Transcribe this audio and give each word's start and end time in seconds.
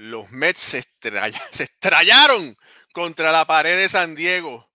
los 0.00 0.30
Mets 0.30 0.60
se, 0.60 0.78
estrellaron 1.62 2.56
contra 2.92 3.30
la 3.32 3.44
pared 3.44 3.76
de 3.76 3.88
San 3.88 4.14
Diego. 4.14 4.70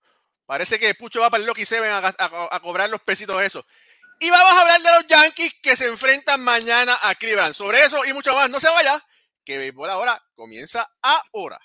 Parece 0.46 0.78
que 0.78 0.94
Pucho 0.94 1.22
va 1.22 1.32
para 1.32 1.42
el 1.42 1.48
Loki 1.48 1.66
Seven 1.66 1.90
a, 1.90 1.98
a, 1.98 2.60
cobrar 2.60 2.90
los 2.90 3.02
pesitos 3.02 3.40
de 3.40 3.48
eso. 3.48 3.66
Y 4.20 4.30
vamos 4.30 4.54
a 4.54 4.62
hablar 4.62 4.82
de 4.82 4.92
los 4.92 5.08
Yankees 5.08 5.56
que 5.62 5.76
se 5.76 5.88
enfrentan 5.88 6.42
mañana 6.42 6.96
a 7.02 7.16
Cleveland. 7.16 7.56
Sobre 7.56 7.84
eso 7.84 8.06
y 8.06 8.14
mucho 8.14 8.36
más, 8.36 8.50
no 8.52 8.60
se 8.60 8.70
vaya, 8.70 9.04
que 9.44 9.58
Béisbol 9.58 9.90
ahora 9.90 10.22
comienza 10.36 10.88
ahora. 11.02 11.60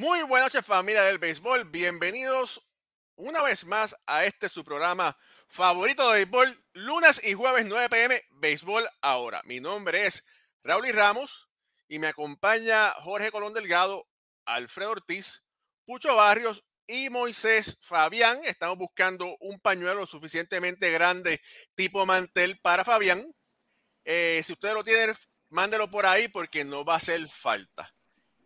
Muy 0.00 0.22
buenas 0.22 0.54
noches 0.54 0.66
familia 0.66 1.02
del 1.02 1.18
béisbol, 1.18 1.66
bienvenidos 1.66 2.66
una 3.16 3.42
vez 3.42 3.66
más 3.66 3.94
a 4.06 4.24
este 4.24 4.48
su 4.48 4.64
programa 4.64 5.18
favorito 5.46 6.10
de 6.10 6.20
béisbol, 6.20 6.58
lunes 6.72 7.20
y 7.22 7.34
jueves 7.34 7.66
9 7.66 7.90
pm, 7.90 8.24
béisbol 8.30 8.88
ahora. 9.02 9.42
Mi 9.44 9.60
nombre 9.60 10.06
es 10.06 10.24
Raúl 10.64 10.88
y 10.88 10.92
Ramos 10.92 11.50
y 11.86 11.98
me 11.98 12.06
acompaña 12.06 12.92
Jorge 13.02 13.30
Colón 13.30 13.52
Delgado, 13.52 14.08
Alfredo 14.46 14.92
Ortiz, 14.92 15.44
Pucho 15.84 16.16
Barrios 16.16 16.64
y 16.86 17.10
Moisés 17.10 17.76
Fabián. 17.82 18.40
Estamos 18.44 18.78
buscando 18.78 19.36
un 19.38 19.60
pañuelo 19.60 20.06
suficientemente 20.06 20.90
grande 20.90 21.42
tipo 21.74 22.06
mantel 22.06 22.58
para 22.62 22.84
Fabián. 22.84 23.34
Eh, 24.04 24.40
si 24.44 24.54
usted 24.54 24.72
lo 24.72 24.82
tiene, 24.82 25.12
mándelo 25.50 25.90
por 25.90 26.06
ahí 26.06 26.26
porque 26.28 26.64
no 26.64 26.86
va 26.86 26.94
a 26.94 26.96
hacer 26.96 27.28
falta. 27.28 27.94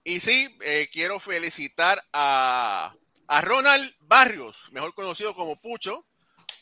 Y 0.06 0.20
sí, 0.20 0.54
eh, 0.60 0.90
quiero 0.92 1.18
felicitar 1.18 2.04
a, 2.12 2.94
Ronald 3.40 3.90
Barrios, 4.00 4.68
mejor 4.70 4.94
conocido 4.94 5.34
como 5.34 5.56
Pucho, 5.56 6.04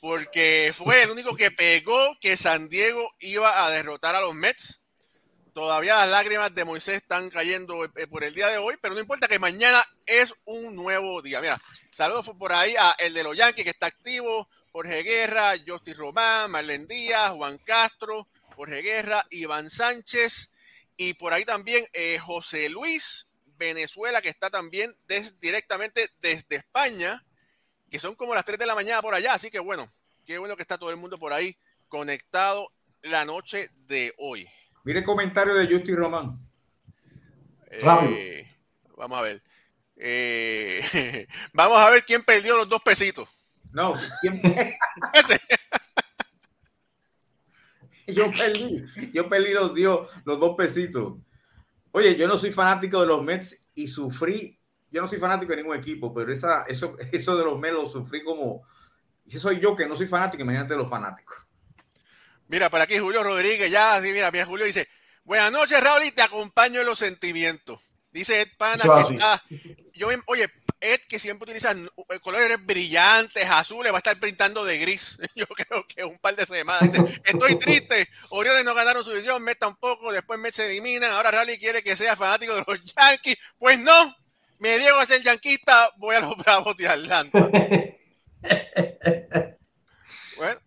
porque 0.00 0.72
fue 0.76 1.02
el 1.02 1.10
único 1.10 1.34
que 1.34 1.50
pegó 1.50 2.16
que 2.20 2.36
San 2.36 2.68
Diego 2.68 3.10
iba 3.18 3.64
a 3.64 3.70
derrotar 3.70 4.14
a 4.14 4.20
los 4.20 4.32
Mets. 4.32 4.80
Todavía 5.54 5.96
las 5.96 6.08
lágrimas 6.08 6.54
de 6.54 6.64
Moisés 6.64 6.94
están 6.98 7.30
cayendo 7.30 7.84
eh, 7.84 8.06
por 8.06 8.22
el 8.22 8.32
día 8.32 8.46
de 8.46 8.58
hoy, 8.58 8.76
pero 8.80 8.94
no 8.94 9.00
importa 9.00 9.26
que 9.26 9.40
mañana 9.40 9.84
es 10.06 10.32
un 10.44 10.76
nuevo 10.76 11.20
día. 11.20 11.40
Mira, 11.40 11.60
saludos 11.90 12.30
por 12.38 12.52
ahí 12.52 12.76
a 12.78 12.94
el 12.98 13.12
de 13.12 13.24
los 13.24 13.36
Yankees 13.36 13.64
que 13.64 13.70
está 13.70 13.86
activo, 13.86 14.48
Jorge 14.70 15.02
Guerra, 15.02 15.54
Justin 15.66 15.96
Román, 15.96 16.50
Marlene 16.52 16.86
Díaz, 16.86 17.32
Juan 17.32 17.58
Castro, 17.58 18.28
Jorge 18.54 18.82
Guerra, 18.82 19.26
Iván 19.30 19.68
Sánchez 19.68 20.52
y 20.96 21.14
por 21.14 21.32
ahí 21.32 21.44
también 21.44 21.84
eh, 21.92 22.18
José 22.18 22.68
Luis 22.68 23.28
Venezuela, 23.56 24.20
que 24.20 24.28
está 24.28 24.50
también 24.50 24.96
directamente 25.40 26.10
desde 26.20 26.56
España, 26.56 27.24
que 27.90 27.98
son 27.98 28.14
como 28.14 28.34
las 28.34 28.44
3 28.44 28.58
de 28.58 28.66
la 28.66 28.74
mañana 28.74 29.02
por 29.02 29.14
allá. 29.14 29.34
Así 29.34 29.50
que 29.50 29.58
bueno, 29.58 29.90
qué 30.24 30.38
bueno 30.38 30.56
que 30.56 30.62
está 30.62 30.78
todo 30.78 30.90
el 30.90 30.96
mundo 30.96 31.18
por 31.18 31.32
ahí 31.32 31.56
conectado 31.88 32.72
la 33.02 33.24
noche 33.24 33.70
de 33.86 34.14
hoy. 34.18 34.48
Mire 34.84 35.00
el 35.00 35.04
comentario 35.04 35.54
de 35.54 35.66
Justin 35.66 35.96
Román. 35.96 36.38
Eh, 37.70 38.48
vamos 38.96 39.18
a 39.18 39.22
ver. 39.22 39.42
Eh, 39.96 41.26
vamos 41.52 41.78
a 41.78 41.90
ver 41.90 42.04
quién 42.04 42.22
perdió 42.22 42.56
los 42.56 42.68
dos 42.68 42.80
pesitos. 42.82 43.28
No, 43.72 43.94
¿quién? 44.20 44.40
yo 48.06 48.30
perdí, 48.30 48.84
yo 49.12 49.28
perdí 49.28 49.52
los, 49.52 49.72
los 50.24 50.40
dos 50.40 50.56
pesitos. 50.56 51.14
Oye, 51.92 52.16
yo 52.16 52.26
no 52.26 52.38
soy 52.38 52.52
fanático 52.52 53.00
de 53.00 53.06
los 53.06 53.22
Mets 53.22 53.58
y 53.74 53.86
sufrí, 53.86 54.58
yo 54.90 55.02
no 55.02 55.08
soy 55.08 55.18
fanático 55.18 55.52
de 55.52 55.58
ningún 55.58 55.76
equipo, 55.76 56.12
pero 56.12 56.32
esa, 56.32 56.62
eso, 56.62 56.96
eso 57.12 57.36
de 57.36 57.44
los 57.44 57.58
Mets 57.58 57.74
lo 57.74 57.86
sufrí 57.86 58.24
como, 58.24 58.66
si 59.26 59.38
soy 59.38 59.60
yo 59.60 59.76
que 59.76 59.86
no 59.86 59.96
soy 59.96 60.06
fanático, 60.06 60.42
imagínate 60.42 60.74
los 60.74 60.90
fanáticos. 60.90 61.36
Mira, 62.48 62.68
por 62.68 62.80
aquí 62.80 62.98
Julio 62.98 63.22
Rodríguez, 63.22 63.70
ya, 63.70 64.00
sí, 64.02 64.12
mira, 64.12 64.30
mira, 64.30 64.44
Julio 64.44 64.66
dice, 64.66 64.88
buenas 65.24 65.52
noches, 65.52 65.82
Raúl, 65.82 66.04
y 66.04 66.12
te 66.12 66.22
acompaño 66.22 66.80
en 66.80 66.86
los 66.86 66.98
sentimientos. 66.98 67.80
Dice 68.10 68.42
Ed 68.42 68.48
Pana 68.58 68.82
que 68.82 69.14
está, 69.14 69.42
yo, 70.02 70.08
oye, 70.26 70.50
Ed, 70.80 71.00
que 71.08 71.20
siempre 71.20 71.44
utiliza 71.44 71.70
eh, 71.72 72.18
colores 72.20 72.64
brillantes, 72.66 73.44
azules, 73.48 73.92
va 73.92 73.98
a 73.98 73.98
estar 73.98 74.18
pintando 74.18 74.64
de 74.64 74.78
gris. 74.78 75.16
Yo 75.36 75.46
creo 75.46 75.86
que 75.86 76.04
un 76.04 76.18
par 76.18 76.34
de 76.34 76.44
semanas. 76.44 76.92
Dice, 76.92 77.22
estoy 77.24 77.56
triste. 77.56 78.08
Orioles 78.30 78.64
no 78.64 78.74
ganaron 78.74 79.04
su 79.04 79.10
división, 79.10 79.42
Mets 79.42 79.60
tampoco, 79.60 80.12
después 80.12 80.40
Mets 80.40 80.56
se 80.56 80.66
eliminan. 80.66 81.12
Ahora 81.12 81.30
Rally 81.30 81.56
quiere 81.56 81.84
que 81.84 81.94
sea 81.94 82.16
fanático 82.16 82.54
de 82.54 82.64
los 82.66 82.84
Yankees. 82.96 83.38
Pues 83.58 83.78
no, 83.78 84.16
me 84.58 84.76
diego 84.78 84.98
a 84.98 85.06
ser 85.06 85.22
yanquista, 85.22 85.90
voy 85.98 86.16
a 86.16 86.20
los 86.20 86.36
Bravos 86.36 86.76
de 86.76 86.88
Atlanta. 86.88 87.38
bueno, 90.36 90.60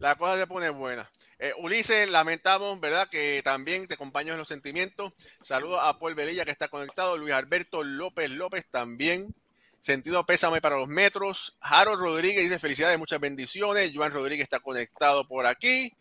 la 0.00 0.16
cosa 0.16 0.36
se 0.36 0.48
pone 0.48 0.68
buena. 0.70 1.08
Eh, 1.40 1.52
Ulises, 1.58 2.08
lamentamos, 2.10 2.80
¿verdad? 2.80 3.08
Que 3.08 3.40
también 3.44 3.86
te 3.86 3.94
acompaño 3.94 4.32
en 4.32 4.38
los 4.38 4.48
sentimientos. 4.48 5.12
Saludos 5.40 5.80
a 5.82 5.98
Paul 5.98 6.14
Velilla 6.14 6.44
que 6.44 6.50
está 6.50 6.68
conectado. 6.68 7.16
Luis 7.16 7.32
Alberto 7.32 7.84
López 7.84 8.28
López 8.30 8.66
también. 8.70 9.34
Sentido 9.80 10.26
pésame 10.26 10.60
para 10.60 10.76
los 10.76 10.88
metros. 10.88 11.56
Harold 11.60 12.00
Rodríguez 12.00 12.42
dice 12.42 12.58
felicidades, 12.58 12.98
muchas 12.98 13.20
bendiciones. 13.20 13.92
Juan 13.94 14.12
Rodríguez 14.12 14.44
está 14.44 14.58
conectado 14.58 15.26
por 15.28 15.46
aquí. 15.46 15.92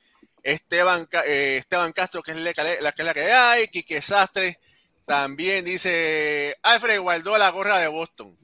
Esteban, 0.42 1.08
eh, 1.28 1.58
Esteban 1.58 1.94
Castro, 1.94 2.24
que 2.24 2.32
es 2.32 2.38
la, 2.38 2.54
que 2.54 3.02
es 3.02 3.06
la 3.06 3.14
que 3.14 3.32
hay. 3.32 3.68
Quique 3.68 4.02
Sastre 4.02 4.60
también 5.06 5.64
dice 5.64 6.58
Alfred 6.64 7.00
guardó 7.00 7.38
la 7.38 7.50
gorra 7.50 7.78
de 7.78 7.88
Boston. 7.88 8.38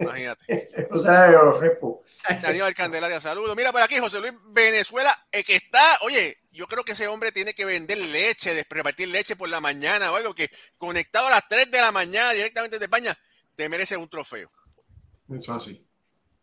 Imagínate. 0.00 0.70
o 0.90 0.98
sea, 0.98 1.30
Daniel 2.42 2.74
Candelaria, 2.74 3.20
saludos. 3.20 3.56
Mira 3.56 3.72
por 3.72 3.82
aquí, 3.82 3.98
José 3.98 4.20
Luis 4.20 4.32
Venezuela, 4.48 5.16
el 5.32 5.44
que 5.44 5.56
está, 5.56 5.80
oye, 6.02 6.38
yo 6.52 6.66
creo 6.66 6.84
que 6.84 6.92
ese 6.92 7.08
hombre 7.08 7.32
tiene 7.32 7.54
que 7.54 7.64
vender 7.64 7.98
leche, 7.98 8.66
repartir 8.68 9.08
leche 9.08 9.36
por 9.36 9.48
la 9.48 9.60
mañana 9.60 10.10
o 10.12 10.16
algo, 10.16 10.34
que 10.34 10.50
conectado 10.78 11.26
a 11.28 11.30
las 11.30 11.48
3 11.48 11.70
de 11.70 11.80
la 11.80 11.92
mañana 11.92 12.32
directamente 12.32 12.78
de 12.78 12.84
España, 12.84 13.16
te 13.54 13.68
merece 13.68 13.96
un 13.96 14.08
trofeo. 14.08 14.50
Eso 15.30 15.54
así. 15.54 15.86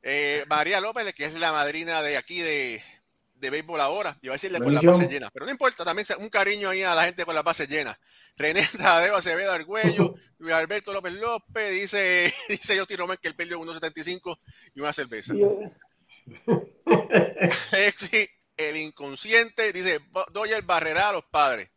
Eh, 0.01 0.43
María 0.47 0.81
López, 0.81 1.13
que 1.13 1.25
es 1.25 1.33
la 1.33 1.51
madrina 1.51 2.01
de 2.01 2.17
aquí 2.17 2.41
de, 2.41 2.83
de 3.43 3.49
béisbol 3.49 3.81
ahora, 3.81 4.17
iba 4.21 4.33
a 4.33 4.35
decirle 4.35 4.59
con 4.59 4.73
la 4.73 4.81
base 4.81 5.07
llena, 5.07 5.29
pero 5.29 5.45
no 5.45 5.51
importa, 5.51 5.83
también 5.83 6.07
un 6.17 6.29
cariño 6.29 6.69
ahí 6.69 6.81
a 6.81 6.95
la 6.95 7.03
gente 7.03 7.25
con 7.25 7.35
la 7.35 7.43
base 7.43 7.67
llena. 7.67 7.99
René 8.37 8.65
Tadeo 8.77 9.17
Acevedo 9.17 9.51
Argüello, 9.51 10.15
Luis 10.39 10.53
Alberto 10.53 10.93
López 10.93 11.13
López, 11.13 11.71
dice, 11.71 12.33
dice 12.49 12.79
Justin 12.79 12.97
Román 12.97 13.17
que 13.21 13.27
él 13.27 13.35
perdió 13.35 13.59
1.75 13.59 14.39
y 14.73 14.79
una 14.79 14.93
cerveza. 14.93 15.33
Exi, 17.73 18.29
el 18.55 18.77
inconsciente, 18.77 19.73
dice 19.73 19.99
el 20.55 20.61
Barrera 20.63 21.09
a 21.09 21.13
los 21.13 21.25
padres. 21.25 21.69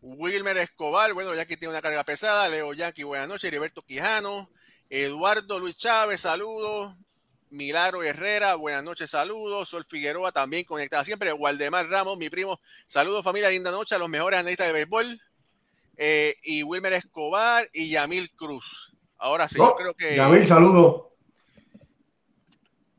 Wilmer 0.00 0.56
Escobar, 0.58 1.12
bueno, 1.12 1.34
ya 1.34 1.46
que 1.46 1.56
tiene 1.56 1.70
una 1.72 1.82
carga 1.82 2.04
pesada. 2.04 2.48
Leo 2.48 2.72
Yankee, 2.72 3.02
buenas 3.02 3.26
noches. 3.26 3.48
Heriberto 3.48 3.82
Quijano, 3.82 4.48
Eduardo 4.88 5.58
Luis 5.58 5.76
Chávez, 5.76 6.20
saludos. 6.20 6.94
Milagro 7.50 8.02
Herrera, 8.02 8.54
buenas 8.54 8.84
noches, 8.84 9.10
saludos. 9.10 9.68
Sol 9.68 9.84
Figueroa 9.84 10.32
también 10.32 10.64
conectada 10.64 11.04
siempre. 11.04 11.32
Waldemar 11.32 11.88
Ramos, 11.88 12.18
mi 12.18 12.30
primo, 12.30 12.60
saludos 12.86 13.24
familia, 13.24 13.50
linda 13.50 13.70
noche 13.70 13.94
a 13.94 13.98
los 13.98 14.08
mejores 14.08 14.38
analistas 14.38 14.66
de 14.66 14.72
béisbol. 14.72 15.20
Eh, 15.96 16.36
y 16.44 16.62
Wilmer 16.62 16.92
Escobar 16.92 17.68
y 17.72 17.90
Yamil 17.90 18.30
Cruz. 18.36 18.94
Ahora 19.16 19.48
sí, 19.48 19.56
yo 19.56 19.64
oh, 19.64 19.76
creo 19.76 19.94
que. 19.94 20.16
Yamil, 20.16 20.46
saludo. 20.46 21.08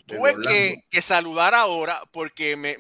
Tuve 0.05 0.35
que, 0.89 1.01
saludar 1.01 1.53
ahora 1.53 2.01
porque 2.11 2.55
me, 2.55 2.75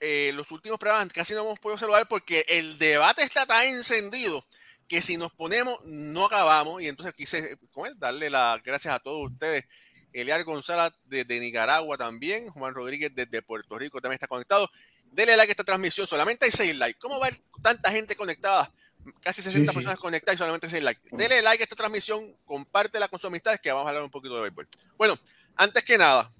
eh, 0.00 0.32
los 0.34 0.50
últimos 0.50 0.78
programas 0.78 1.12
casi 1.12 1.32
no 1.34 1.40
hemos 1.40 1.58
podido 1.58 1.78
saludar 1.78 2.06
porque 2.06 2.44
el 2.48 2.78
debate 2.78 3.22
está 3.22 3.46
tan 3.46 3.66
encendido 3.66 4.44
que 4.86 5.00
si 5.00 5.16
nos 5.16 5.32
ponemos 5.32 5.78
no 5.86 6.26
acabamos 6.26 6.82
y 6.82 6.88
entonces 6.88 7.14
quise 7.14 7.58
darle 7.96 8.28
las 8.28 8.62
gracias 8.62 8.94
a 8.94 9.00
todos 9.00 9.30
ustedes. 9.30 9.64
Eliar 10.14 10.42
González 10.44 10.92
desde 11.04 11.38
Nicaragua 11.40 11.98
también, 11.98 12.48
Juan 12.48 12.72
Rodríguez 12.72 13.12
desde 13.14 13.42
Puerto 13.42 13.78
Rico 13.78 14.00
también 14.00 14.14
está 14.14 14.26
conectado. 14.28 14.70
Dele 15.10 15.36
like 15.36 15.50
a 15.50 15.52
esta 15.52 15.64
transmisión, 15.64 16.06
solamente 16.06 16.46
hay 16.46 16.50
seis 16.52 16.76
likes. 16.78 16.98
¿Cómo 16.98 17.18
va 17.20 17.28
tanta 17.62 17.90
gente 17.90 18.16
conectada? 18.16 18.72
casi 19.20 19.42
60 19.42 19.58
Sí, 19.60 19.68
sí. 19.68 19.74
personas 19.74 19.98
conectadas 19.98 20.36
y 20.36 20.38
solamente 20.38 20.70
6 20.70 20.82
likes. 20.82 21.02
Dele 21.12 21.42
like 21.42 21.62
a 21.62 21.64
esta 21.64 21.76
transmisión, 21.76 22.34
compártela 22.46 23.06
con 23.08 23.18
sus 23.18 23.28
amistades 23.28 23.60
que 23.60 23.70
vamos 23.70 23.86
a 23.86 23.90
hablar 23.90 24.02
un 24.04 24.10
poquito 24.10 24.34
de 24.36 24.40
béisbol. 24.42 24.66
Bueno, 24.96 25.18
antes 25.56 25.84
que 25.84 25.98
nada, 25.98 26.32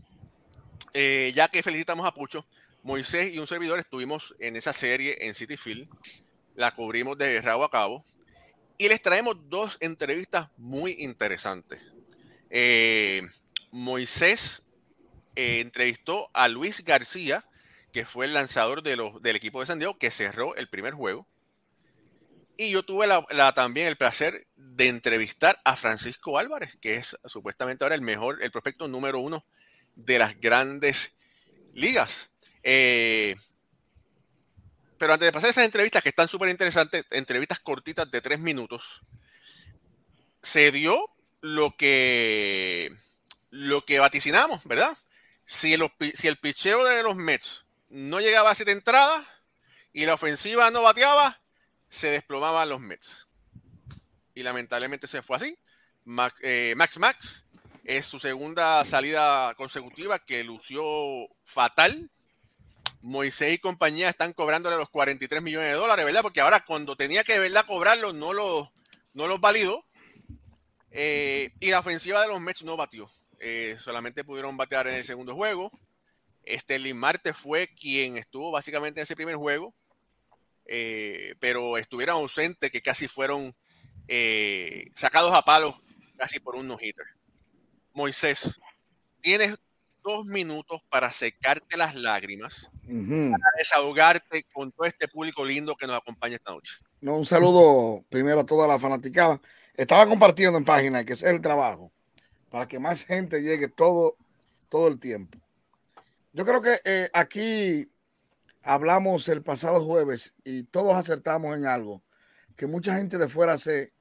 eh, 0.95 1.31
ya 1.35 1.49
que 1.49 1.63
felicitamos 1.63 2.07
a 2.07 2.15
Pucho, 2.15 2.47
Moisés 2.83 3.35
y 3.35 3.39
un 3.39 3.47
servidor 3.47 3.79
estuvimos 3.79 4.35
en 4.39 4.57
esa 4.57 4.73
serie 4.73 5.19
en 5.27 5.35
City 5.35 5.57
Field, 5.59 5.89
la 6.55 6.71
cubrimos 6.73 7.19
de 7.19 7.41
rabo 7.43 7.65
a 7.65 7.71
cabo 7.71 8.03
y 8.79 8.89
les 8.89 9.03
traemos 9.03 9.37
dos 9.49 9.77
entrevistas 9.81 10.49
muy 10.57 10.97
interesantes. 11.01 11.81
Eh, 12.49 13.23
Moisés 13.75 14.63
eh, 15.35 15.59
entrevistó 15.59 16.31
a 16.33 16.47
Luis 16.47 16.85
García, 16.85 17.45
que 17.93 18.07
fue 18.07 18.27
el 18.27 18.33
lanzador 18.33 18.85
de 18.85 18.95
los, 18.95 19.21
del 19.21 19.35
equipo 19.35 19.59
de 19.61 19.67
San 19.67 19.81
Diego, 19.81 19.99
que 19.99 20.13
cerró 20.13 20.55
el 20.55 20.69
primer 20.69 20.95
juego. 20.95 21.27
Y 22.57 22.71
yo 22.71 22.85
tuve 22.85 23.09
también 23.57 23.89
el 23.89 23.97
placer 23.97 24.47
de 24.55 24.87
entrevistar 24.87 25.61
a 25.65 25.75
Francisco 25.75 26.39
Álvarez, 26.39 26.77
que 26.81 26.95
es 26.95 27.17
supuestamente 27.25 27.85
ahora 27.85 27.97
el 27.97 28.01
mejor, 28.01 28.41
el 28.45 28.53
prospecto 28.53 28.87
número 28.87 29.19
uno 29.19 29.45
de 29.97 30.21
las 30.21 30.41
grandes 30.41 31.17
ligas. 31.73 32.31
Eh, 32.63 33.35
pero 34.99 35.15
antes 35.15 35.27
de 35.27 35.33
pasar 35.33 35.51
esas 35.51 35.65
entrevistas 35.65 36.01
que 36.01 36.11
están 36.11 36.29
súper 36.29 36.49
interesantes, 36.49 37.05
entrevistas 37.11 37.59
cortitas 37.59 38.09
de 38.09 38.21
tres 38.21 38.39
minutos, 38.39 39.01
se 40.43 40.71
dio 40.71 41.11
lo 41.41 41.77
que, 41.77 42.97
lo 43.55 43.85
que 43.85 44.01
vaticinamos, 44.01 44.65
¿verdad? 44.65 44.99
Si, 45.45 45.73
el 45.75 46.37
picheo 46.39 46.85
de 46.85 47.05
los 47.05 47.15
Mets 47.15 47.65
no 47.89 48.19
llegaba 48.19 48.51
a 48.51 48.55
siete 48.57 48.73
entradas 48.73 49.25
y 49.93 50.07
la 50.07 50.15
ofensiva 50.15 50.73
no 50.73 50.83
bateaba, 50.83 51.41
se 51.89 52.09
desplomaban 52.09 52.69
los 52.69 52.81
Mets. 52.81 53.29
Y 54.35 54.43
lamentablemente 54.43 55.07
se 55.07 55.23
fue 55.23 55.37
así. 55.37 55.57
Max 56.05 56.41
eh, 56.43 56.75
Max, 56.77 56.99
Max 56.99 57.45
es 57.85 58.07
su 58.07 58.19
segunda 58.19 58.85
salida 58.85 59.55
consecutiva 59.55 60.19
que 60.19 60.43
lució 60.43 60.83
fatal. 61.45 62.11
Moisés 63.03 63.53
y 63.53 63.59
compañía 63.59 64.09
están 64.09 64.33
cobrándole 64.33 64.77
los 64.77 64.91
43 64.91 65.43
millones 65.43 65.69
de 65.69 65.79
dólares, 65.79 66.05
¿verdad? 66.05 66.23
Porque 66.23 66.41
ahora 66.41 66.65
cuando 66.65 66.97
tenía 66.97 67.23
que 67.23 67.39
¿verdad? 67.39 67.67
cobrarlos 67.67 68.15
no 68.15 68.33
los 68.33 68.69
no 69.13 69.29
los 69.29 69.41
validó. 69.41 69.85
Eh, 70.91 71.53
y 71.61 71.71
la 71.71 71.79
ofensiva 71.79 72.21
de 72.21 72.27
los 72.27 72.41
Mets 72.41 72.65
no 72.65 72.77
batió. 72.77 73.09
Eh, 73.41 73.77
solamente 73.79 74.25
pudieron 74.25 74.57
batear 74.57 74.89
en 74.89 74.97
el 74.97 75.05
segundo 75.05 75.35
juego. 75.35 75.71
Este 76.45 76.79
Marte 76.95 77.33
fue 77.33 77.69
quien 77.69 78.17
estuvo 78.17 78.51
básicamente 78.51 79.01
en 79.01 79.05
ese 79.05 79.17
primer 79.17 79.37
juego. 79.37 79.75
eh, 80.67 81.35
pero 81.41 81.77
estuvieron 81.77 82.17
ausentes 82.17 82.71
que 82.71 82.81
casi 82.81 83.07
fueron 83.07 83.55
eh, 84.09 84.89
sacados 84.95 85.33
a 85.35 85.43
palos 85.43 85.75
casi 86.17 86.41
por 86.41 86.57
un 86.57 86.69
no-hitter. 86.69 87.05
Moisés, 87.93 88.61
tienes 89.21 89.57
dos 90.03 90.27
minutos 90.27 90.83
para 90.91 91.11
secarte 91.13 91.77
las 91.77 91.95
lágrimas, 91.95 92.71
para 92.83 93.51
desahogarte 93.57 94.45
con 94.53 94.71
todo 94.73 94.87
este 94.87 95.09
público 95.09 95.45
lindo 95.45 95.75
que 95.77 95.87
nos 95.87 95.97
acompaña 95.97 96.37
esta 96.37 96.53
noche. 96.53 96.75
No, 97.01 97.17
un 97.17 97.25
saludo 97.27 98.05
primero 98.11 98.41
a 98.41 98.47
toda 98.47 98.69
la 98.69 98.79
fanaticada. 98.79 99.41
Estaba 99.75 100.07
compartiendo 100.07 100.59
en 100.59 100.65
página, 100.65 101.05
que 101.05 101.15
es 101.15 101.23
el 101.23 101.41
trabajo, 101.41 101.91
para 102.55 102.69
que 102.69 102.79
más 102.79 103.05
gente 103.07 103.43
llegue 103.43 103.67
todo, 103.67 104.17
todo 104.69 104.87
el 104.87 105.01
tiempo. 105.01 105.41
Yo 106.33 106.47
creo 106.47 106.63
que 106.63 106.79
eh, 106.85 107.11
aquí 107.13 107.91
hablamos 108.63 109.29
el 109.29 109.43
pasado 109.43 109.85
jueves 109.85 110.37
y 110.45 110.63
todos 110.63 110.95
acertamos 110.95 111.57
en 111.57 111.67
algo, 111.67 112.05
que 112.55 112.69
mucha 112.69 112.95
gente 112.95 113.19
de 113.19 113.27
fuera 113.27 113.59
se, 113.59 113.93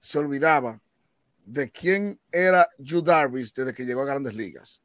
se 0.00 0.18
olvidaba 0.18 0.82
de 1.46 1.70
quién 1.70 2.20
era 2.30 2.68
Yu 2.76 3.00
Darvish 3.00 3.54
desde 3.54 3.72
que 3.72 3.86
llegó 3.86 4.02
a 4.02 4.06
Grandes 4.06 4.34
Ligas. 4.34 4.82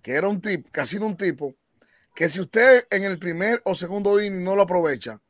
Que 0.00 0.12
era 0.14 0.26
un 0.26 0.40
tipo, 0.40 0.70
que 0.70 0.80
ha 0.80 0.86
sido 0.86 1.04
un 1.04 1.18
tipo, 1.18 1.54
que 2.14 2.30
si 2.30 2.40
usted 2.40 2.86
en 2.88 3.04
el 3.04 3.18
primer 3.18 3.60
o 3.66 3.74
segundo 3.74 4.18
inning 4.22 4.42
no 4.42 4.56
lo 4.56 4.62
aprovecha, 4.62 5.20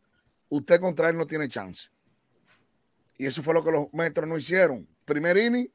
usted 0.51 0.79
contra 0.79 1.09
él 1.09 1.17
no 1.17 1.27
tiene 1.27 1.49
chance. 1.49 1.89
Y 3.19 3.27
eso 3.27 3.43
fue 3.43 3.55
lo 3.55 3.65
que 3.65 3.73
los 3.73 3.93
metros 3.93 4.29
no 4.29 4.39
hicieron. 4.39 4.87
Primer 5.05 5.37
inning, 5.37 5.69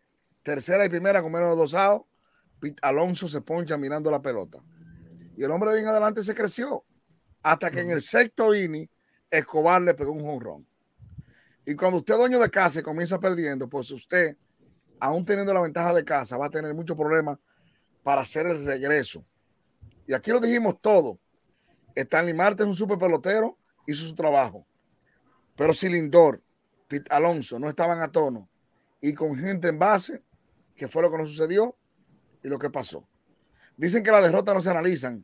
tercera 0.44 0.86
y 0.86 0.90
primera 0.90 1.22
con 1.22 1.32
menos 1.32 1.50
de 1.52 1.56
dos 1.56 1.74
outs, 1.74 2.06
Pete 2.60 2.80
Alonso 2.82 3.28
se 3.28 3.42
poncha 3.42 3.78
mirando 3.78 4.12
la 4.12 4.22
pelota. 4.22 4.60
Y 5.36 5.44
el 5.44 5.52
hombre 5.52 5.74
bien 5.74 5.88
adelante 5.88 6.24
se 6.24 6.36
creció. 6.36 6.84
Hasta 7.42 7.72
que 7.72 7.82
en 7.82 7.90
el 7.90 8.02
sexto 8.02 8.54
inning, 8.54 8.88
Escobar 9.30 9.82
le 9.82 9.94
pegó 9.94 10.12
un 10.12 10.22
jonrón. 10.22 10.68
Y 11.66 11.76
cuando 11.76 12.00
usted, 12.00 12.16
dueño 12.16 12.40
de 12.40 12.50
casa, 12.50 12.84
comienza 12.84 13.20
perdiendo, 13.20 13.68
pues 13.68 13.90
usted, 13.92 14.36
aún 15.00 15.26
teniendo 15.26 15.54
la 15.54 15.62
ventaja 15.62 15.94
de 15.94 16.04
casa, 16.04 16.38
va 16.38 16.48
a 16.48 16.50
tener 16.50 16.74
muchos 16.74 16.96
problemas 16.96 17.40
para 18.04 18.22
hacer 18.22 18.46
el 18.48 18.66
regreso. 18.66 19.26
Y 20.06 20.14
aquí 20.14 20.32
lo 20.32 20.40
dijimos 20.40 20.80
todo. 20.82 21.20
Stanley 21.96 22.34
Marte 22.34 22.64
es 22.64 22.70
un 22.70 22.76
super 22.76 22.98
pelotero, 22.98 23.58
hizo 23.88 24.06
su 24.06 24.14
trabajo. 24.14 24.66
Pero 25.56 25.74
si 25.74 25.90
Lindor, 25.90 26.42
Pete 26.88 27.14
Alonso 27.14 27.58
no 27.58 27.70
estaban 27.70 28.02
a 28.02 28.12
tono 28.12 28.50
y 29.02 29.14
con 29.14 29.36
gente 29.36 29.70
en 29.70 29.80
base, 29.80 30.22
que 30.82 30.88
fue 30.88 31.04
lo 31.04 31.12
que 31.12 31.18
nos 31.20 31.30
sucedió 31.30 31.78
y 32.44 32.48
lo 32.48 32.58
que 32.58 32.72
pasó. 32.72 33.08
Dicen 33.78 34.02
que 34.02 34.10
las 34.10 34.24
derrotas 34.24 34.56
no 34.56 34.62
se 34.64 34.72
analizan, 34.72 35.24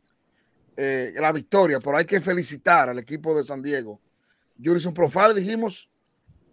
eh, 0.75 1.11
la 1.15 1.31
victoria, 1.31 1.79
pero 1.79 1.97
hay 1.97 2.05
que 2.05 2.21
felicitar 2.21 2.89
al 2.89 2.99
equipo 2.99 3.35
de 3.35 3.43
San 3.43 3.63
Diego. 3.63 3.99
Jurison 4.63 4.93
Profile, 4.93 5.33
dijimos, 5.33 5.89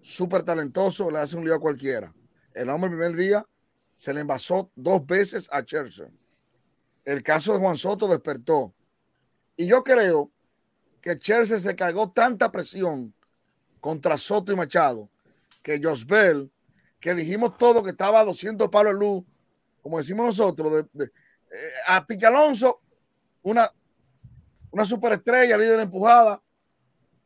súper 0.00 0.42
talentoso, 0.42 1.10
le 1.10 1.18
hace 1.18 1.36
un 1.36 1.44
lío 1.44 1.54
a 1.54 1.60
cualquiera. 1.60 2.14
El 2.54 2.70
hombre 2.70 2.88
el 2.88 2.96
primer 2.96 3.14
día 3.14 3.46
se 3.94 4.14
le 4.14 4.20
envasó 4.20 4.70
dos 4.74 5.04
veces 5.04 5.50
a 5.52 5.62
Churchill. 5.62 6.08
El 7.04 7.22
caso 7.22 7.52
de 7.52 7.58
Juan 7.58 7.76
Soto 7.76 8.08
despertó. 8.08 8.72
Y 9.54 9.66
yo 9.66 9.84
creo 9.84 10.30
que 11.02 11.18
Chelsea 11.18 11.60
se 11.60 11.76
cargó 11.76 12.10
tanta 12.10 12.50
presión 12.50 13.12
contra 13.82 14.16
Soto 14.16 14.50
y 14.50 14.56
Machado 14.56 15.10
que 15.62 15.78
Josbel, 15.82 16.50
que 17.04 17.14
dijimos 17.14 17.58
todo 17.58 17.82
que 17.82 17.90
estaba 17.90 18.20
a 18.20 18.24
200 18.24 18.70
palos 18.70 18.94
de 18.94 18.98
luz, 18.98 19.24
como 19.82 19.98
decimos 19.98 20.24
nosotros, 20.24 20.86
eh, 20.98 21.10
a 21.86 22.06
Picalonso, 22.06 22.80
una, 23.42 23.70
una 24.70 24.86
superestrella, 24.86 25.58
líder 25.58 25.80
empujada, 25.80 26.42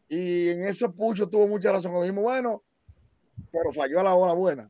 y 0.09 0.49
en 0.49 0.65
eso 0.65 0.93
Pucho 0.93 1.29
tuvo 1.29 1.47
mucha 1.47 1.71
razón. 1.71 1.93
Cuando 1.93 2.03
dijimos, 2.03 2.25
bueno, 2.25 2.65
pero 3.53 3.73
falló 3.73 4.01
a 4.01 4.03
la 4.03 4.15
hora 4.15 4.33
buena. 4.33 4.69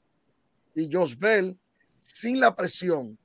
Y 0.75 0.93
Josbel, 0.93 1.59
sin 2.03 2.39
la 2.39 2.55
presión 2.55 3.19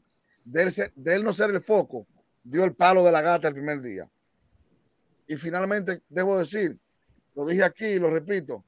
de 0.46 0.62
él, 0.62 0.94
de 0.96 1.14
él 1.16 1.22
no 1.22 1.34
ser 1.34 1.50
el 1.50 1.60
foco, 1.60 2.08
dio 2.46 2.64
el 2.64 2.74
palo 2.74 3.04
de 3.04 3.12
la 3.12 3.22
gata 3.22 3.50
el 3.50 3.56
primer 3.56 3.82
día. 3.82 4.10
Y 5.28 5.36
finalmente, 5.36 6.02
debo 6.08 6.40
decir, 6.40 6.80
lo 7.36 7.46
dije 7.46 7.66
aquí 7.66 7.88
y 7.88 8.00
lo 8.00 8.10
repito, 8.10 8.64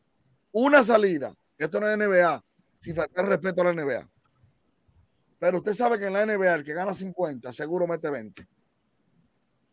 una 0.52 0.84
salida, 0.84 1.34
esto 1.58 1.80
no 1.80 1.88
es 1.88 1.98
NBA, 1.98 2.45
sin 2.86 2.94
faltar 2.94 3.26
respeto 3.26 3.62
a 3.62 3.66
la 3.66 3.74
NBA. 3.74 4.08
Pero 5.40 5.58
usted 5.58 5.74
sabe 5.74 5.98
que 5.98 6.06
en 6.06 6.14
la 6.14 6.24
NBA 6.24 6.54
el 6.54 6.64
que 6.64 6.72
gana 6.72 6.94
50 6.94 7.52
seguro 7.52 7.88
mete 7.88 8.12
20. 8.12 8.48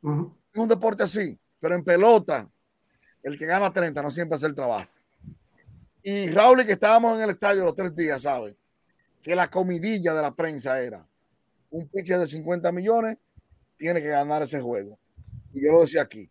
Uh 0.01 0.11
-huh. 0.11 0.35
Es 0.51 0.59
un 0.59 0.67
deporte 0.67 1.03
así, 1.03 1.39
pero 1.61 1.75
en 1.75 1.85
pelota 1.85 2.51
el 3.23 3.37
que 3.37 3.45
gana 3.45 3.71
30 3.71 4.03
no 4.03 4.11
siempre 4.11 4.37
hace 4.37 4.47
el 4.47 4.55
trabajo. 4.55 4.89
Y 6.03 6.31
Raúl, 6.31 6.65
que 6.65 6.73
estábamos 6.73 7.19
en 7.19 7.25
el 7.25 7.31
estadio 7.31 7.67
los 7.67 7.75
tres 7.75 7.95
días, 7.95 8.23
sabe 8.23 8.57
que 9.23 9.37
la 9.37 9.51
comidilla 9.51 10.15
de 10.15 10.23
la 10.23 10.35
prensa 10.35 10.81
era 10.81 11.07
un 11.69 11.87
pitcher 11.89 12.19
de 12.19 12.27
50 12.27 12.73
millones 12.73 13.19
tiene 13.77 14.01
que 14.01 14.09
ganar 14.09 14.41
ese 14.43 14.59
juego. 14.63 14.99
Y 15.53 15.63
yo 15.67 15.71
lo 15.71 15.83
decía 15.83 16.01
aquí, 16.01 16.31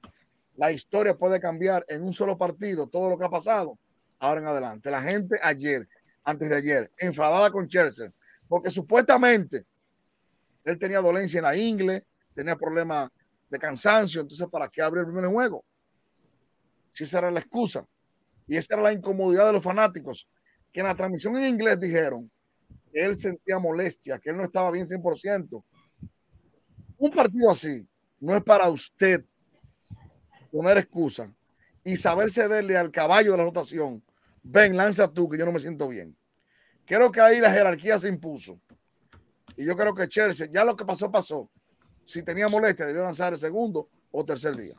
la 0.55 0.71
historia 0.71 1.15
puede 1.15 1.39
cambiar 1.39 1.85
en 1.87 2.01
un 2.01 2.11
solo 2.11 2.39
partido, 2.39 2.87
todo 2.87 3.11
lo 3.11 3.17
que 3.19 3.25
ha 3.25 3.29
pasado, 3.29 3.77
ahora 4.17 4.41
en 4.41 4.47
adelante. 4.47 4.89
La 4.89 5.01
gente 5.01 5.39
ayer, 5.43 5.87
antes 6.23 6.49
de 6.49 6.55
ayer, 6.55 6.91
enfadada 6.97 7.51
con 7.51 7.67
Chelsea, 7.67 8.11
porque 8.47 8.69
supuestamente 8.69 9.65
él 10.63 10.77
tenía 10.77 11.01
dolencia 11.01 11.39
en 11.39 11.43
la 11.45 11.55
ingle, 11.55 12.05
tenía 12.33 12.55
problemas 12.55 13.09
de 13.49 13.59
cansancio, 13.59 14.21
entonces 14.21 14.47
¿para 14.47 14.67
qué 14.69 14.81
abrió 14.81 15.01
el 15.01 15.07
primer 15.07 15.29
juego? 15.29 15.65
Si 16.93 17.03
esa 17.03 17.19
era 17.19 17.31
la 17.31 17.39
excusa. 17.39 17.85
Y 18.47 18.57
esa 18.57 18.73
era 18.73 18.83
la 18.83 18.93
incomodidad 18.93 19.45
de 19.45 19.53
los 19.53 19.63
fanáticos, 19.63 20.27
que 20.71 20.81
en 20.81 20.87
la 20.87 20.95
transmisión 20.95 21.37
en 21.37 21.45
inglés 21.45 21.79
dijeron 21.79 22.29
que 22.91 23.03
él 23.03 23.17
sentía 23.17 23.59
molestia, 23.59 24.19
que 24.19 24.29
él 24.29 24.37
no 24.37 24.43
estaba 24.43 24.71
bien 24.71 24.85
100%. 24.85 25.63
Un 26.97 27.11
partido 27.11 27.49
así 27.49 27.87
no 28.19 28.35
es 28.35 28.43
para 28.43 28.69
usted 28.69 29.23
poner 30.51 30.77
excusa 30.77 31.33
y 31.83 31.95
saber 31.95 32.29
cederle 32.29 32.77
al 32.77 32.91
caballo 32.91 33.31
de 33.31 33.37
la 33.37 33.43
rotación. 33.45 34.03
Ven, 34.43 34.75
lanza 34.75 35.07
tú, 35.11 35.29
que 35.29 35.37
yo 35.37 35.45
no 35.45 35.51
me 35.51 35.59
siento 35.59 35.87
bien. 35.87 36.17
Creo 36.85 37.11
que 37.11 37.21
ahí 37.21 37.39
la 37.39 37.51
jerarquía 37.51 37.99
se 37.99 38.07
impuso. 38.07 38.59
Y 39.55 39.65
yo 39.65 39.75
creo 39.75 39.93
que 39.93 40.07
Chelsea, 40.07 40.47
ya 40.51 40.63
lo 40.63 40.75
que 40.75 40.85
pasó, 40.85 41.11
pasó. 41.11 41.49
Si 42.05 42.23
tenía 42.23 42.47
molestia, 42.47 42.85
debió 42.85 43.03
lanzar 43.03 43.33
el 43.33 43.39
segundo 43.39 43.89
o 44.11 44.25
tercer 44.25 44.55
día. 44.55 44.75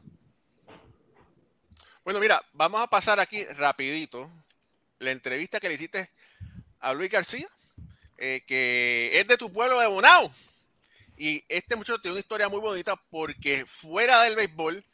Bueno, 2.05 2.19
mira, 2.19 2.43
vamos 2.53 2.81
a 2.81 2.89
pasar 2.89 3.21
aquí 3.21 3.45
rapidito 3.45 4.31
la 4.99 5.13
entrevista 5.13 5.61
que 5.61 5.69
le 5.69 5.75
hiciste 5.75 6.11
a 6.81 6.93
Luis 6.93 7.11
García, 7.11 7.49
eh, 8.19 8.43
que 8.47 9.11
es 9.19 9.27
de 9.27 9.37
tu 9.37 9.53
pueblo 9.53 9.79
de 9.79 9.87
Bonao. 9.87 10.31
Y 11.17 11.45
este 11.49 11.77
muchacho 11.77 12.01
tiene 12.01 12.15
una 12.15 12.21
historia 12.21 12.49
muy 12.49 12.61
bonita 12.61 12.97
porque 13.11 13.65
fuera 13.67 14.23
del 14.25 14.35
béisbol, 14.35 14.85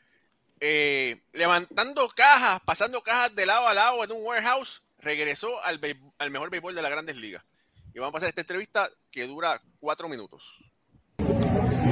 eh, 0.60 1.20
levantando 1.32 2.08
cajas, 2.14 2.60
pasando 2.64 3.02
cajas 3.02 3.34
de 3.34 3.46
lado 3.46 3.68
a 3.68 3.74
lado 3.74 4.04
en 4.04 4.12
un 4.12 4.22
warehouse, 4.24 4.82
regresó 4.98 5.62
al, 5.64 5.80
al 6.18 6.30
mejor 6.30 6.50
béisbol 6.50 6.74
de 6.74 6.82
las 6.82 6.90
grandes 6.90 7.16
ligas. 7.16 7.44
Y 7.94 7.98
vamos 7.98 8.10
a 8.10 8.14
pasar 8.14 8.28
esta 8.28 8.42
entrevista 8.42 8.88
que 9.10 9.26
dura 9.26 9.60
cuatro 9.80 10.08
minutos. 10.08 10.58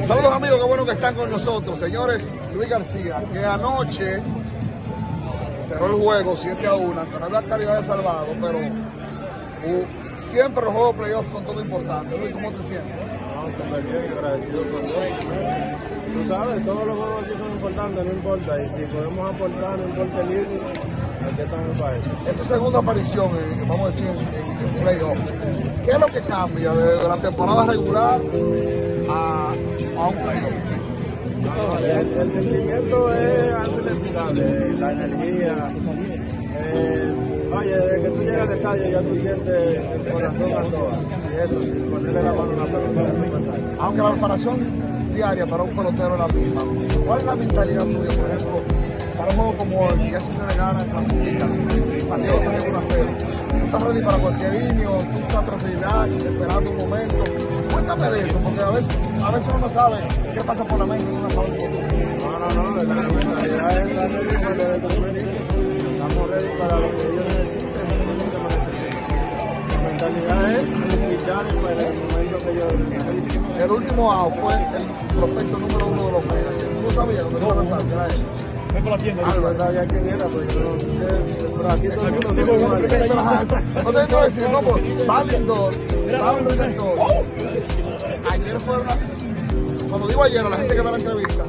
Saludos 0.06 0.32
amigos, 0.34 0.58
qué 0.60 0.66
bueno 0.66 0.84
que 0.84 0.92
están 0.92 1.14
con 1.14 1.30
nosotros. 1.30 1.78
Señores, 1.80 2.36
Luis 2.54 2.68
García, 2.68 3.24
que 3.32 3.38
anoche 3.38 4.22
cerró 5.66 5.86
el 5.86 5.92
juego 5.94 6.36
7 6.36 6.66
a 6.66 6.74
1, 6.74 7.00
aunque 7.00 7.18
no 7.18 7.24
había 7.24 7.42
calidad 7.42 7.80
de 7.80 7.86
salvado, 7.86 8.26
pero 8.40 8.58
uh, 8.58 9.86
siempre 10.16 10.64
los 10.64 10.72
juegos 10.72 10.92
de 10.92 11.02
playoffs 11.02 11.30
son 11.32 11.44
todo 11.44 11.60
importantes. 11.60 12.20
Luis, 12.20 12.32
¿cómo 12.34 12.50
te 12.52 12.68
sientes? 12.68 12.96
No, 13.34 13.50
súper 13.50 13.82
bien, 13.82 14.12
agradecido 14.12 14.70
con 14.70 14.84
Dios. 14.84 15.95
Tú 16.16 16.28
sabes, 16.28 16.64
todos 16.64 16.86
los 16.86 16.96
juegos 16.96 17.24
aquí 17.24 17.38
son 17.38 17.50
importantes, 17.52 18.04
no 18.06 18.12
importa. 18.12 18.62
Y 18.62 18.68
si 18.68 18.84
podemos 18.94 19.34
aportar, 19.34 19.78
no 19.78 19.84
importa 19.84 20.20
el 20.22 20.28
líder, 20.28 20.60
aquí 21.26 21.42
estamos 21.42 21.80
para 21.80 21.96
eso. 21.98 22.10
Es 22.26 22.36
tu 22.36 22.44
segunda 22.44 22.78
aparición, 22.78 23.30
vamos 23.68 23.80
a 23.80 23.86
decir, 23.86 24.06
en, 24.06 24.66
en 24.66 24.82
playoff. 24.82 25.18
¿Qué 25.84 25.90
es 25.90 26.00
lo 26.00 26.06
que 26.06 26.20
cambia 26.22 26.72
de 26.72 27.08
la 27.08 27.16
temporada 27.16 27.66
regular 27.66 28.20
a, 29.10 29.52
a 29.98 30.08
un 30.08 30.14
playoff? 30.16 30.52
No, 31.42 31.78
el, 31.78 31.84
el, 31.84 32.32
sentimiento 32.32 33.14
es 33.14 33.54
algo 33.54 33.80
inexplicable, 33.80 34.72
la 34.78 34.92
energía. 34.92 35.68
Eh, 36.58 37.14
oye, 37.52 37.78
desde 37.78 38.02
que 38.02 38.08
tú 38.08 38.22
llegas 38.22 38.48
al 38.48 38.56
estadio 38.56 38.88
ya 38.88 39.02
tú 39.02 39.20
sientes 39.20 39.78
el 39.78 40.12
corazón 40.12 40.52
a 40.52 40.62
todas. 40.62 40.98
Y 41.30 41.44
eso, 41.44 41.62
sin 41.62 41.90
ponerle 41.90 42.22
la 42.22 42.32
mano 42.32 42.52
a 42.52 42.56
la 42.56 42.66
pelota, 42.66 43.52
Aunque 43.78 44.02
la 44.02 44.10
preparación 44.12 44.95
diaria 45.16 45.46
para 45.46 45.62
un 45.62 45.70
pelotero 45.70 46.14
es 46.14 46.20
la 46.20 46.28
misma, 46.28 46.62
¿cuál 47.06 47.18
es 47.18 47.24
la 47.24 47.34
mentalidad 47.36 47.84
tuya, 47.84 48.10
por 48.16 48.26
ejemplo, 48.30 48.62
para 49.16 49.30
un 49.30 49.36
juego 49.36 49.56
como 49.56 49.90
el 49.90 50.10
que 50.10 50.20
si 50.20 50.30
ustedes 50.30 50.56
ganan, 50.58 50.90
clasifican, 50.90 51.66
San 52.06 52.22
Diego 52.22 52.38
tiene 52.38 52.68
1 52.68 52.78
a 52.78 52.82
0? 52.86 53.06
¿Tú 53.48 53.64
estás 53.64 53.82
ready 53.82 54.02
para 54.02 54.18
cualquier 54.18 54.52
niño? 54.52 54.98
¿Tú 54.98 55.18
estás 55.18 55.46
tranquilidad, 55.46 56.08
esperando 56.08 56.70
un 56.70 56.76
momento? 56.76 57.24
Cuéntame 57.72 58.10
de 58.10 58.28
eso, 58.28 58.38
porque 58.44 58.60
a 58.60 58.70
veces, 58.70 58.98
a 59.24 59.30
veces 59.30 59.48
uno 59.48 59.58
no 59.58 59.70
sabe 59.70 59.96
qué 60.34 60.44
pasa 60.44 60.64
por 60.64 60.78
la 60.78 60.86
mente 60.86 61.06
de 61.06 61.16
una 61.16 61.34
sabe 61.34 61.48
No, 62.20 62.38
no, 62.38 62.48
no, 62.50 62.76
la 62.76 62.92
mentalidad 62.94 63.78
es 63.78 63.96
la 63.96 64.04
inicio. 65.08 65.40
Estamos 65.92 66.30
ready 66.30 66.58
para 66.58 66.78
lo 66.78 66.90
que 66.90 67.06
ellos 67.06 67.24
necesiten, 67.26 67.70
en 67.80 67.90
el 67.90 67.98
momento 68.06 68.24
que 68.26 68.36
lo 68.36 68.48
necesiten. 68.48 68.96
La 69.70 69.78
mentalidad 69.88 70.52
es 70.52 70.58
el 70.58 70.76
momento 70.76 72.38
que 72.38 72.52
necesiten. 72.98 73.46
El 73.56 73.70
último 73.70 74.12
out 74.12 74.34
fue 74.36 74.52
el 74.52 75.05
prospecto 75.16 75.58
número 75.58 75.86
uno 75.86 76.06
de 76.06 76.12
los 76.12 76.26
medios. 76.26 76.54
¿Tú 76.58 76.82
lo 76.82 76.90
sabías? 76.90 77.24
¿Dónde 77.24 77.40
tú 77.40 77.46
lo 77.48 77.54
pensaste? 77.56 77.94
Era 77.94 78.06
él. 78.06 78.22
Ah, 79.24 79.34
no 79.40 79.54
sabía 79.56 79.84
quién 79.86 80.06
era, 80.08 80.26
pero 80.28 80.44
yo 80.50 80.60
no 80.60 80.76
pero 81.56 81.70
aquí 81.72 81.88
todo 81.88 82.06
el 82.08 82.12
mundo 82.12 82.28
No 82.28 83.92
te 83.92 84.06
tengo 84.06 84.18
que 84.20 84.24
decir, 84.26 84.50
no, 84.50 84.60
pues, 84.60 84.82
va 85.08 85.24
lindor, 85.24 85.74
va 85.74 86.40
lindor. 86.40 86.98
Ayer 88.30 88.60
fueron, 88.60 88.88
a- 88.90 88.98
cuando 89.88 90.08
digo 90.08 90.22
ayer, 90.24 90.40
a 90.44 90.48
la 90.50 90.56
gente 90.58 90.74
que 90.74 90.82
ve 90.82 90.90
la 90.90 90.96
entrevista, 90.98 91.44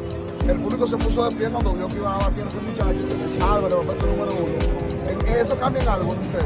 el 0.48 0.60
público 0.62 0.88
se 0.88 0.98
puso 0.98 1.30
de 1.30 1.36
pie 1.36 1.50
cuando 1.50 1.74
vio 1.74 1.88
que 1.90 1.96
iba 1.98 2.16
a 2.16 2.18
batir 2.18 2.44
a 2.44 2.48
ese 2.48 2.58
muchacho, 2.60 3.46
Álvaro, 3.54 3.82
el 3.82 3.88
prospecto 3.88 4.06
número 4.08 4.32
uno. 4.34 5.22
¿En 5.22 5.28
¿Eso 5.28 5.60
cambia 5.60 5.82
en 5.82 5.90
algo 5.90 6.14
en 6.14 6.20
ustedes? 6.22 6.46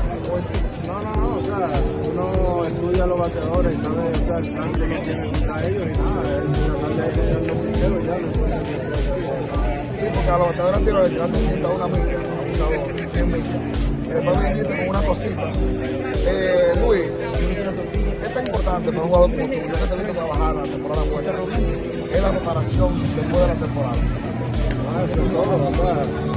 No, 0.92 1.00
no, 1.00 1.16
no, 1.16 1.38
o 1.38 1.42
sea, 1.42 1.70
uno 2.12 2.66
estudia 2.66 3.04
a 3.06 3.08
los 3.08 3.20
bateadores 3.20 3.72
y 3.72 3.82
sabe, 3.82 4.10
o 4.10 4.16
sea, 4.26 4.38
el 4.40 4.54
chance 4.54 4.88
que 4.88 4.96
tienen 4.96 5.32
contra 5.32 5.68
ellos 5.68 5.88
y 5.88 5.98
nada, 5.98 6.22
es 6.36 6.66
tratar 6.66 6.96
de 6.98 7.04
evitar 7.08 7.42
los 7.42 7.58
primeros 7.58 8.04
y 8.04 8.08
ya, 8.08 8.16
sea. 8.20 9.22
Sí, 9.96 10.06
porque 10.14 10.30
a 10.30 10.38
los 10.38 10.48
bateadores 10.48 10.86
tiro 10.86 11.04
le 11.04 11.10
tiraste 11.10 11.38
101 11.40 11.88
millas, 11.88 12.08
a 12.08 12.42
un 12.44 12.52
jugador, 12.52 13.10
100 13.10 13.32
millas. 13.32 13.60
Y 14.04 14.10
después 14.10 14.50
viniste 14.50 14.78
con 14.78 14.90
una 14.90 15.02
cosita. 15.04 15.52
Eh, 16.28 16.74
Luis, 16.82 17.04
¿qué 18.20 18.26
es 18.26 18.34
tan 18.34 18.48
importante 18.48 18.92
para 18.92 19.04
un 19.04 19.08
jugador 19.08 19.32
como 19.32 19.46
tú? 19.46 19.54
Yo 19.54 19.60
te 19.62 19.94
he 19.94 19.98
visto 19.98 20.14
trabajar 20.14 20.56
la 20.56 20.64
temporada 20.64 21.06
muerta. 21.06 21.32
Es 22.12 22.22
la 22.22 22.32
preparación 22.32 23.00
después 23.16 23.40
de 23.40 23.48
la 23.48 23.54
temporada. 23.54 23.96
Ah, 24.94 25.06
eso 25.06 25.24
es 25.24 25.32
todo, 25.32 25.56
o 25.56 26.31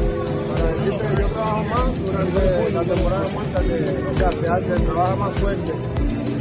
yo 0.84 1.28
trabajo 1.28 1.64
más 1.64 2.06
durante 2.06 2.72
la 2.72 2.84
temporada 2.84 3.28
muerta 3.28 3.60
que, 3.60 4.08
o 4.10 4.18
sea, 4.18 4.32
se 4.32 4.48
hace, 4.48 4.82
trabaja 4.84 5.16
más 5.16 5.36
fuerte 5.36 5.72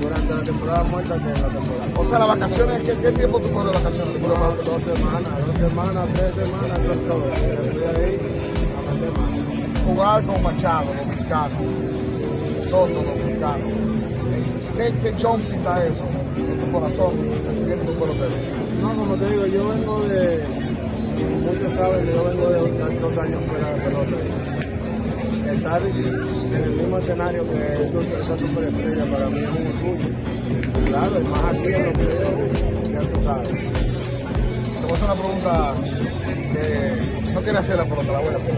durante 0.01 0.33
la 0.33 0.43
temporada 0.43 0.83
muerta 0.83 1.15
que 1.15 1.29
la 1.41 1.47
temporada. 1.49 1.87
O 1.95 2.05
sea, 2.07 2.19
las 2.19 2.27
vacaciones, 2.27 2.81
¿qué, 2.83 2.97
qué 2.97 3.11
tiempo 3.11 3.39
tú 3.39 3.51
coges 3.51 3.71
de 3.71 3.77
vacaciones? 3.77 4.13
¿Tú 4.13 4.19
puedes 4.19 4.65
Dos, 4.65 4.83
semanas, 4.83 5.47
dos 5.47 5.69
semanas, 5.69 6.09
tres 6.15 6.33
semanas, 6.35 6.79
eso 6.79 6.93
es 6.93 7.07
todo. 7.07 7.25
Estoy 7.33 7.83
ahí 7.83 8.19
mano. 9.11 9.85
jugar 9.85 10.23
con 10.23 10.43
Machado, 10.43 10.93
dominicano, 10.93 11.55
Soto, 12.69 12.93
dominicano. 12.93 13.65
¿Qué, 14.77 14.91
qué 15.03 15.09
está 15.53 15.85
eso 15.85 16.03
en 16.35 16.57
tu 16.57 16.71
corazón, 16.71 17.11
en 17.19 17.71
el 17.71 17.79
tu? 17.79 18.07
No, 18.81 18.95
como 18.95 19.15
te 19.15 19.29
digo, 19.29 19.45
yo 19.45 19.69
vengo 19.69 20.01
de, 20.07 20.62
muchos 21.43 21.73
saben, 21.73 22.05
yo 22.07 22.23
vengo 22.23 22.49
de 22.49 22.99
dos 22.99 23.17
años 23.17 23.41
fuera 23.43 23.69
de 23.69 23.81
pelota. 23.81 24.17
Estar 25.53 25.81
en 25.81 26.63
el 26.63 26.69
mismo 26.71 26.97
escenario 26.97 27.49
que 27.49 27.73
esos, 27.73 28.05
esa 28.05 28.37
superestrella 28.37 29.05
para 29.11 29.29
mí 29.29 29.39
es 29.39 29.51
un 29.51 29.67
orgullo. 29.67 30.09
Claro, 30.87 31.19
y 31.19 31.23
más 31.25 31.43
aquí 31.43 31.67
en 31.67 31.85
los 31.85 31.93
videos, 31.93 32.91
ya 32.91 33.01
tú 33.01 33.23
sabes. 33.25 33.49
Te 33.49 35.03
una 35.03 35.15
pregunta 35.15 35.73
que 36.53 37.31
no 37.33 37.41
quiero 37.41 37.59
hacerla, 37.59 37.85
pero 37.89 38.01
te 38.01 38.11
la 38.11 38.19
voy 38.19 38.33
a 38.33 38.37
hacer. 38.37 38.55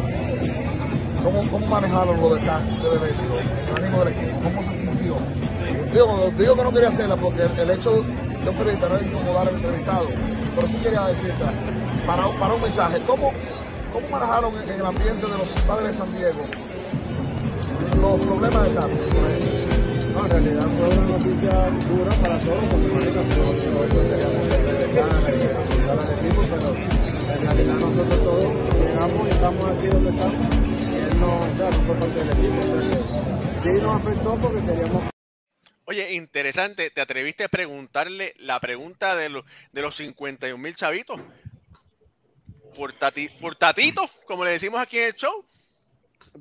¿Cómo, 1.24 1.51
cómo 1.51 1.68
manejaron 1.68 2.22
los 2.22 2.39
detalles 2.39 2.72
ustedes 2.74 3.01
dentro, 3.01 3.39
el 3.39 3.84
ánimo 3.84 4.04
del 4.04 4.13
equipo? 4.13 4.42
¿Cómo 4.44 4.70
se 4.70 4.75
sintió? 4.75 5.15
Digo, 5.92 6.32
digo 6.38 6.56
que 6.56 6.63
no 6.63 6.72
quería 6.72 6.89
hacerla 6.89 7.15
porque 7.15 7.42
el, 7.42 7.60
el 7.60 7.70
hecho 7.72 7.92
de 7.92 8.50
un 8.50 8.56
periodista 8.58 8.89
no 8.89 8.98
es 8.98 9.08
incomodar 9.08 9.48
al 9.48 9.56
entrevistado, 9.56 10.08
pero 10.56 10.68
sí 10.68 10.75
quería 10.77 11.08
decirte, 11.08 11.44
para, 12.05 12.29
para 12.39 12.53
un 12.53 12.62
mensaje, 12.62 13.00
¿cómo, 13.05 13.33
cómo 13.91 14.09
manejaron 14.09 14.53
en, 14.62 14.69
el 14.69 14.85
ambiente 14.85 15.25
de 15.25 15.38
los 15.38 15.50
padres 15.62 15.91
de 15.91 15.97
San 15.97 16.13
Diego 16.13 16.41
los 18.00 18.25
problemas 18.25 18.63
de 18.63 18.69
ejemplo? 18.69 19.00
No, 20.13 20.25
en 20.25 20.31
realidad 20.31 20.62
fue 20.62 20.88
una 20.97 21.07
noticia 21.07 21.69
dura 21.89 22.15
para 22.21 22.39
todos, 22.39 22.63
porque 22.69 22.88
pero 22.88 23.09
en 27.33 27.41
realidad 27.41 27.75
nosotros 27.75 28.24
todos 28.24 28.45
llegamos 28.79 29.27
y 29.27 29.29
estamos 29.31 29.65
aquí 29.65 29.88
donde 29.88 30.09
estamos, 30.09 30.35
y 30.35 30.95
él 30.95 31.19
no, 31.19 31.38
o 31.38 31.41
sea, 31.41 31.69
no 31.69 31.85
fue 31.85 31.95
parte 31.95 32.19
del 32.19 32.29
equipo, 32.29 32.62
sí 33.63 33.69
nos 33.81 33.95
afectó 33.95 34.35
porque 34.35 34.62
queríamos 34.65 35.03
Oye, 35.88 36.13
interesante, 36.13 36.89
¿te 36.89 37.01
atreviste 37.01 37.43
a 37.43 37.47
preguntarle 37.47 38.33
la 38.39 38.59
pregunta 38.59 39.15
de, 39.15 39.29
los 39.29 39.45
de 39.71 39.83
los 39.83 39.95
51 39.95 40.57
mil 40.57 40.75
chavitos? 40.75 41.19
Por, 42.75 42.91
tati, 42.91 43.29
por 43.39 43.55
tatito, 43.55 44.01
como 44.27 44.44
le 44.44 44.51
decimos 44.51 44.82
aquí 44.82 44.98
en 44.98 45.05
el 45.05 45.13
show. 45.13 45.46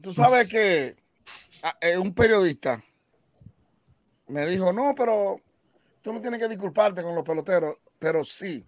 Tú 0.02 0.12
sabes 0.12 0.48
que 0.48 0.96
ah, 1.62 1.76
eh, 1.80 1.96
un 1.96 2.12
periodista 2.12 2.82
me 4.26 4.44
dijo, 4.46 4.72
no, 4.72 4.94
pero 4.96 5.40
tú 6.02 6.12
no 6.12 6.20
tienes 6.20 6.40
que 6.40 6.48
disculparte 6.48 7.04
con 7.04 7.14
los 7.14 7.24
peloteros, 7.24 7.76
pero 8.00 8.24
sí, 8.24 8.66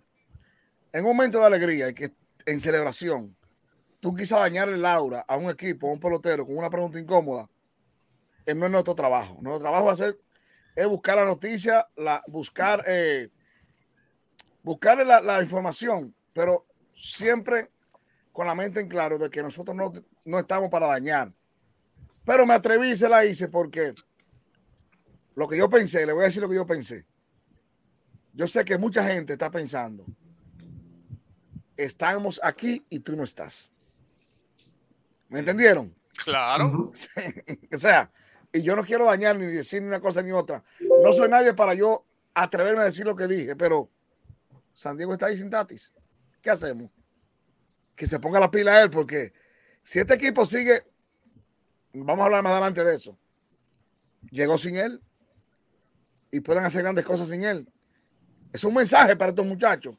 en 0.92 1.04
un 1.04 1.16
momento 1.16 1.40
de 1.40 1.46
alegría 1.46 1.88
y 1.88 1.94
que 1.94 2.12
en 2.44 2.60
celebración, 2.60 3.36
tú 3.98 4.14
quisas 4.14 4.38
dañar 4.38 4.68
el 4.68 4.86
aura 4.86 5.24
a 5.26 5.36
un 5.36 5.50
equipo, 5.50 5.88
a 5.88 5.92
un 5.92 5.98
pelotero 5.98 6.46
con 6.46 6.56
una 6.56 6.70
pregunta 6.70 7.00
incómoda, 7.00 7.50
eh, 8.44 8.54
no 8.54 8.66
es 8.66 8.70
nuestro 8.70 8.94
trabajo. 8.94 9.38
Nuestro 9.40 9.60
trabajo 9.60 9.86
va 9.86 10.14
es 10.76 10.86
buscar 10.86 11.16
la 11.16 11.24
noticia, 11.24 11.88
la, 11.96 12.22
buscar, 12.28 12.84
eh, 12.86 13.28
buscar 14.62 15.04
la 15.04 15.42
información, 15.42 16.14
pero 16.32 16.66
siempre 16.96 17.70
con 18.32 18.46
la 18.46 18.54
mente 18.54 18.80
en 18.80 18.88
claro 18.88 19.18
de 19.18 19.30
que 19.30 19.42
nosotros 19.42 19.76
no, 19.76 19.92
no 20.24 20.38
estamos 20.38 20.70
para 20.70 20.88
dañar. 20.88 21.32
Pero 22.24 22.44
me 22.44 22.54
atreví 22.54 22.90
y 22.90 22.96
se 22.96 23.08
la 23.08 23.24
hice 23.24 23.48
porque 23.48 23.94
lo 25.36 25.46
que 25.46 25.56
yo 25.56 25.70
pensé, 25.70 26.04
le 26.04 26.12
voy 26.12 26.22
a 26.22 26.26
decir 26.26 26.42
lo 26.42 26.48
que 26.48 26.56
yo 26.56 26.66
pensé. 26.66 27.06
Yo 28.32 28.46
sé 28.48 28.64
que 28.64 28.76
mucha 28.76 29.06
gente 29.06 29.34
está 29.34 29.50
pensando, 29.50 30.04
estamos 31.76 32.40
aquí 32.42 32.84
y 32.90 33.00
tú 33.00 33.16
no 33.16 33.22
estás. 33.22 33.72
¿Me 35.28 35.38
entendieron? 35.38 35.94
Claro. 36.24 36.92
O 37.74 37.78
sea, 37.78 38.10
y 38.52 38.62
yo 38.62 38.74
no 38.74 38.84
quiero 38.84 39.06
dañar 39.06 39.36
ni 39.36 39.46
decir 39.46 39.82
ni 39.82 39.88
una 39.88 40.00
cosa 40.00 40.22
ni 40.22 40.32
otra. 40.32 40.62
No 41.02 41.12
soy 41.12 41.28
nadie 41.28 41.54
para 41.54 41.74
yo 41.74 42.04
atreverme 42.34 42.82
a 42.82 42.86
decir 42.86 43.06
lo 43.06 43.16
que 43.16 43.26
dije, 43.26 43.56
pero 43.56 43.90
San 44.72 44.96
Diego 44.96 45.12
está 45.12 45.26
ahí 45.26 45.36
sin 45.36 45.50
tatis. 45.50 45.92
¿Qué 46.46 46.52
hacemos? 46.52 46.92
Que 47.96 48.06
se 48.06 48.20
ponga 48.20 48.38
la 48.38 48.48
pila 48.48 48.72
a 48.72 48.82
él, 48.84 48.88
porque 48.88 49.32
si 49.82 49.98
este 49.98 50.14
equipo 50.14 50.46
sigue, 50.46 50.80
vamos 51.92 52.22
a 52.22 52.26
hablar 52.26 52.44
más 52.44 52.52
adelante 52.52 52.84
de 52.84 52.94
eso. 52.94 53.18
llegó 54.30 54.56
sin 54.56 54.76
él 54.76 55.02
y 56.30 56.38
pueden 56.38 56.62
hacer 56.62 56.84
grandes 56.84 57.04
cosas 57.04 57.30
sin 57.30 57.42
él. 57.42 57.68
Es 58.52 58.62
un 58.62 58.74
mensaje 58.74 59.16
para 59.16 59.30
estos 59.30 59.44
muchachos. 59.44 59.96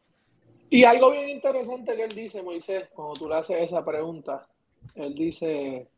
Y 0.69 0.85
algo 0.85 1.11
bien 1.11 1.27
interesante 1.27 1.97
que 1.97 2.03
él 2.05 2.15
dice, 2.15 2.41
Moisés, 2.41 2.87
cuando 2.93 3.15
tú 3.15 3.27
le 3.27 3.35
haces 3.35 3.57
esa 3.59 3.83
pregunta, 3.83 4.47
él 4.95 5.15
dice, 5.15 5.89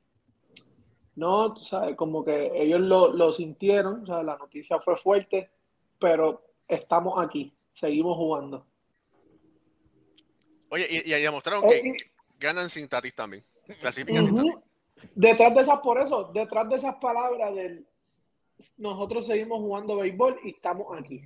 no, 1.15 1.53
tú 1.53 1.63
sabes, 1.63 1.95
como 1.95 2.25
que 2.25 2.59
ellos 2.59 2.81
lo, 2.81 3.13
lo 3.13 3.31
sintieron, 3.31 4.01
o 4.01 4.05
sea, 4.07 4.23
la 4.23 4.35
noticia 4.35 4.79
fue 4.79 4.97
fuerte, 4.97 5.51
pero 5.99 6.43
estamos 6.67 7.23
aquí, 7.23 7.53
seguimos 7.71 8.17
jugando. 8.17 8.65
Oye, 10.69 10.87
y, 10.89 11.13
y 11.13 11.21
demostraron 11.21 11.67
que 11.67 11.95
ganan 12.39 12.69
sin 12.69 12.87
Tatis 12.87 13.13
también. 13.13 13.43
Clasifican 13.79 14.25
sin 14.25 14.35
Ujú. 14.35 14.47
Tatis. 14.49 14.69
Detrás 15.15 15.55
de 15.55 15.61
esas, 15.61 15.79
por 15.79 15.99
eso, 15.99 16.31
detrás 16.33 16.69
de 16.69 16.75
esas 16.75 16.95
palabras 16.95 17.55
del 17.55 17.85
nosotros 18.77 19.25
seguimos 19.25 19.59
jugando 19.59 19.97
béisbol 19.97 20.39
y 20.43 20.49
estamos 20.49 20.87
aquí. 20.99 21.23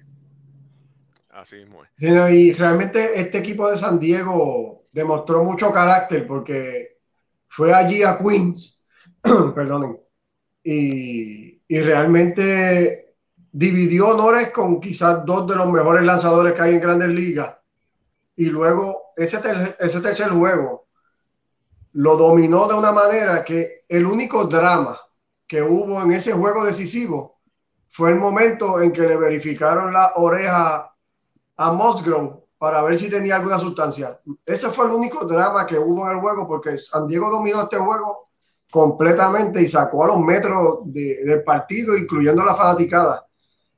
Así 1.30 1.56
mismo 1.58 1.84
es. 1.84 1.90
Sí, 1.98 2.08
Y 2.08 2.54
realmente 2.54 3.20
este 3.20 3.40
equipo 3.40 3.70
de 3.70 3.78
San 3.78 4.00
Diego 4.00 4.84
demostró 4.92 5.44
mucho 5.44 5.72
carácter 5.72 6.28
porque 6.28 7.00
fue 7.48 7.74
allí 7.74 8.04
a 8.04 8.20
Queens, 8.20 8.86
perdonen, 9.56 10.00
y, 10.64 11.60
y 11.68 11.80
realmente 11.82 13.16
dividió 13.52 14.10
honores 14.10 14.52
con 14.52 14.80
quizás 14.80 15.26
dos 15.26 15.48
de 15.48 15.56
los 15.56 15.72
mejores 15.72 16.04
lanzadores 16.04 16.54
que 16.54 16.62
hay 16.62 16.76
en 16.76 16.82
grandes 16.82 17.10
ligas. 17.10 17.58
Y 18.36 18.46
luego 18.48 19.03
ese, 19.18 19.38
ter- 19.40 19.76
ese 19.80 20.02
tercer 20.02 20.30
juego 20.30 20.88
lo 21.94 22.18
dominó 22.18 22.68
de 22.68 22.74
una 22.76 22.92
manera 22.92 23.44
que 23.44 23.84
el 23.88 24.06
único 24.06 24.46
drama 24.46 25.00
que 25.48 25.62
hubo 25.62 26.02
en 26.02 26.12
ese 26.12 26.34
juego 26.34 26.66
decisivo 26.66 27.40
fue 27.90 28.10
el 28.10 28.16
momento 28.16 28.82
en 28.82 28.92
que 28.92 29.02
le 29.04 29.16
verificaron 29.18 29.94
la 29.94 30.14
oreja 30.16 30.92
a 31.58 31.72
Musgrove 31.74 32.40
para 32.58 32.82
ver 32.84 32.98
si 32.98 33.10
tenía 33.10 33.36
alguna 33.36 33.60
sustancia. 33.60 34.20
Ese 34.46 34.70
fue 34.70 34.86
el 34.86 34.92
único 34.94 35.26
drama 35.26 35.66
que 35.68 35.78
hubo 35.78 36.06
en 36.10 36.16
el 36.16 36.22
juego 36.22 36.48
porque 36.48 36.78
San 36.78 37.08
Diego 37.08 37.30
dominó 37.30 37.64
este 37.64 37.78
juego 37.78 38.30
completamente 38.72 39.62
y 39.62 39.68
sacó 39.68 40.04
a 40.06 40.08
los 40.08 40.20
metros 40.20 40.80
de- 40.86 41.24
del 41.26 41.44
partido, 41.44 41.96
incluyendo 41.96 42.44
la 42.44 42.56
fanaticada. 42.56 43.28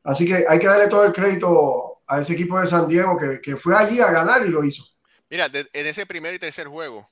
Así 0.03 0.25
que 0.25 0.45
hay 0.47 0.59
que 0.59 0.67
darle 0.67 0.87
todo 0.87 1.03
el 1.05 1.13
crédito 1.13 1.99
a 2.07 2.21
ese 2.21 2.33
equipo 2.33 2.59
de 2.59 2.67
San 2.67 2.87
Diego 2.87 3.17
que, 3.17 3.41
que 3.41 3.57
fue 3.57 3.75
allí 3.75 3.99
a 3.99 4.11
ganar 4.11 4.45
y 4.45 4.49
lo 4.49 4.63
hizo. 4.63 4.83
Mira, 5.29 5.49
de- 5.49 5.67
en 5.73 5.87
ese 5.87 6.05
primer 6.05 6.33
y 6.33 6.39
tercer 6.39 6.67
juego, 6.67 7.09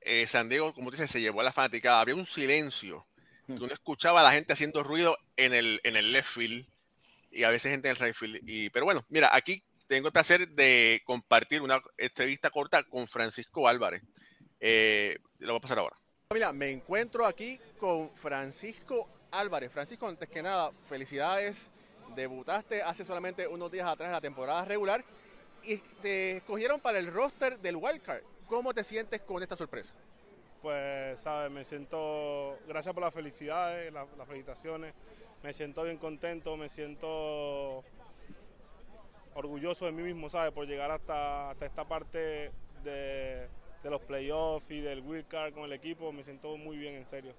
eh, 0.00 0.26
San 0.26 0.48
Diego, 0.48 0.72
como 0.74 0.90
dices, 0.90 1.10
se 1.10 1.20
llevó 1.20 1.40
a 1.40 1.44
la 1.44 1.52
fanaticada. 1.52 2.00
Había 2.00 2.14
un 2.14 2.26
silencio. 2.26 3.04
que 3.46 3.54
Uno 3.54 3.72
escuchaba 3.72 4.20
a 4.20 4.24
la 4.24 4.32
gente 4.32 4.52
haciendo 4.52 4.82
ruido 4.82 5.16
en 5.36 5.54
el, 5.54 5.80
en 5.82 5.96
el 5.96 6.12
left 6.12 6.28
field 6.34 6.66
y 7.30 7.44
a 7.44 7.48
veces 7.50 7.72
gente 7.72 7.88
en 7.88 7.96
el 7.96 7.98
right 7.98 8.14
field. 8.14 8.40
Y, 8.46 8.68
pero 8.68 8.84
bueno, 8.84 9.06
mira, 9.08 9.30
aquí 9.32 9.62
tengo 9.86 10.08
el 10.08 10.12
placer 10.12 10.46
de 10.50 11.00
compartir 11.06 11.62
una 11.62 11.80
entrevista 11.96 12.50
corta 12.50 12.82
con 12.82 13.08
Francisco 13.08 13.66
Álvarez. 13.66 14.02
Eh, 14.60 15.16
lo 15.38 15.52
voy 15.54 15.56
a 15.56 15.60
pasar 15.62 15.78
ahora. 15.78 15.96
Mira, 16.34 16.52
me 16.52 16.70
encuentro 16.70 17.24
aquí 17.24 17.58
con 17.80 18.14
Francisco 18.16 19.08
Álvarez. 19.30 19.72
Francisco, 19.72 20.06
antes 20.06 20.28
que 20.28 20.42
nada, 20.42 20.70
felicidades. 20.86 21.70
Debutaste 22.14 22.82
hace 22.82 23.02
solamente 23.06 23.46
unos 23.46 23.72
días 23.72 23.88
atrás 23.88 24.08
en 24.08 24.12
la 24.12 24.20
temporada 24.20 24.62
regular 24.66 25.02
y 25.62 25.78
te 26.02 26.38
escogieron 26.38 26.80
para 26.80 26.98
el 26.98 27.12
roster 27.12 27.58
del 27.58 27.76
Wildcard. 27.76 28.22
¿Cómo 28.46 28.72
te 28.72 28.84
sientes 28.84 29.20
con 29.22 29.42
esta 29.42 29.56
sorpresa? 29.56 29.94
Pues, 30.62 31.20
sabes, 31.20 31.50
me 31.50 31.64
siento, 31.64 32.58
gracias 32.66 32.92
por 32.94 33.02
las 33.04 33.14
felicidades, 33.14 33.92
la- 33.92 34.06
las 34.16 34.26
felicitaciones, 34.26 34.94
me 35.42 35.52
siento 35.52 35.82
bien 35.84 35.98
contento, 35.98 36.56
me 36.56 36.68
siento 36.68 37.84
orgulloso 39.34 39.86
de 39.86 39.92
mí 39.92 40.02
mismo, 40.02 40.28
¿sabes? 40.28 40.52
Por 40.52 40.66
llegar 40.66 40.90
hasta, 40.90 41.50
hasta 41.50 41.66
esta 41.66 41.84
parte 41.86 42.50
de, 42.82 43.48
de 43.82 43.90
los 43.90 44.00
playoffs 44.02 44.70
y 44.70 44.80
del 44.80 45.00
wild 45.00 45.28
card 45.28 45.52
con 45.54 45.64
el 45.64 45.72
equipo, 45.72 46.10
me 46.12 46.24
siento 46.24 46.56
muy 46.56 46.76
bien, 46.76 46.94
en 46.94 47.04
serio. 47.04 47.34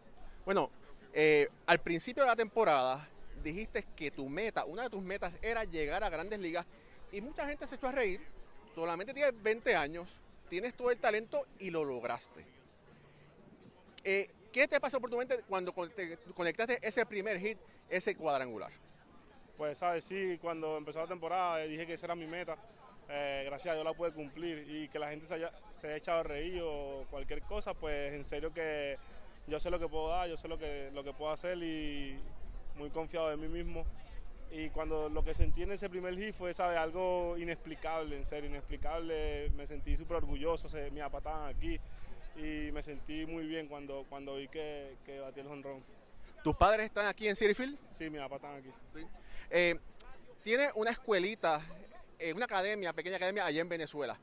Bueno, 0.45 0.69
eh, 1.13 1.49
al 1.65 1.79
principio 1.79 2.23
de 2.23 2.29
la 2.29 2.35
temporada 2.35 3.09
dijiste 3.43 3.85
que 3.95 4.11
tu 4.11 4.29
meta, 4.29 4.63
una 4.65 4.83
de 4.83 4.89
tus 4.89 5.01
metas 5.01 5.33
era 5.41 5.63
llegar 5.65 6.03
a 6.03 6.09
grandes 6.09 6.39
ligas 6.39 6.65
y 7.11 7.21
mucha 7.21 7.47
gente 7.47 7.67
se 7.67 7.75
echó 7.75 7.87
a 7.87 7.91
reír. 7.91 8.21
Solamente 8.75 9.13
tienes 9.13 9.41
20 9.41 9.75
años, 9.75 10.07
tienes 10.49 10.73
todo 10.75 10.91
el 10.91 10.97
talento 10.97 11.45
y 11.59 11.69
lo 11.69 11.83
lograste. 11.83 12.45
Eh, 14.03 14.29
¿Qué 14.51 14.67
te 14.67 14.79
pasó 14.79 14.99
por 14.99 15.09
tu 15.09 15.17
mente 15.17 15.41
cuando 15.47 15.73
te 15.89 16.17
conectaste 16.35 16.79
ese 16.81 17.05
primer 17.05 17.39
hit, 17.39 17.57
ese 17.89 18.15
cuadrangular? 18.15 18.71
Pues, 19.57 19.77
sabes, 19.77 20.05
sí, 20.05 20.37
cuando 20.41 20.77
empezó 20.77 20.99
la 20.99 21.07
temporada 21.07 21.63
eh, 21.63 21.67
dije 21.67 21.85
que 21.85 21.93
esa 21.93 22.07
era 22.07 22.15
mi 22.15 22.27
meta. 22.27 22.57
Eh, 23.09 23.43
gracias 23.45 23.71
a 23.71 23.75
Dios 23.75 23.85
la 23.85 23.93
pude 23.93 24.11
cumplir 24.11 24.65
y 24.69 24.87
que 24.87 24.99
la 24.99 25.09
gente 25.09 25.25
se 25.25 25.33
haya, 25.33 25.51
se 25.73 25.87
haya 25.87 25.95
echado 25.97 26.19
a 26.19 26.23
reír 26.23 26.61
o 26.63 27.05
cualquier 27.09 27.41
cosa, 27.41 27.73
pues 27.73 28.13
en 28.13 28.23
serio 28.23 28.53
que 28.53 28.97
yo 29.47 29.59
sé 29.59 29.71
lo 29.71 29.79
que 29.79 29.87
puedo 29.87 30.09
dar, 30.09 30.29
yo 30.29 30.37
sé 30.37 30.47
lo 30.47 30.59
que, 30.59 30.91
lo 30.93 31.03
que 31.03 31.11
puedo 31.11 31.31
hacer 31.31 31.57
y 31.57 32.19
muy 32.75 32.89
confiado 32.91 33.29
de 33.29 33.37
mí 33.37 33.47
mismo. 33.47 33.83
Y 34.51 34.69
cuando 34.69 35.09
lo 35.09 35.23
que 35.23 35.33
sentí 35.33 35.63
en 35.63 35.71
ese 35.71 35.89
primer 35.89 36.15
hit 36.17 36.33
fue, 36.33 36.53
¿sabes? 36.53 36.77
Algo 36.77 37.37
inexplicable, 37.37 38.17
en 38.17 38.25
serio, 38.25 38.49
inexplicable. 38.49 39.51
Me 39.51 39.67
sentí 39.67 39.95
súper 39.95 40.17
orgulloso, 40.17 40.67
se, 40.67 40.89
me 40.91 41.01
apataban 41.01 41.55
aquí 41.55 41.79
y 42.35 42.71
me 42.71 42.81
sentí 42.81 43.25
muy 43.25 43.45
bien 43.45 43.67
cuando, 43.67 44.05
cuando 44.09 44.35
vi 44.35 44.47
que, 44.47 44.95
que 45.05 45.19
batí 45.19 45.41
el 45.41 45.47
honrón. 45.47 45.83
¿Tus 46.43 46.55
padres 46.55 46.87
están 46.87 47.05
aquí 47.05 47.27
en 47.27 47.35
City 47.35 47.53
Field? 47.53 47.77
Sí, 47.91 48.09
me 48.09 48.19
apatan 48.19 48.55
aquí. 48.55 48.69
Eh, 49.49 49.75
tiene 50.43 50.69
una 50.75 50.91
escuelita, 50.91 51.61
eh, 52.17 52.33
una 52.33 52.45
academia, 52.45 52.93
pequeña 52.93 53.17
academia 53.17 53.45
allá 53.45 53.61
en 53.61 53.69
Venezuela. 53.69 54.17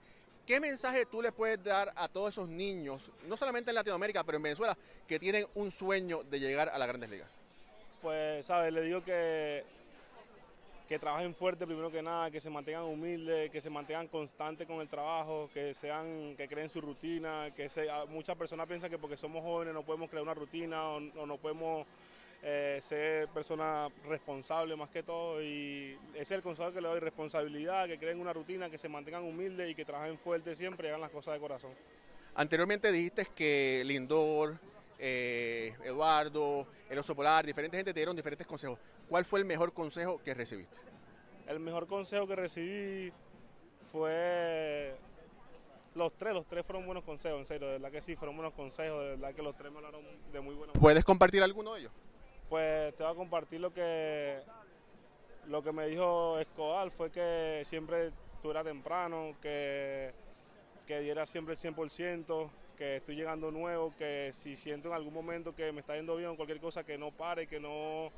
¿Qué 0.46 0.60
mensaje 0.60 1.06
tú 1.06 1.20
le 1.20 1.32
puedes 1.32 1.62
dar 1.62 1.92
a 1.96 2.08
todos 2.08 2.34
esos 2.34 2.48
niños, 2.48 3.10
no 3.26 3.36
solamente 3.36 3.70
en 3.70 3.74
Latinoamérica, 3.74 4.22
pero 4.24 4.36
en 4.36 4.44
Venezuela, 4.44 4.78
que 5.06 5.18
tienen 5.18 5.46
un 5.54 5.70
sueño 5.70 6.22
de 6.22 6.38
llegar 6.40 6.68
a 6.68 6.78
las 6.78 6.88
grandes 6.88 7.10
ligas? 7.10 7.28
Pues, 8.00 8.46
¿sabes? 8.46 8.72
Le 8.72 8.82
digo 8.82 9.02
que, 9.02 9.64
que 10.88 10.98
trabajen 10.98 11.34
fuerte 11.34 11.66
primero 11.66 11.90
que 11.90 12.00
nada, 12.02 12.30
que 12.30 12.38
se 12.40 12.48
mantengan 12.48 12.84
humildes, 12.84 13.50
que 13.50 13.60
se 13.60 13.68
mantengan 13.70 14.06
constantes 14.08 14.66
con 14.66 14.80
el 14.80 14.88
trabajo, 14.88 15.50
que 15.52 15.74
sean, 15.74 16.34
que 16.36 16.46
creen 16.46 16.68
su 16.68 16.80
rutina, 16.80 17.50
que 17.56 17.68
se, 17.68 17.90
a- 17.90 18.04
muchas 18.04 18.36
personas 18.36 18.68
piensan 18.68 18.90
que 18.90 18.98
porque 18.98 19.16
somos 19.16 19.42
jóvenes 19.42 19.74
no 19.74 19.82
podemos 19.82 20.08
crear 20.08 20.22
una 20.22 20.34
rutina 20.34 20.88
o, 20.90 20.96
o 20.98 21.26
no 21.26 21.36
podemos 21.38 21.86
eh, 22.42 22.78
ser 22.80 23.26
personas 23.28 23.90
responsables 24.08 24.78
más 24.78 24.88
que 24.90 25.02
todo 25.02 25.42
y 25.42 25.96
ese 26.12 26.22
es 26.22 26.30
el 26.30 26.42
consejo 26.42 26.72
que 26.72 26.80
le 26.80 26.86
doy, 26.88 27.00
responsabilidad, 27.00 27.86
que 27.88 27.98
creen 27.98 28.20
una 28.20 28.32
rutina, 28.32 28.70
que 28.70 28.78
se 28.78 28.88
mantengan 28.88 29.24
humildes 29.24 29.68
y 29.70 29.74
que 29.74 29.84
trabajen 29.84 30.16
fuerte 30.18 30.54
siempre 30.54 30.86
y 30.86 30.90
hagan 30.90 31.00
las 31.00 31.10
cosas 31.10 31.34
de 31.34 31.40
corazón. 31.40 31.72
Anteriormente 32.36 32.92
dijiste 32.92 33.26
que 33.34 33.82
Lindor, 33.84 34.56
eh, 35.00 35.74
Eduardo, 35.84 36.66
el 36.88 36.98
oso 36.98 37.14
polar, 37.16 37.44
diferentes 37.44 37.76
gente 37.78 37.92
te 37.92 37.98
dieron 37.98 38.14
diferentes 38.14 38.46
consejos. 38.46 38.78
¿Cuál 39.08 39.24
fue 39.24 39.40
el 39.40 39.44
mejor 39.44 39.72
consejo 39.72 40.20
que 40.22 40.34
recibiste? 40.34 40.76
El 41.46 41.60
mejor 41.60 41.86
consejo 41.86 42.26
que 42.26 42.36
recibí 42.36 43.12
fue 43.92 44.96
los 45.94 46.12
tres, 46.14 46.34
los 46.34 46.46
tres 46.46 46.66
fueron 46.66 46.84
buenos 46.84 47.04
consejos, 47.04 47.38
en 47.38 47.46
serio, 47.46 47.68
de 47.68 47.74
verdad 47.74 47.90
que 47.90 48.02
sí, 48.02 48.16
fueron 48.16 48.36
buenos 48.36 48.52
consejos, 48.54 49.00
de 49.00 49.10
verdad 49.10 49.34
que 49.34 49.42
los 49.42 49.56
tres 49.56 49.70
me 49.70 49.78
hablaron 49.78 50.02
de 50.32 50.40
muy 50.40 50.54
buena 50.54 50.72
¿Puedes 50.74 51.04
compartir 51.04 51.42
alguno 51.42 51.74
de 51.74 51.80
ellos? 51.80 51.92
Pues 52.48 52.94
te 52.96 53.02
voy 53.02 53.12
a 53.12 53.16
compartir 53.16 53.60
lo 53.60 53.72
que 53.72 54.40
lo 55.48 55.62
que 55.62 55.72
me 55.72 55.86
dijo 55.86 56.38
Escobar 56.38 56.90
fue 56.90 57.10
que 57.10 57.62
siempre 57.64 58.12
estuviera 58.34 58.64
temprano, 58.64 59.34
que, 59.40 60.12
que 60.86 61.00
diera 61.00 61.24
siempre 61.24 61.54
el 61.54 61.60
100%, 61.60 62.50
que 62.76 62.96
estoy 62.96 63.14
llegando 63.14 63.50
nuevo, 63.50 63.94
que 63.96 64.30
si 64.32 64.56
siento 64.56 64.88
en 64.88 64.94
algún 64.94 65.14
momento 65.14 65.54
que 65.54 65.70
me 65.72 65.80
está 65.80 65.94
yendo 65.94 66.16
bien 66.16 66.30
o 66.30 66.36
cualquier 66.36 66.60
cosa, 66.60 66.84
que 66.84 66.98
no 66.98 67.12
pare, 67.12 67.46
que 67.46 67.60
no, 67.60 68.10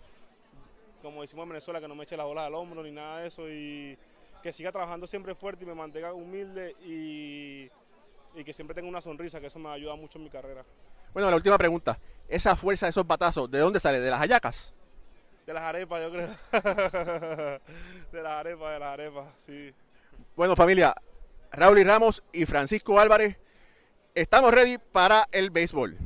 como 1.02 1.22
decimos 1.22 1.44
en 1.44 1.50
Venezuela, 1.50 1.80
que 1.80 1.88
no 1.88 1.94
me 1.94 2.04
eche 2.04 2.16
las 2.16 2.26
bolas 2.26 2.46
al 2.46 2.54
hombro 2.54 2.82
ni 2.82 2.90
nada 2.90 3.20
de 3.20 3.28
eso 3.28 3.48
y 3.48 3.98
que 4.42 4.52
siga 4.52 4.72
trabajando 4.72 5.06
siempre 5.06 5.34
fuerte 5.34 5.64
y 5.64 5.66
me 5.66 5.74
mantenga 5.74 6.12
humilde 6.12 6.76
y, 6.84 7.70
y 8.38 8.44
que 8.44 8.52
siempre 8.52 8.74
tenga 8.74 8.88
una 8.88 9.00
sonrisa, 9.00 9.40
que 9.40 9.46
eso 9.46 9.58
me 9.58 9.68
ayuda 9.70 9.96
mucho 9.96 10.18
en 10.18 10.24
mi 10.24 10.30
carrera. 10.30 10.64
Bueno, 11.12 11.30
la 11.30 11.36
última 11.36 11.58
pregunta. 11.58 11.98
Esa 12.28 12.54
fuerza 12.56 12.88
esos 12.88 13.06
batazos, 13.06 13.50
¿de 13.50 13.58
dónde 13.58 13.80
sale? 13.80 14.00
¿De 14.00 14.10
las 14.10 14.20
hallacas? 14.20 14.74
De 15.46 15.52
las 15.54 15.62
arepas, 15.62 16.02
yo 16.02 16.10
creo. 16.10 16.28
de 18.12 18.22
las 18.22 18.32
arepas, 18.32 18.72
de 18.72 18.78
las 18.78 18.92
arepas, 18.92 19.26
sí. 19.46 19.72
Bueno, 20.36 20.54
familia, 20.54 20.94
Raúl 21.52 21.78
y 21.78 21.84
Ramos 21.84 22.22
y 22.32 22.44
Francisco 22.44 23.00
Álvarez, 23.00 23.38
estamos 24.14 24.52
ready 24.52 24.78
para 24.78 25.26
el 25.32 25.50
béisbol. 25.50 25.96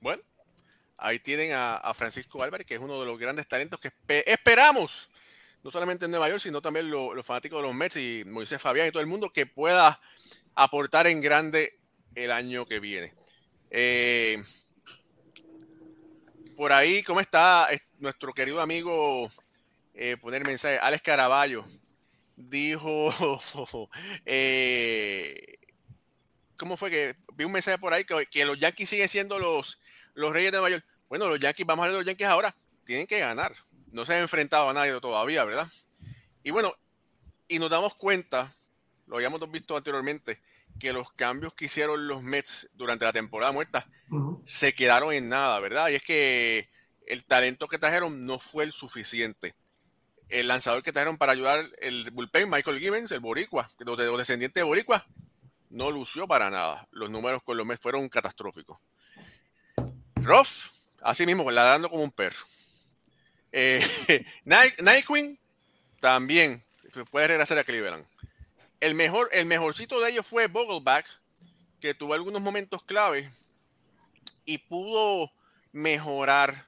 Bueno, 0.00 0.22
ahí 0.98 1.18
tienen 1.20 1.52
a, 1.54 1.94
Francisco 1.94 2.42
Álvarez, 2.42 2.66
que 2.66 2.74
es 2.74 2.80
uno 2.80 3.00
de 3.00 3.06
los 3.06 3.18
grandes 3.18 3.46
talentos 3.48 3.80
que 3.80 3.88
espe- 3.90 4.24
esperamos, 4.26 5.08
no 5.62 5.70
solamente 5.70 6.04
en 6.04 6.10
Nueva 6.10 6.28
York, 6.28 6.40
sino 6.40 6.60
también 6.60 6.90
lo- 6.90 7.14
los 7.14 7.24
fanáticos 7.24 7.60
de 7.60 7.66
los 7.66 7.74
Mets 7.74 7.96
y 7.96 8.24
Moisés 8.26 8.60
Fabián 8.60 8.88
y 8.88 8.90
todo 8.90 9.00
el 9.00 9.06
mundo, 9.06 9.32
que 9.32 9.46
pueda 9.46 10.00
aportar 10.54 11.06
en 11.06 11.20
grande 11.20 11.78
el 12.14 12.30
año 12.32 12.66
que 12.66 12.80
viene. 12.80 13.14
Eh, 13.70 14.42
por 16.56 16.72
ahí, 16.72 17.02
¿cómo 17.02 17.20
está 17.20 17.68
nuestro 17.98 18.32
querido 18.32 18.60
amigo? 18.60 19.30
Eh, 19.94 20.16
poner 20.16 20.46
mensaje, 20.46 20.78
Alex 20.78 21.02
Caraballo 21.02 21.64
dijo, 22.38 23.12
eh, 24.24 25.58
¿cómo 26.56 26.76
fue 26.76 26.90
que 26.90 27.16
vi 27.34 27.44
un 27.44 27.52
mensaje 27.52 27.78
por 27.78 27.92
ahí 27.92 28.04
que, 28.04 28.26
que, 28.26 28.44
los 28.44 28.58
Yankees 28.58 28.88
siguen 28.88 29.08
siendo 29.08 29.38
los, 29.38 29.80
los 30.18 30.32
Reyes 30.32 30.50
de 30.50 30.58
Nueva 30.58 30.70
York? 30.70 30.84
Bueno, 31.08 31.28
los 31.28 31.38
Yankees, 31.38 31.66
vamos 31.66 31.84
a 31.84 31.88
ver 31.88 31.96
los 31.96 32.04
Yankees 32.04 32.26
ahora, 32.26 32.54
tienen 32.84 33.06
que 33.06 33.20
ganar. 33.20 33.54
No 33.92 34.04
se 34.04 34.14
han 34.14 34.20
enfrentado 34.20 34.68
a 34.68 34.74
nadie 34.74 35.00
todavía, 35.00 35.44
¿verdad? 35.44 35.68
Y 36.42 36.50
bueno, 36.50 36.74
y 37.46 37.58
nos 37.58 37.70
damos 37.70 37.94
cuenta, 37.94 38.52
lo 39.06 39.16
habíamos 39.16 39.40
visto 39.50 39.76
anteriormente, 39.76 40.40
que 40.78 40.92
los 40.92 41.12
cambios 41.12 41.54
que 41.54 41.66
hicieron 41.66 42.08
los 42.08 42.22
Mets 42.22 42.68
durante 42.74 43.04
la 43.04 43.12
temporada 43.12 43.52
muerta 43.52 43.86
uh 44.10 44.16
-huh. 44.16 44.42
se 44.44 44.74
quedaron 44.74 45.12
en 45.12 45.28
nada, 45.28 45.58
¿verdad? 45.60 45.88
Y 45.88 45.94
es 45.94 46.02
que 46.02 46.68
el 47.06 47.24
talento 47.24 47.68
que 47.68 47.78
trajeron 47.78 48.26
no 48.26 48.38
fue 48.38 48.64
el 48.64 48.72
suficiente. 48.72 49.54
El 50.28 50.48
lanzador 50.48 50.82
que 50.82 50.92
trajeron 50.92 51.16
para 51.16 51.32
ayudar 51.32 51.70
el 51.80 52.10
bullpen, 52.10 52.50
Michael 52.50 52.80
Gibbons, 52.80 53.12
el 53.12 53.20
Boricua, 53.20 53.70
los 53.78 54.18
descendientes 54.18 54.60
de 54.60 54.64
Boricua, 54.64 55.06
no 55.70 55.90
lució 55.90 56.26
para 56.26 56.50
nada. 56.50 56.86
Los 56.90 57.08
números 57.08 57.42
con 57.42 57.56
los 57.56 57.66
Mets 57.66 57.80
fueron 57.80 58.08
catastróficos. 58.08 58.78
Ruff, 60.28 60.68
así 61.00 61.24
mismo, 61.24 61.50
ladrando 61.50 61.88
como 61.88 62.02
un 62.02 62.10
perro. 62.10 62.44
Eh, 63.50 63.82
Night, 64.44 64.78
Nightwing 64.80 65.38
también 66.00 66.62
puede 67.10 67.28
regresar 67.28 67.58
a 67.58 67.64
Cleveland. 67.64 68.04
El, 68.80 68.94
mejor, 68.94 69.30
el 69.32 69.46
mejorcito 69.46 70.00
de 70.00 70.10
ellos 70.10 70.26
fue 70.26 70.46
Vogelback, 70.46 71.06
que 71.80 71.94
tuvo 71.94 72.12
algunos 72.12 72.42
momentos 72.42 72.84
clave 72.84 73.30
y 74.44 74.58
pudo 74.58 75.32
mejorar 75.72 76.66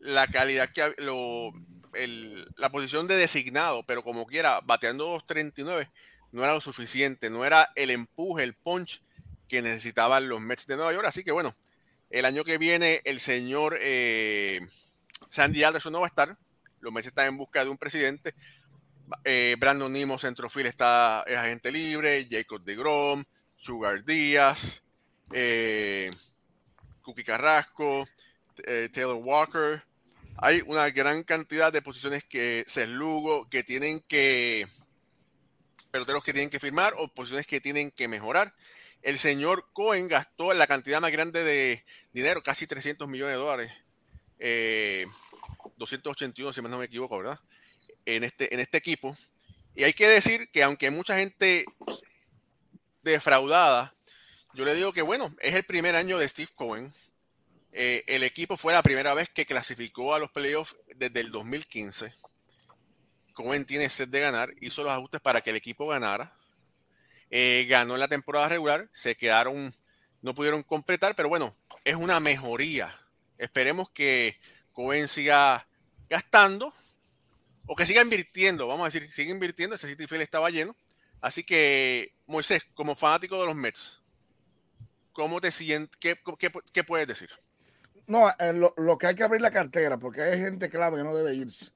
la 0.00 0.26
calidad 0.26 0.68
que 0.70 0.94
lo, 0.98 1.52
la 2.56 2.68
posición 2.70 3.08
de 3.08 3.16
designado, 3.16 3.84
pero 3.84 4.04
como 4.04 4.26
quiera, 4.26 4.60
bateando 4.60 5.04
239 5.04 5.90
no 6.30 6.44
era 6.44 6.52
lo 6.52 6.60
suficiente, 6.60 7.30
no 7.30 7.44
era 7.46 7.70
el 7.74 7.90
empuje, 7.90 8.44
el 8.44 8.54
punch 8.54 9.00
que 9.48 9.62
necesitaban 9.62 10.28
los 10.28 10.40
Mets 10.40 10.66
de 10.66 10.76
Nueva 10.76 10.92
York. 10.92 11.06
Así 11.06 11.24
que 11.24 11.32
bueno, 11.32 11.54
el 12.10 12.24
año 12.24 12.44
que 12.44 12.58
viene 12.58 13.02
el 13.04 13.20
señor 13.20 13.76
eh, 13.80 14.60
Sandy 15.30 15.62
Alderson 15.64 15.92
no 15.92 16.00
va 16.00 16.06
a 16.06 16.08
estar. 16.08 16.36
Los 16.80 16.92
Mets 16.92 17.08
están 17.08 17.28
en 17.28 17.36
busca 17.36 17.64
de 17.64 17.70
un 17.70 17.78
presidente. 17.78 18.34
Eh, 19.24 19.56
Brandon 19.58 19.92
Nimo, 19.92 20.18
centrofil, 20.18 20.66
está 20.66 21.24
es 21.26 21.36
agente 21.36 21.72
libre. 21.72 22.26
Jacob 22.30 22.62
de 22.62 22.76
Grom, 22.76 23.24
Sugar 23.56 24.04
Díaz, 24.04 24.82
eh, 25.32 26.10
Carrasco, 27.24 28.08
eh, 28.64 28.88
Taylor 28.92 29.16
Walker. 29.16 29.82
Hay 30.36 30.62
una 30.66 30.88
gran 30.90 31.24
cantidad 31.24 31.72
de 31.72 31.82
posiciones 31.82 32.24
que 32.24 32.64
se 32.68 32.86
Lugo 32.86 33.48
que 33.48 33.64
tienen 33.64 34.00
que 34.00 34.68
peloteros 35.90 36.22
que 36.22 36.32
tienen 36.32 36.50
que 36.50 36.60
firmar 36.60 36.94
o 36.96 37.08
posiciones 37.08 37.46
que 37.46 37.60
tienen 37.60 37.90
que 37.90 38.08
mejorar. 38.08 38.54
El 39.02 39.18
señor 39.18 39.66
Cohen 39.72 40.08
gastó 40.08 40.52
la 40.54 40.66
cantidad 40.66 41.00
más 41.00 41.12
grande 41.12 41.44
de 41.44 41.84
dinero, 42.12 42.42
casi 42.42 42.66
300 42.66 43.08
millones 43.08 43.34
de 43.34 43.40
dólares. 43.40 43.72
Eh, 44.38 45.06
281, 45.76 46.52
si 46.52 46.62
no 46.62 46.78
me 46.78 46.86
equivoco, 46.86 47.18
¿verdad? 47.18 47.40
En 48.04 48.24
este, 48.24 48.52
en 48.52 48.60
este 48.60 48.78
equipo. 48.78 49.16
Y 49.74 49.84
hay 49.84 49.92
que 49.92 50.08
decir 50.08 50.50
que 50.50 50.62
aunque 50.62 50.90
mucha 50.90 51.16
gente 51.16 51.64
defraudada, 53.02 53.94
yo 54.54 54.64
le 54.64 54.74
digo 54.74 54.92
que 54.92 55.02
bueno, 55.02 55.34
es 55.40 55.54
el 55.54 55.64
primer 55.64 55.94
año 55.94 56.18
de 56.18 56.28
Steve 56.28 56.50
Cohen. 56.54 56.92
Eh, 57.70 58.02
el 58.08 58.24
equipo 58.24 58.56
fue 58.56 58.72
la 58.72 58.82
primera 58.82 59.14
vez 59.14 59.28
que 59.28 59.46
clasificó 59.46 60.14
a 60.14 60.18
los 60.18 60.30
playoffs 60.32 60.76
desde 60.96 61.20
el 61.20 61.30
2015. 61.30 62.12
Cohen 63.34 63.64
tiene 63.64 63.88
sed 63.88 64.08
de 64.08 64.18
ganar, 64.18 64.52
hizo 64.60 64.82
los 64.82 64.92
ajustes 64.92 65.20
para 65.20 65.40
que 65.40 65.50
el 65.50 65.56
equipo 65.56 65.86
ganara. 65.86 66.36
Eh, 67.30 67.66
ganó 67.68 67.94
en 67.94 68.00
la 68.00 68.08
temporada 68.08 68.48
regular, 68.48 68.88
se 68.92 69.16
quedaron, 69.16 69.74
no 70.22 70.34
pudieron 70.34 70.62
completar, 70.62 71.14
pero 71.14 71.28
bueno, 71.28 71.54
es 71.84 71.94
una 71.94 72.20
mejoría. 72.20 72.94
Esperemos 73.36 73.90
que 73.90 74.38
Cohen 74.72 75.08
siga 75.08 75.68
gastando 76.08 76.72
o 77.66 77.76
que 77.76 77.84
siga 77.84 78.00
invirtiendo, 78.00 78.66
vamos 78.66 78.86
a 78.86 78.90
decir, 78.90 79.12
sigue 79.12 79.30
invirtiendo, 79.30 79.76
ese 79.76 79.88
City 79.88 80.06
Field 80.06 80.22
estaba 80.22 80.48
lleno. 80.50 80.74
Así 81.20 81.44
que, 81.44 82.14
Moisés, 82.26 82.62
como 82.74 82.94
fanático 82.94 83.38
de 83.38 83.46
los 83.46 83.54
Mets, 83.54 84.00
¿cómo 85.12 85.40
te 85.40 85.50
sientes? 85.50 85.98
¿Qué, 85.98 86.84
puedes 86.84 87.08
decir? 87.08 87.28
No, 88.06 88.30
eh, 88.38 88.52
lo, 88.54 88.72
lo, 88.78 88.96
que 88.96 89.08
hay 89.08 89.14
que 89.14 89.24
abrir 89.24 89.42
la 89.42 89.50
cartera, 89.50 89.98
porque 89.98 90.22
hay 90.22 90.38
gente 90.38 90.70
clave 90.70 90.96
que 90.96 91.04
no 91.04 91.14
debe 91.14 91.34
irse. 91.34 91.70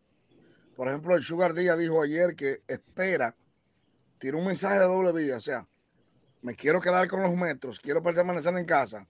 Por 0.76 0.88
ejemplo, 0.88 1.14
el 1.16 1.24
Sugar 1.24 1.52
Díaz 1.52 1.78
dijo 1.78 2.02
ayer 2.02 2.34
que 2.34 2.62
espera, 2.66 3.34
tiró 4.22 4.38
un 4.38 4.46
mensaje 4.46 4.78
de 4.78 4.84
doble 4.84 5.10
vía, 5.10 5.36
o 5.36 5.40
sea, 5.40 5.66
me 6.42 6.54
quiero 6.54 6.80
quedar 6.80 7.08
con 7.08 7.22
los 7.22 7.34
metros, 7.34 7.80
quiero 7.80 8.00
permanecer 8.00 8.56
en 8.56 8.64
casa, 8.64 9.04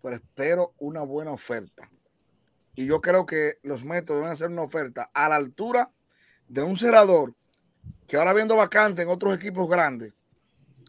pero 0.00 0.16
espero 0.16 0.72
una 0.78 1.02
buena 1.02 1.32
oferta. 1.32 1.90
Y 2.74 2.86
yo 2.86 3.02
creo 3.02 3.26
que 3.26 3.58
los 3.62 3.84
metros 3.84 4.16
deben 4.16 4.32
hacer 4.32 4.48
una 4.48 4.62
oferta 4.62 5.10
a 5.12 5.28
la 5.28 5.36
altura 5.36 5.92
de 6.48 6.62
un 6.62 6.78
cerrador 6.78 7.34
que 8.06 8.16
ahora 8.16 8.32
viendo 8.32 8.56
vacante 8.56 9.02
en 9.02 9.08
otros 9.08 9.34
equipos 9.34 9.68
grandes, 9.68 10.14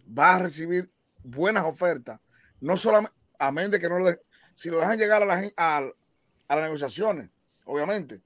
va 0.07 0.35
a 0.35 0.39
recibir 0.39 0.89
buenas 1.21 1.65
ofertas, 1.65 2.21
no 2.61 2.77
solamente, 2.77 3.13
a 3.39 3.51
menos 3.51 3.71
de 3.71 3.81
que 3.81 3.89
no 3.89 3.99
lo 3.99 4.05
de, 4.05 4.21
si 4.55 4.69
lo 4.69 4.79
dejan 4.79 4.97
llegar 4.97 5.21
a, 5.21 5.25
la, 5.25 5.51
a 5.57 6.55
las 6.55 6.63
negociaciones, 6.63 7.29
obviamente. 7.65 8.21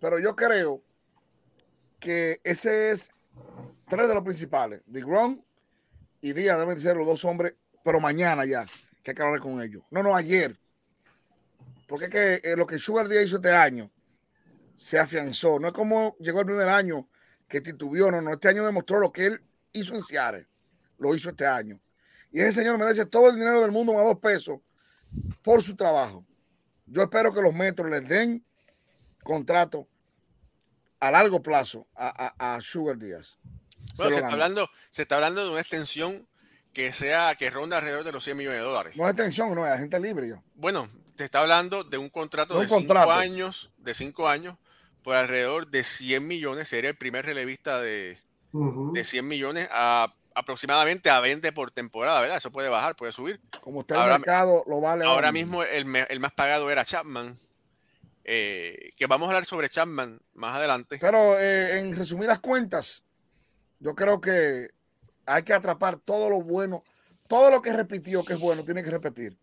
Pero 0.00 0.18
yo 0.18 0.34
creo 0.34 0.82
que 2.00 2.40
ese 2.42 2.90
es 2.90 3.12
tres 3.92 4.08
de 4.08 4.14
los 4.14 4.24
principales. 4.24 4.80
DeGrom 4.86 5.38
y 6.22 6.32
Díaz 6.32 6.58
deben 6.58 6.80
ser 6.80 6.96
los 6.96 7.06
dos 7.06 7.26
hombres, 7.26 7.56
pero 7.84 8.00
mañana 8.00 8.46
ya, 8.46 8.64
que 9.02 9.10
hay 9.10 9.14
que 9.14 9.22
hablar 9.22 9.40
con 9.40 9.60
ellos. 9.60 9.84
No, 9.90 10.02
no, 10.02 10.16
ayer. 10.16 10.58
Porque 11.86 12.06
es 12.06 12.10
que 12.10 12.34
eh, 12.42 12.56
lo 12.56 12.66
que 12.66 12.78
Sugar 12.78 13.06
Díaz 13.06 13.26
hizo 13.26 13.36
este 13.36 13.52
año 13.52 13.90
se 14.78 14.98
afianzó. 14.98 15.60
No 15.60 15.66
es 15.66 15.74
como 15.74 16.16
llegó 16.20 16.40
el 16.40 16.46
primer 16.46 16.70
año 16.70 17.06
que 17.46 17.60
titubió, 17.60 18.10
no, 18.10 18.22
no. 18.22 18.32
Este 18.32 18.48
año 18.48 18.64
demostró 18.64 18.98
lo 18.98 19.12
que 19.12 19.26
él 19.26 19.42
hizo 19.74 19.94
en 19.94 20.02
Seattle. 20.02 20.48
Lo 20.96 21.14
hizo 21.14 21.28
este 21.28 21.46
año. 21.46 21.78
Y 22.30 22.40
ese 22.40 22.62
señor 22.62 22.78
merece 22.78 23.04
todo 23.04 23.28
el 23.28 23.34
dinero 23.34 23.60
del 23.60 23.72
mundo 23.72 23.98
a 23.98 24.04
dos 24.04 24.18
pesos 24.20 24.58
por 25.42 25.62
su 25.62 25.76
trabajo. 25.76 26.24
Yo 26.86 27.02
espero 27.02 27.30
que 27.34 27.42
los 27.42 27.52
metros 27.52 27.90
les 27.90 28.08
den 28.08 28.42
contrato 29.22 29.86
a 30.98 31.10
largo 31.10 31.42
plazo 31.42 31.86
a 31.94 32.58
Sugar 32.62 32.96
Díaz. 32.96 33.36
Bueno, 34.02 34.16
se, 34.16 34.20
se 34.20 34.26
está, 34.26 34.32
hablando, 34.32 34.70
se 34.90 35.02
está 35.02 35.14
hablando 35.16 35.44
de 35.44 35.50
una 35.50 35.60
extensión 35.60 36.26
que 36.72 36.92
sea 36.92 37.34
que 37.34 37.50
ronda 37.50 37.78
alrededor 37.78 38.04
de 38.04 38.12
los 38.12 38.24
100 38.24 38.36
millones 38.36 38.60
de 38.60 38.64
dólares. 38.64 38.96
No 38.96 39.04
es 39.04 39.10
extensión, 39.10 39.54
no 39.54 39.66
es 39.66 39.72
agente 39.72 40.00
libre. 40.00 40.28
Yo. 40.28 40.42
Bueno, 40.54 40.88
se 41.16 41.24
está 41.24 41.40
hablando 41.40 41.84
de 41.84 41.98
un 41.98 42.08
contrato 42.08 42.54
un 42.56 42.62
de 42.62 42.68
5 42.68 43.12
años, 43.12 43.70
de 43.78 43.94
cinco 43.94 44.28
años 44.28 44.56
por 45.02 45.16
alrededor 45.16 45.68
de 45.68 45.84
100 45.84 46.26
millones. 46.26 46.68
Sería 46.68 46.90
el 46.90 46.96
primer 46.96 47.26
relevista 47.26 47.80
de, 47.80 48.18
uh 48.52 48.60
-huh. 48.60 48.92
de 48.92 49.04
100 49.04 49.26
millones 49.26 49.68
a 49.70 50.14
aproximadamente 50.34 51.10
a 51.10 51.20
20 51.20 51.52
por 51.52 51.70
temporada, 51.70 52.20
¿verdad? 52.20 52.38
Eso 52.38 52.50
puede 52.50 52.68
bajar, 52.68 52.96
puede 52.96 53.12
subir. 53.12 53.40
Como 53.60 53.82
está 53.82 53.94
el 53.94 54.00
ahora, 54.00 54.18
mercado, 54.18 54.64
lo 54.66 54.80
vale. 54.80 55.04
Ahora 55.04 55.30
mismo 55.32 55.62
el, 55.62 55.94
el, 56.08 56.20
más 56.20 56.32
pagado 56.32 56.70
era 56.70 56.84
Chapman. 56.84 57.36
Eh, 58.24 58.90
que 58.96 59.06
vamos 59.06 59.26
a 59.26 59.30
hablar 59.32 59.44
sobre 59.44 59.68
Chapman 59.68 60.20
más 60.34 60.54
adelante. 60.54 60.98
Pero 61.00 61.38
eh, 61.38 61.78
en 61.78 61.96
resumidas 61.96 62.38
cuentas, 62.38 63.02
yo 63.82 63.96
creo 63.96 64.20
que 64.20 64.70
hay 65.26 65.42
que 65.42 65.52
atrapar 65.52 65.98
todo 65.98 66.30
lo 66.30 66.40
bueno, 66.40 66.84
todo 67.28 67.50
lo 67.50 67.60
que 67.60 67.72
repitió 67.72 68.24
que 68.24 68.34
es 68.34 68.40
bueno, 68.40 68.64
tiene 68.64 68.82
que 68.82 68.90
repetir. 68.90 69.36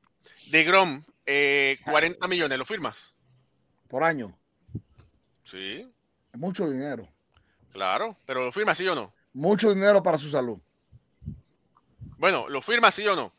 De 0.50 0.64
Grom, 0.64 1.04
eh, 1.26 1.78
40 1.84 2.26
millones, 2.28 2.58
¿lo 2.58 2.64
firmas? 2.64 3.14
Por 3.90 4.04
año. 4.04 4.38
Sí. 5.44 5.92
Mucho 6.34 6.70
dinero. 6.70 7.08
Claro, 7.74 8.18
pero 8.26 8.46
¿lo 8.46 8.52
firmas 8.52 8.78
sí 8.78 8.88
o 8.88 8.96
no? 8.96 9.14
Mucho 9.34 9.74
dinero 9.74 10.02
para 10.02 10.18
su 10.18 10.30
salud. 10.30 10.58
Bueno, 12.18 12.48
¿lo 12.48 12.62
firmas 12.62 12.96
sí 12.96 13.06
o 13.08 13.16
no? 13.16 13.34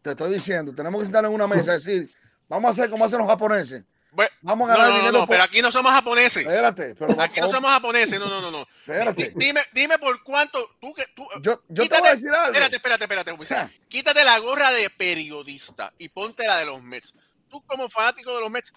Te 0.00 0.10
estoy 0.10 0.32
diciendo, 0.32 0.74
tenemos 0.74 1.00
que 1.00 1.06
sentar 1.06 1.26
en 1.26 1.32
una 1.32 1.46
mesa 1.46 1.72
y 1.72 1.74
decir, 1.74 2.10
vamos 2.48 2.68
a 2.68 2.70
hacer 2.70 2.88
como 2.90 3.04
hacen 3.04 3.18
los 3.18 3.28
japoneses. 3.28 3.84
Bueno, 4.12 4.30
vamos 4.42 4.68
a 4.68 4.72
ganar 4.72 4.88
no, 4.88 4.92
no, 4.92 4.98
dinero 4.98 5.12
no, 5.12 5.18
por... 5.20 5.28
pero 5.28 5.42
aquí 5.44 5.62
no 5.62 5.70
somos 5.70 5.92
japoneses. 5.92 6.42
Espérate, 6.42 6.94
pero 6.96 7.20
aquí 7.20 7.40
no 7.40 7.50
somos 7.50 7.70
japoneses. 7.70 8.18
No, 8.18 8.26
no, 8.26 8.40
no, 8.40 8.50
no. 8.50 8.66
Espérate. 8.80 9.32
Dime, 9.36 9.60
dime 9.72 9.98
por 9.98 10.22
cuánto 10.22 10.76
tú 10.80 10.92
que 10.94 11.04
tú. 11.14 11.26
Yo, 11.42 11.62
yo 11.68 11.82
quítate, 11.84 11.88
te 11.88 12.00
voy 12.00 12.08
a 12.08 12.12
decir 12.12 12.30
algo. 12.30 12.46
Espérate, 12.46 12.76
espérate, 12.76 13.04
espérate. 13.04 13.30
espérate. 13.30 13.80
Quítate 13.88 14.24
la 14.24 14.38
gorra 14.40 14.72
de 14.72 14.90
periodista 14.90 15.92
y 15.98 16.08
ponte 16.08 16.46
la 16.46 16.58
de 16.58 16.66
los 16.66 16.82
Mets. 16.82 17.14
Tú 17.48 17.62
como 17.66 17.88
fanático 17.88 18.34
de 18.34 18.40
los 18.40 18.50
Mets, 18.50 18.72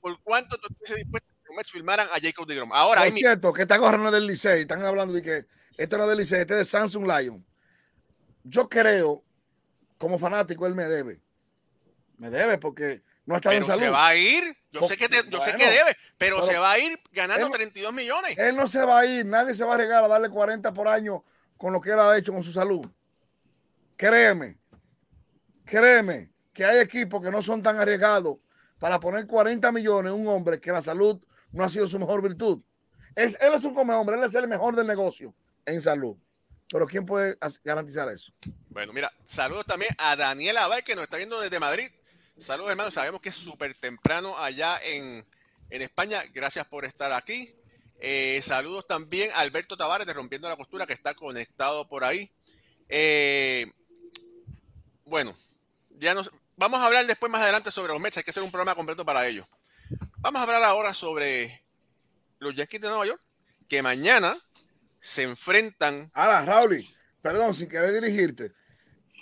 ¿por 0.00 0.20
cuánto 0.22 0.56
tú 0.58 0.68
estás 0.80 0.96
dispuesto 0.96 1.28
a 1.28 1.42
que 1.42 1.48
los 1.48 1.56
Mets 1.56 1.70
filmaran 1.70 2.08
a 2.08 2.20
Jacob 2.20 2.46
DeGrom? 2.46 2.72
Ahora, 2.72 3.06
es 3.06 3.14
cierto 3.14 3.52
que 3.52 3.62
esta 3.62 3.76
gorra 3.76 3.98
no 3.98 4.06
es 4.06 4.12
del 4.12 4.26
Licey. 4.26 4.62
Están 4.62 4.84
hablando 4.84 5.14
de 5.14 5.22
que 5.22 5.46
este 5.76 5.96
no 5.96 6.04
es 6.04 6.08
del 6.08 6.18
Licey, 6.18 6.40
este 6.40 6.54
es 6.54 6.58
de 6.58 6.64
Samsung 6.64 7.06
Lion. 7.06 7.44
Yo 8.44 8.68
creo, 8.68 9.24
como 9.98 10.18
fanático, 10.18 10.66
él 10.66 10.74
me 10.74 10.84
debe. 10.84 11.20
Me 12.18 12.30
debe 12.30 12.58
porque 12.58 13.02
no 13.26 13.34
ha 13.34 13.38
estado 13.38 13.54
en 13.56 13.62
Pero 13.62 13.66
salud. 13.74 13.82
se 13.84 13.90
va 13.90 14.06
a 14.08 14.16
ir. 14.16 14.56
Yo 14.72 14.80
Pues, 14.80 14.92
sé 14.92 14.96
que 14.96 15.08
te- 15.08 15.28
yo 15.28 15.40
sé 15.42 15.52
que 15.56 15.66
debe, 15.70 15.96
pero, 16.18 16.36
pero 16.38 16.46
se 16.46 16.58
va 16.58 16.72
a 16.72 16.78
ir 16.78 16.98
ganando 17.12 17.46
él- 17.46 17.52
32 17.52 17.92
millones. 17.92 18.36
Él 18.38 18.56
no 18.56 18.66
se 18.66 18.84
va 18.84 19.00
a 19.00 19.06
ir, 19.06 19.24
nadie 19.26 19.54
se 19.54 19.64
va 19.64 19.72
a 19.72 19.74
arriesgar 19.74 20.04
a 20.04 20.08
darle 20.08 20.28
40 20.30 20.72
por 20.72 20.86
año 20.88 21.24
con 21.56 21.72
lo 21.72 21.80
que 21.80 21.90
él 21.90 21.98
ha 22.00 22.16
hecho 22.16 22.32
con 22.32 22.42
su 22.42 22.52
salud. 22.52 22.86
Créeme, 23.96 24.58
créeme 25.64 26.30
que 26.52 26.64
hay 26.64 26.78
equipos 26.80 27.22
que 27.22 27.30
no 27.30 27.42
son 27.42 27.62
tan 27.62 27.78
arriesgados 27.78 28.38
para 28.78 29.00
poner 29.00 29.26
40 29.26 29.72
millones 29.72 30.12
en 30.12 30.20
un 30.20 30.28
hombre 30.28 30.60
que 30.60 30.70
la 30.72 30.82
salud 30.82 31.18
no 31.52 31.64
ha 31.64 31.70
sido 31.70 31.88
su 31.88 31.98
mejor 31.98 32.22
virtud. 32.22 32.62
Es, 33.14 33.36
él 33.40 33.54
es 33.54 33.64
un 33.64 33.74
come 33.74 33.94
hombre, 33.94 34.16
él 34.16 34.24
es 34.24 34.34
el 34.34 34.46
mejor 34.48 34.76
del 34.76 34.86
negocio 34.86 35.34
en 35.64 35.80
salud. 35.80 36.16
Pero 36.68 36.86
¿quién 36.86 37.06
puede 37.06 37.38
garantizar 37.64 38.08
eso? 38.10 38.32
Bueno, 38.68 38.92
mira, 38.92 39.10
saludos 39.24 39.64
también 39.64 39.94
a 39.98 40.16
Daniel 40.16 40.58
Abad, 40.58 40.80
que 40.80 40.94
nos 40.94 41.04
está 41.04 41.16
viendo 41.16 41.40
desde 41.40 41.58
Madrid. 41.58 41.88
Saludos, 42.38 42.70
hermanos. 42.70 42.92
Sabemos 42.92 43.20
que 43.20 43.30
es 43.30 43.34
súper 43.34 43.74
temprano 43.74 44.36
allá 44.38 44.78
en, 44.82 45.26
en 45.70 45.82
España. 45.82 46.22
Gracias 46.34 46.66
por 46.66 46.84
estar 46.84 47.12
aquí. 47.12 47.54
Eh, 47.98 48.40
saludos 48.42 48.86
también 48.86 49.30
a 49.32 49.40
Alberto 49.40 49.76
Tavares 49.76 50.06
de 50.06 50.12
Rompiendo 50.12 50.48
la 50.48 50.56
Costura, 50.56 50.86
que 50.86 50.92
está 50.92 51.14
conectado 51.14 51.88
por 51.88 52.04
ahí. 52.04 52.30
Eh, 52.90 53.72
bueno, 55.06 55.34
ya 55.90 56.12
nos 56.12 56.30
vamos 56.56 56.80
a 56.80 56.86
hablar 56.86 57.06
después 57.06 57.32
más 57.32 57.40
adelante 57.40 57.70
sobre 57.70 57.92
los 57.92 58.00
Mets. 58.02 58.18
Hay 58.18 58.22
que 58.22 58.30
hacer 58.30 58.42
un 58.42 58.50
programa 58.50 58.74
completo 58.74 59.04
para 59.04 59.26
ello. 59.26 59.48
Vamos 60.18 60.40
a 60.40 60.42
hablar 60.42 60.62
ahora 60.62 60.92
sobre 60.92 61.64
los 62.38 62.54
Yankees 62.54 62.82
de 62.82 62.88
Nueva 62.88 63.06
York, 63.06 63.22
que 63.66 63.80
mañana 63.80 64.36
se 65.00 65.22
enfrentan. 65.22 66.10
Ahora, 66.12 66.44
Raúl, 66.44 66.86
perdón, 67.22 67.54
sin 67.54 67.68
querer 67.68 67.94
dirigirte, 67.94 68.52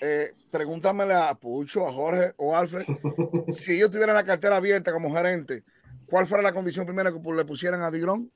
eh, 0.01 0.33
pregúntamele 0.51 1.15
a 1.15 1.35
Pucho, 1.35 1.87
a 1.87 1.93
Jorge 1.93 2.35
o 2.37 2.55
a 2.55 2.59
Alfred, 2.61 2.87
si 3.53 3.77
ellos 3.77 3.91
tuvieran 3.91 4.15
la 4.17 4.25
cartera 4.25 4.57
abierta 4.57 4.93
como 4.93 5.15
gerente, 5.15 5.63
¿cuál 6.07 6.27
fuera 6.27 6.43
la 6.43 6.53
condición 6.53 6.85
primera 6.87 7.11
que 7.13 7.19
le 7.33 7.45
pusieran 7.45 7.83
a 7.83 7.91
Digrón? 7.91 8.31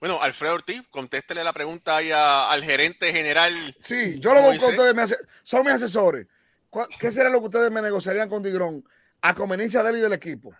Bueno, 0.00 0.20
Alfredo 0.22 0.54
Ortiz, 0.54 0.82
contéstele 0.90 1.42
la 1.44 1.52
pregunta 1.52 1.96
ahí 1.96 2.10
a- 2.12 2.50
al 2.50 2.62
gerente 2.62 3.12
general. 3.12 3.52
Sí, 3.80 4.18
yo 4.20 4.32
lo 4.34 4.40
busco, 4.42 4.50
Moisés. 4.66 4.68
ustedes 4.70 4.94
me 4.94 5.04
son 5.42 5.60
mis 5.64 5.74
asesores. 5.74 6.26
¿Cuál- 6.70 6.88
¿Qué 7.00 7.10
sería 7.10 7.30
lo 7.30 7.38
que 7.40 7.46
ustedes 7.46 7.70
me 7.70 7.80
negociarían 7.82 8.28
con 8.28 8.42
Digrón 8.42 8.84
a 9.22 9.34
conveniencia 9.34 9.82
de 9.82 9.90
él 9.90 9.96
y 9.98 10.00
del 10.00 10.12
equipo? 10.12 10.52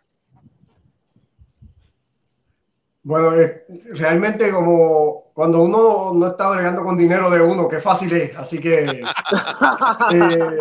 Bueno, 3.08 3.34
eh, 3.40 3.64
realmente 3.92 4.50
como 4.50 5.30
cuando 5.32 5.62
uno 5.62 6.12
no 6.12 6.26
está 6.26 6.50
bregando 6.50 6.84
con 6.84 6.94
dinero 6.94 7.30
de 7.30 7.40
uno, 7.40 7.66
qué 7.66 7.80
fácil 7.80 8.14
es. 8.14 8.36
Así 8.36 8.60
que 8.60 8.84
eh, 10.12 10.58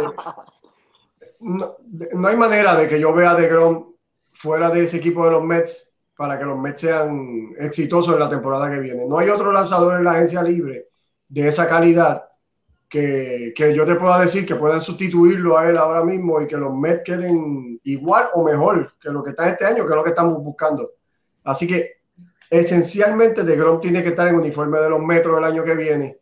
no, 1.41 1.75
no 2.13 2.27
hay 2.29 2.37
manera 2.37 2.73
de 2.77 2.87
que 2.87 3.01
yo 3.01 3.13
vea 3.13 3.35
de 3.35 3.49
Grom 3.49 3.91
fuera 4.31 4.69
de 4.69 4.85
ese 4.85 4.95
equipo 4.95 5.25
de 5.25 5.31
los 5.31 5.43
Mets 5.43 5.97
para 6.15 6.39
que 6.39 6.45
los 6.45 6.57
Mets 6.57 6.79
sean 6.79 7.49
exitosos 7.59 8.13
en 8.13 8.21
la 8.21 8.29
temporada 8.29 8.71
que 8.71 8.79
viene. 8.79 9.05
No 9.05 9.17
hay 9.17 9.27
otro 9.27 9.51
lanzador 9.51 9.95
en 9.95 10.05
la 10.05 10.11
agencia 10.11 10.41
libre 10.41 10.87
de 11.27 11.49
esa 11.49 11.67
calidad 11.67 12.29
que, 12.87 13.51
que 13.57 13.75
yo 13.75 13.85
te 13.85 13.95
pueda 13.95 14.21
decir 14.21 14.45
que 14.45 14.55
puedan 14.55 14.79
sustituirlo 14.79 15.57
a 15.57 15.67
él 15.67 15.77
ahora 15.77 16.01
mismo 16.05 16.39
y 16.39 16.47
que 16.47 16.55
los 16.55 16.73
Mets 16.73 17.03
queden 17.03 17.81
igual 17.83 18.27
o 18.35 18.45
mejor 18.45 18.93
que 19.01 19.09
lo 19.09 19.21
que 19.21 19.31
está 19.31 19.49
este 19.49 19.65
año, 19.65 19.85
que 19.85 19.89
es 19.89 19.97
lo 19.97 20.03
que 20.05 20.11
estamos 20.11 20.41
buscando. 20.41 20.91
Así 21.43 21.67
que 21.67 21.96
esencialmente 22.49 23.43
de 23.43 23.55
Grom 23.55 23.81
tiene 23.81 24.03
que 24.03 24.09
estar 24.09 24.27
en 24.27 24.35
uniforme 24.35 24.79
de 24.79 24.89
los 24.89 25.01
metros 25.01 25.37
el 25.37 25.43
año 25.43 25.63
que 25.63 25.75
viene. 25.75 26.19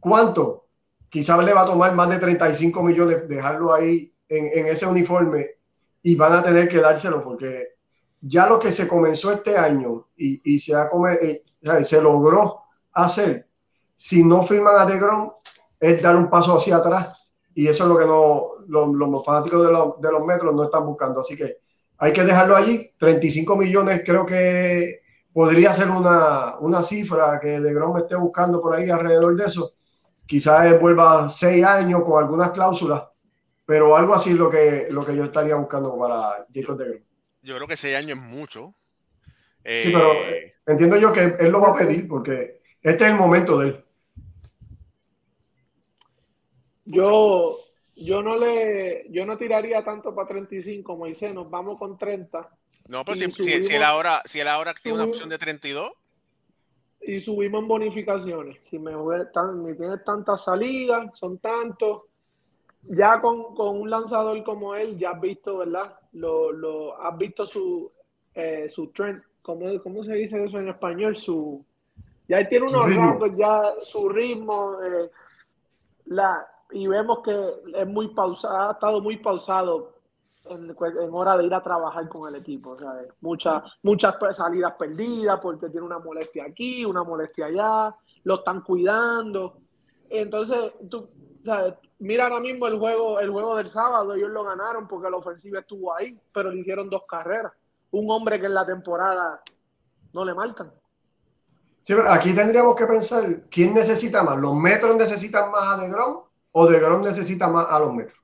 ¿Cuánto? 0.00 0.66
Quizás 1.08 1.42
le 1.44 1.54
va 1.54 1.62
a 1.62 1.66
tomar 1.66 1.94
más 1.94 2.08
de 2.10 2.18
35 2.18 2.82
millones 2.82 3.28
dejarlo 3.28 3.72
ahí 3.72 4.12
en, 4.28 4.66
ese 4.66 4.86
uniforme 4.86 5.46
y 6.02 6.14
van 6.14 6.34
a 6.34 6.42
tener 6.42 6.68
que 6.68 6.78
dárselo 6.78 7.22
porque 7.22 7.68
ya 8.20 8.46
lo 8.46 8.58
que 8.58 8.72
se 8.72 8.86
comenzó 8.86 9.32
este 9.32 9.56
año 9.56 10.08
y, 10.16 10.40
eh, 10.44 11.84
se 11.84 12.02
logró 12.02 12.60
hacer, 12.92 13.48
si 13.96 14.22
no 14.22 14.42
firman 14.42 14.78
a 14.78 14.86
DeGrom, 14.86 15.32
es 15.80 16.02
dar 16.02 16.16
un 16.16 16.28
paso 16.28 16.56
hacia 16.56 16.76
atrás 16.76 17.18
y 17.54 17.66
eso 17.66 17.84
es 17.84 17.88
lo 17.88 17.98
que 17.98 18.04
no, 18.04 18.58
los, 18.68 19.24
fanáticos 19.24 19.66
de 20.00 20.12
los 20.12 20.24
metros 20.24 20.54
no 20.54 20.64
están 20.64 20.86
buscando. 20.86 21.20
Así 21.20 21.36
que 21.36 21.58
hay 21.98 22.12
que 22.12 22.24
dejarlo 22.24 22.54
allí. 22.54 22.90
35 22.98 23.56
millones 23.56 24.02
creo 24.04 24.24
que 24.24 25.00
podría 25.32 25.74
ser 25.74 25.90
una, 25.90 26.58
una 26.60 26.82
cifra 26.82 27.38
que 27.40 27.60
de 27.60 27.74
Grom 27.74 27.98
esté 27.98 28.16
buscando 28.16 28.60
por 28.60 28.74
ahí 28.74 28.90
alrededor 28.90 29.36
de 29.36 29.46
eso. 29.46 29.74
Quizás 30.26 30.80
vuelva 30.80 31.28
seis 31.28 31.64
años 31.64 32.02
con 32.04 32.22
algunas 32.22 32.50
cláusulas, 32.52 33.04
pero 33.66 33.96
algo 33.96 34.14
así 34.14 34.30
es 34.30 34.36
lo 34.36 34.50
que, 34.50 34.88
lo 34.90 35.04
que 35.06 35.16
yo 35.16 35.24
estaría 35.24 35.56
buscando 35.56 35.98
para 35.98 36.46
Jacob 36.54 36.78
de 36.78 36.84
Grom. 36.88 37.02
Yo 37.42 37.54
creo 37.56 37.66
que 37.68 37.74
ese 37.74 37.96
año 37.96 38.14
es 38.14 38.20
mucho. 38.20 38.74
Sí, 39.74 39.90
pero 39.92 40.10
Eh, 40.10 40.54
entiendo 40.66 40.96
yo 40.98 41.12
que 41.12 41.24
él 41.40 41.52
lo 41.52 41.60
va 41.60 41.70
a 41.70 41.78
pedir 41.78 42.08
porque 42.08 42.60
este 42.82 43.04
es 43.04 43.10
el 43.10 43.16
momento 43.16 43.58
de 43.58 43.68
él. 43.68 43.84
Yo, 46.84 47.56
yo 47.96 48.22
no 48.22 48.36
le, 48.36 49.06
yo 49.10 49.26
no 49.26 49.36
tiraría 49.36 49.84
tanto 49.84 50.14
para 50.14 50.28
35, 50.28 50.96
Moisés, 50.96 51.34
nos 51.34 51.50
vamos 51.50 51.78
con 51.78 51.98
30 51.98 52.48
no, 52.88 53.04
pero 53.04 53.16
si, 53.16 53.30
si- 53.32 53.42
si 53.42 53.52
él 53.52 53.64
subimos- 53.64 53.84
ahora, 53.84 54.22
si 54.24 54.40
él 54.40 54.48
ahora 54.48 54.74
tiene 54.74 54.96
una 54.96 55.04
subimos- 55.04 55.16
opción 55.16 55.28
de 55.28 55.38
32, 55.38 55.92
y 57.00 57.20
subimos 57.20 57.62
en 57.62 57.68
bonificaciones. 57.68 58.58
Si 58.64 58.78
me, 58.78 58.92
tan- 59.32 59.62
me 59.62 59.74
tienes 59.74 60.04
tantas 60.04 60.44
salidas, 60.44 61.16
son 61.18 61.38
tantos. 61.38 62.02
Ya 62.82 63.20
con, 63.20 63.54
con 63.54 63.80
un 63.80 63.90
lanzador 63.90 64.42
como 64.44 64.74
él, 64.74 64.98
ya 64.98 65.10
has 65.10 65.20
visto, 65.20 65.58
¿verdad? 65.58 65.98
Lo, 66.12 66.52
lo, 66.52 67.00
has 67.00 67.16
visto 67.18 67.44
su, 67.46 67.90
eh, 68.34 68.68
su 68.68 68.88
trend, 68.88 69.22
¿cómo, 69.42 69.80
¿cómo 69.82 70.02
se 70.04 70.14
dice 70.14 70.42
eso 70.44 70.58
en 70.58 70.68
español? 70.68 71.16
Su, 71.16 71.64
ya 72.28 72.38
él 72.40 72.48
tiene 72.48 72.66
unos 72.66 72.94
rangos, 72.94 73.30
ya 73.36 73.62
su 73.82 74.08
ritmo, 74.08 74.76
eh, 74.82 75.10
la, 76.06 76.46
y 76.70 76.86
vemos 76.86 77.20
que 77.24 77.34
es 77.74 77.86
muy 77.86 78.08
pausado, 78.14 78.68
ha 78.68 78.72
estado 78.72 79.00
muy 79.00 79.16
pausado 79.18 79.94
en, 80.50 80.70
en 80.70 81.14
hora 81.14 81.36
de 81.36 81.44
ir 81.44 81.54
a 81.54 81.62
trabajar 81.62 82.08
con 82.08 82.28
el 82.28 82.40
equipo. 82.40 82.78
¿sabes? 82.78 83.08
Muchas, 83.20 83.62
muchas 83.82 84.16
salidas 84.32 84.74
perdidas 84.78 85.40
porque 85.40 85.68
tiene 85.68 85.86
una 85.86 85.98
molestia 85.98 86.44
aquí, 86.44 86.84
una 86.84 87.02
molestia 87.02 87.46
allá, 87.46 87.94
lo 88.24 88.36
están 88.36 88.62
cuidando. 88.62 89.60
Entonces, 90.10 90.72
tú, 90.88 91.08
¿sabes? 91.44 91.74
mira 91.98 92.24
ahora 92.24 92.40
mismo 92.40 92.66
el 92.66 92.78
juego, 92.78 93.20
el 93.20 93.30
juego 93.30 93.56
del 93.56 93.68
sábado, 93.68 94.14
ellos 94.14 94.30
lo 94.30 94.44
ganaron 94.44 94.86
porque 94.86 95.10
la 95.10 95.16
ofensiva 95.16 95.60
estuvo 95.60 95.94
ahí, 95.94 96.18
pero 96.32 96.50
le 96.50 96.60
hicieron 96.60 96.88
dos 96.88 97.02
carreras. 97.08 97.52
Un 97.90 98.10
hombre 98.10 98.38
que 98.38 98.46
en 98.46 98.54
la 98.54 98.66
temporada 98.66 99.42
no 100.12 100.24
le 100.24 100.34
marcan. 100.34 100.72
Sí, 101.82 101.94
pero 101.94 102.10
aquí 102.10 102.34
tendríamos 102.34 102.76
que 102.76 102.86
pensar 102.86 103.48
quién 103.50 103.72
necesita 103.72 104.22
más. 104.22 104.36
¿Los 104.38 104.54
metros 104.54 104.96
necesitan 104.96 105.50
más 105.50 105.78
a 105.78 105.82
de 105.82 105.88
Grom 105.88 106.22
o 106.52 106.66
de 106.66 106.80
Grom 106.80 107.02
necesita 107.02 107.48
más 107.48 107.66
a 107.68 107.78
los 107.78 107.94
metros? 107.94 108.20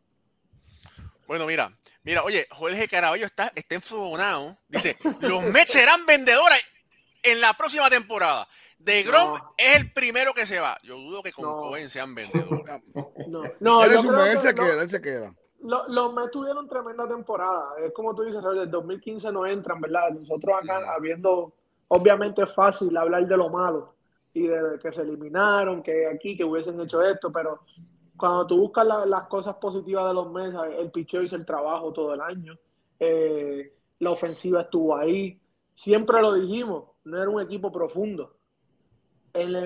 bueno, 1.26 1.46
mira, 1.46 1.70
mira, 2.04 2.22
oye, 2.22 2.46
Jorge 2.50 2.86
Caraballo 2.88 3.26
está, 3.26 3.50
está 3.54 3.74
enfogonado. 3.74 4.56
Dice, 4.68 4.96
los 5.20 5.42
Mets 5.44 5.72
serán 5.72 6.06
vendedores 6.06 6.62
en 7.22 7.40
la 7.40 7.52
próxima 7.54 7.88
temporada. 7.90 8.46
De 8.78 9.02
Grom 9.02 9.38
No. 9.38 9.54
es 9.56 9.80
el 9.80 9.92
primero 9.92 10.34
que 10.34 10.46
se 10.46 10.60
va. 10.60 10.76
Yo 10.82 10.96
dudo 10.98 11.22
que 11.22 11.32
con 11.32 11.44
No. 11.46 11.60
Cohen 11.60 11.88
sean 11.88 12.14
vendedores. 12.14 12.82
No, 13.28 13.42
no 13.60 13.84
él, 13.84 13.90
creo 13.98 14.24
él 14.26 14.40
se 14.40 14.52
no- 14.52 14.62
queda, 14.62 14.82
él 14.82 14.90
se 14.90 15.00
queda. 15.00 15.34
Lo- 15.62 15.88
los 15.88 16.12
Mets 16.12 16.30
tuvieron 16.30 16.68
tremenda 16.68 17.08
temporada. 17.08 17.70
Es 17.82 17.92
como 17.94 18.14
tú 18.14 18.22
dices, 18.22 18.42
Raúl, 18.42 18.58
del 18.58 18.70
2015 18.70 19.32
no 19.32 19.46
entran, 19.46 19.80
¿verdad? 19.80 20.10
Nosotros 20.10 20.54
acá, 20.62 20.92
habiendo, 20.94 21.54
obviamente 21.88 22.42
es 22.42 22.54
fácil 22.54 22.94
hablar 22.98 23.26
de 23.26 23.36
lo 23.38 23.48
malo 23.48 23.94
y 24.34 24.46
de 24.48 24.78
que 24.82 24.92
se 24.92 25.00
eliminaron, 25.00 25.82
que 25.82 26.06
aquí, 26.06 26.36
que 26.36 26.44
hubiesen 26.44 26.78
hecho 26.82 27.00
esto, 27.02 27.32
pero 27.32 27.62
cuando 28.16 28.46
tú 28.46 28.59
buscas 28.59 28.87
la- 28.87 29.07
las 29.07 29.24
cosas 29.24 29.57
positivas 29.57 30.07
de 30.09 30.14
los 30.14 30.31
Mets, 30.31 30.57
el 30.79 30.90
picheo 30.90 31.22
hizo 31.22 31.37
el 31.37 31.44
trabajo 31.44 31.92
todo 31.92 32.14
el 32.14 32.20
año, 32.20 32.57
eh, 32.98 33.72
la 33.98 34.11
ofensiva 34.11 34.62
estuvo 34.62 34.96
ahí, 34.96 35.40
siempre 35.74 36.20
lo 36.20 36.35
dijimos, 36.35 36.85
no 37.05 37.20
era 37.20 37.31
un 37.31 37.40
equipo 37.40 37.70
profundo. 37.72 38.37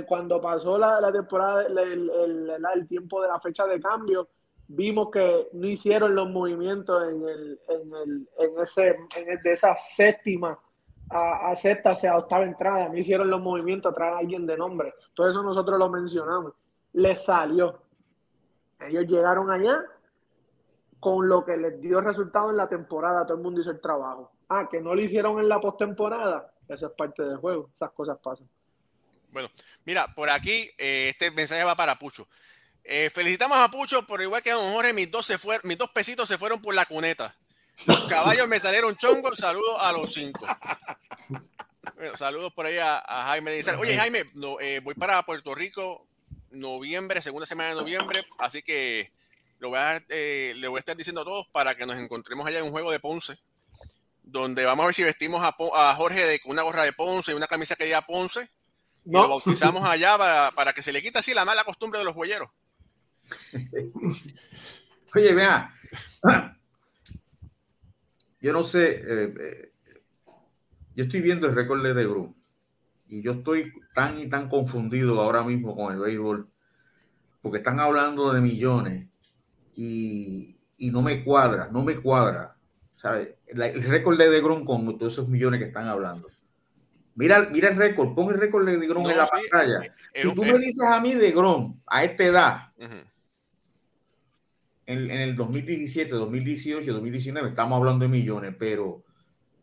Cuando 0.07 0.41
pasó 0.41 0.79
la, 0.79 1.13
temporada, 1.13 1.67
el, 1.67 2.89
tiempo 2.89 3.21
de 3.21 3.29
la 3.29 3.39
fecha 3.39 3.67
de 3.67 3.79
cambio, 3.79 4.29
vimos 4.67 5.11
que 5.11 5.49
no 5.53 5.67
hicieron 5.67 6.15
los 6.15 6.31
movimientos 6.31 7.03
en, 7.07 7.29
el, 7.29 7.61
en, 7.69 7.95
el, 7.95 8.29
en 8.39 8.61
ese 8.61 8.97
en 9.15 9.43
de 9.43 9.53
esa 9.53 9.77
séptima 9.77 10.59
a, 11.11 11.51
a 11.51 11.57
sexta, 11.57 11.93
octava 12.17 12.45
entrada, 12.45 12.89
no 12.89 12.97
hicieron 12.97 13.29
los 13.29 13.41
movimientos 13.41 13.93
a 13.93 13.95
traer 13.95 14.15
a 14.15 14.19
alguien 14.19 14.47
de 14.47 14.57
nombre. 14.57 14.95
Todo 15.15 15.29
eso 15.29 15.43
nosotros 15.43 15.79
lo 15.79 15.89
mencionamos. 15.89 16.55
Les 16.95 17.23
salió. 17.23 17.88
Ellos 18.81 19.07
llegaron 19.07 19.51
allá 19.51 19.85
con 21.01 21.29
lo 21.29 21.45
que 21.45 21.57
les 21.57 21.81
dio 21.81 22.01
resultado 22.01 22.51
en 22.51 22.57
la 22.57 22.69
temporada, 22.69 23.25
todo 23.27 23.37
el 23.37 23.43
mundo 23.43 23.61
hizo 23.61 23.71
el 23.71 23.81
trabajo. 23.81 24.33
Ah, 24.49 24.69
que 24.71 24.81
no 24.81 24.95
lo 24.95 25.01
hicieron 25.01 25.39
en 25.39 25.49
la 25.49 25.61
postemporada, 25.61 26.53
eso 26.69 26.87
es 26.87 26.93
parte 26.93 27.23
del 27.23 27.37
juego, 27.37 27.71
esas 27.75 27.91
cosas 27.93 28.19
pasan. 28.23 28.49
Bueno, 29.31 29.49
mira, 29.85 30.13
por 30.15 30.31
aquí 30.31 30.71
eh, 30.79 31.11
este 31.11 31.31
mensaje 31.31 31.63
va 31.65 31.77
para 31.77 31.99
Pucho. 31.99 32.27
Eh, 32.83 33.11
felicitamos 33.11 33.59
a 33.59 33.71
Pucho, 33.71 34.07
pero 34.07 34.23
igual 34.23 34.43
que 34.43 34.51
a 34.51 34.55
Don 34.55 34.73
Jorge, 34.73 34.93
mis 34.93 35.11
dos, 35.11 35.27
se 35.27 35.37
fueron, 35.37 35.69
mis 35.69 35.77
dos 35.77 35.91
pesitos 35.91 36.27
se 36.27 36.39
fueron 36.39 36.63
por 36.63 36.75
la 36.75 36.87
cuneta. 36.87 37.37
Los 37.87 38.09
caballos 38.09 38.49
me 38.49 38.59
salieron 38.59 38.97
chongos. 38.97 39.39
Saludos 39.39 39.77
a 39.81 39.93
los 39.93 40.13
cinco. 40.13 40.45
Bueno, 41.95 42.17
saludos 42.17 42.53
por 42.53 42.67
ahí 42.67 42.79
a, 42.79 42.99
a 42.99 43.27
Jaime. 43.27 43.61
Oye, 43.79 43.97
Jaime, 43.97 44.25
no, 44.35 44.59
eh, 44.61 44.81
voy 44.81 44.95
para 44.95 45.23
Puerto 45.23 45.55
Rico 45.55 46.08
noviembre, 46.51 47.23
segunda 47.23 47.47
semana 47.47 47.71
de 47.71 47.77
noviembre. 47.77 48.27
Así 48.39 48.63
que 48.63 49.13
lo 49.59 49.71
voy 49.71 49.79
a, 49.79 50.03
eh, 50.09 50.55
le 50.57 50.69
voy 50.69 50.79
a 50.79 50.81
estar 50.81 50.97
diciendo 50.97 51.23
a 51.23 51.25
todos 51.25 51.47
para 51.49 51.77
que 51.77 51.87
nos 51.87 51.97
encontremos 51.97 52.47
allá 52.47 52.59
en 52.59 52.65
un 52.65 52.71
juego 52.71 52.91
de 52.91 53.01
Ponce. 53.01 53.39
Donde 54.23 54.65
vamos 54.65 54.83
a 54.83 54.87
ver 54.87 54.95
si 54.95 55.05
vestimos 55.05 55.43
a, 55.43 55.95
Jorge 55.95 56.27
de, 56.27 56.41
con 56.41 56.53
una 56.53 56.63
gorra 56.63 56.85
de 56.85 56.93
Ponce 56.93 57.33
y 57.33 57.35
una 57.35 57.47
camisa 57.47 57.77
que 57.77 57.85
diga 57.85 58.03
Ponce. 58.03 58.51
Y 59.05 59.11
lo 59.11 59.23
No, 59.23 59.29
bautizamos 59.29 59.89
allá 59.89 60.19
para, 60.19 60.51
para 60.53 60.73
que 60.73 60.83
se 60.83 60.93
le 60.93 61.03
quite 61.03 61.19
así 61.19 61.33
la 61.33 61.45
mala 61.45 61.65
costumbre 61.65 61.99
de 61.99 62.05
los 62.05 62.15
huelleros. 62.15 62.51
Oye, 65.15 65.35
vea. 65.35 65.75
Yo 68.41 68.53
no 68.53 68.63
sé. 68.63 69.03
eh, 69.07 69.35
eh, 69.41 69.73
yo 70.95 71.05
estoy 71.05 71.21
viendo 71.21 71.47
el 71.47 71.55
récord 71.55 71.83
de 71.83 71.95
DeGrom 71.95 72.35
y 73.09 73.23
yo 73.23 73.33
estoy 73.33 73.73
tan 73.95 74.19
y 74.19 74.27
tan 74.29 74.49
confundido 74.49 75.21
ahora 75.21 75.43
mismo 75.43 75.75
con 75.77 75.93
el 75.93 75.99
béisbol 76.01 76.49
porque 77.43 77.59
están 77.59 77.81
hablando 77.81 78.33
de 78.33 78.41
millones 78.41 79.07
y, 79.75 80.59
y 80.77 80.91
no 80.91 81.03
me 81.03 81.25
cuadra, 81.25 81.69
no 81.73 81.85
me 81.85 81.97
cuadra. 81.97 82.55
¿sabes? 82.97 83.29
El 83.47 83.83
récord 83.85 84.19
de 84.19 84.29
DeGrom 84.29 84.65
con 84.65 84.99
todos 84.99 85.13
esos 85.13 85.29
millones 85.29 85.61
que 85.61 85.67
están 85.67 85.87
hablando. 85.87 86.29
Mira, 87.15 87.49
mira 87.53 87.69
el 87.69 87.77
récord, 87.77 88.13
pon 88.15 88.33
el 88.35 88.41
récord 88.41 88.67
de 88.67 88.77
DeGrom 88.77 89.05
No, 89.05 89.11
en 89.11 89.17
la 89.17 89.27
sí, 89.27 89.31
pantalla. 89.33 89.83
Es 90.13 90.23
Si 90.23 90.29
un- 90.29 90.35
tú 90.35 90.45
me 90.45 90.59
dices 90.59 90.83
a 90.85 91.01
mí 91.01 91.15
DeGrom 91.15 91.81
a 91.87 92.03
esta 92.05 92.25
edad, 92.25 92.73
ujú. 92.77 92.97
en, 94.87 95.11
en 95.11 95.21
el 95.21 95.37
2017, 95.37 96.11
2018, 96.15 96.93
2019, 96.93 97.49
estamos 97.51 97.77
hablando 97.79 98.05
de 98.05 98.09
millones, 98.11 98.55
pero 98.59 99.05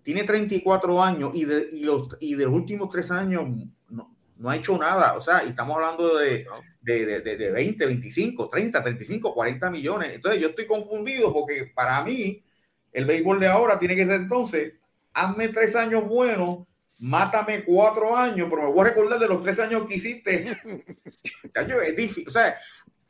tiene 0.05 0.23
34 0.23 1.01
años 1.01 1.31
y 1.33 1.45
de, 1.45 1.67
y 1.71 1.79
los, 1.83 2.07
y 2.19 2.35
de 2.35 2.45
los 2.45 2.53
últimos 2.53 2.89
tres 2.89 3.09
años 3.09 3.43
no, 3.89 4.15
no 4.37 4.49
ha 4.51 4.55
hecho 4.55 4.77
nada. 4.77 5.15
O 5.15 5.21
sea, 5.21 5.43
y 5.43 5.49
estamos 5.49 5.75
hablando 5.75 6.15
de, 6.17 6.45
de, 6.81 7.05
de, 7.07 7.21
de- 7.21 7.37
de 7.37 7.51
20, 7.51 7.85
25, 7.87 8.47
30, 8.47 8.83
35, 8.83 9.33
40 9.33 9.71
millones. 9.71 10.13
Entonces 10.13 10.39
yo 10.39 10.49
estoy 10.49 10.67
confundido 10.67 11.33
porque 11.33 11.71
para 11.73 12.03
mí 12.03 12.43
el 12.93 13.05
béisbol 13.05 13.39
de 13.39 13.47
ahora 13.47 13.79
tiene 13.79 13.95
que 13.95 14.05
ser 14.05 14.21
entonces, 14.21 14.73
hazme 15.13 15.47
tres 15.49 15.75
años 15.75 16.05
buenos, 16.07 16.59
mátame 16.99 17.63
cuatro 17.63 18.15
años, 18.15 18.47
pero 18.47 18.61
me 18.63 18.69
voy 18.69 18.81
a 18.81 18.89
recordar 18.91 19.19
de 19.19 19.27
los 19.27 19.41
tres 19.41 19.57
años 19.59 19.87
que 19.87 19.95
hiciste. 19.95 20.55
Es 21.83 21.95
difícil. 21.95 22.27
O 22.27 22.31
sea, 22.31 22.55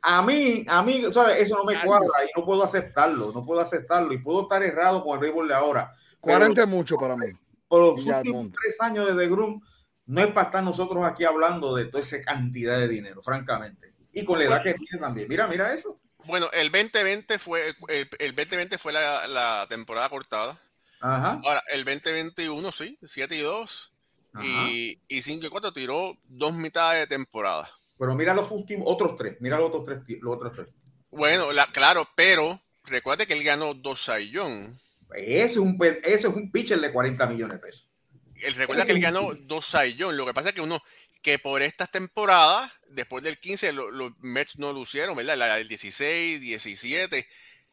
a 0.02 0.22
mí, 0.22 0.64
a 0.68 0.82
mí, 0.82 1.02
¿sabes? 1.12 1.40
Eso 1.42 1.56
no 1.56 1.64
me 1.64 1.74
cuadra 1.84 2.08
y 2.24 2.38
no 2.38 2.44
puedo 2.46 2.62
aceptarlo, 2.62 3.32
no 3.32 3.44
puedo 3.44 3.60
aceptarlo 3.60 4.12
y 4.12 4.18
puedo 4.18 4.42
estar 4.42 4.62
errado 4.62 5.02
con 5.02 5.14
el 5.14 5.20
béisbol 5.20 5.48
de 5.48 5.54
ahora. 5.54 5.92
Pero 6.26 6.38
40 6.38 6.62
es 6.62 6.68
mucho 6.68 6.96
para 6.96 7.16
mí. 7.16 7.26
por 7.68 7.96
los 7.96 8.04
ya, 8.04 8.18
últimos 8.18 8.50
tres 8.52 8.80
años 8.80 9.06
de 9.06 9.14
The 9.14 9.30
Groom, 9.30 9.60
no 10.06 10.20
es 10.20 10.26
para 10.28 10.46
estar 10.46 10.62
nosotros 10.64 11.04
aquí 11.04 11.24
hablando 11.24 11.74
de 11.74 11.86
toda 11.86 12.02
esa 12.02 12.20
cantidad 12.20 12.78
de 12.78 12.88
dinero, 12.88 13.22
francamente. 13.22 13.94
Y 14.12 14.24
con 14.24 14.38
la 14.38 14.46
edad 14.46 14.62
que 14.62 14.74
tiene 14.74 14.98
también. 15.00 15.28
Mira, 15.28 15.46
mira 15.46 15.72
eso. 15.72 15.98
Bueno, 16.24 16.48
el 16.52 16.70
2020 16.72 17.38
fue, 17.38 17.74
el, 17.88 18.08
el 18.18 18.34
2020 18.34 18.78
fue 18.78 18.92
la, 18.92 19.26
la 19.28 19.66
temporada 19.68 20.08
cortada. 20.08 20.60
Ajá. 21.00 21.40
Ahora, 21.44 21.62
el 21.72 21.84
2021, 21.84 22.72
sí, 22.72 22.98
7 23.02 23.36
y 23.36 23.40
2. 23.40 23.92
ajá. 24.32 24.44
Y, 24.70 25.00
y 25.08 25.22
5 25.22 25.46
y 25.46 25.48
4 25.48 25.72
tiró 25.72 26.16
dos 26.24 26.54
mitades 26.54 27.00
de 27.08 27.16
temporada. 27.16 27.68
Pero 27.98 28.14
mira 28.14 28.34
los 28.34 28.50
últimos, 28.50 28.86
otros 28.90 29.16
tres. 29.16 29.36
Mira 29.40 29.58
los 29.58 29.68
otros 29.68 29.84
tres. 29.84 30.20
Los 30.20 30.34
otros 30.34 30.52
tres. 30.52 30.68
Bueno, 31.10 31.52
la, 31.52 31.66
claro, 31.66 32.08
pero 32.14 32.60
recuerde 32.84 33.26
que 33.26 33.34
él 33.34 33.44
ganó 33.44 33.74
dos 33.74 34.02
Sayón. 34.04 34.78
Ese 35.14 35.44
es 35.44 35.56
un, 35.56 35.78
es 36.04 36.24
un 36.24 36.50
pitcher 36.50 36.80
de 36.80 36.92
40 36.92 37.26
millones 37.26 37.54
de 37.54 37.58
pesos. 37.66 37.88
Él 38.34 38.54
recuerda 38.54 38.84
que 38.84 38.92
él 38.92 39.00
ganó 39.00 39.34
dos 39.34 39.66
Sayón. 39.66 40.16
Lo 40.16 40.26
que 40.26 40.34
pasa 40.34 40.50
es 40.50 40.54
que 40.54 40.60
uno, 40.60 40.82
que 41.22 41.38
por 41.38 41.62
estas 41.62 41.90
temporadas, 41.90 42.70
después 42.90 43.24
del 43.24 43.38
15, 43.38 43.72
lo- 43.72 43.90
los 43.90 44.12
Mets 44.20 44.58
no 44.58 44.72
lucieron, 44.72 45.16
¿verdad? 45.16 45.36
La 45.36 45.56
del 45.56 45.68
16, 45.68 46.40
17. 46.40 47.26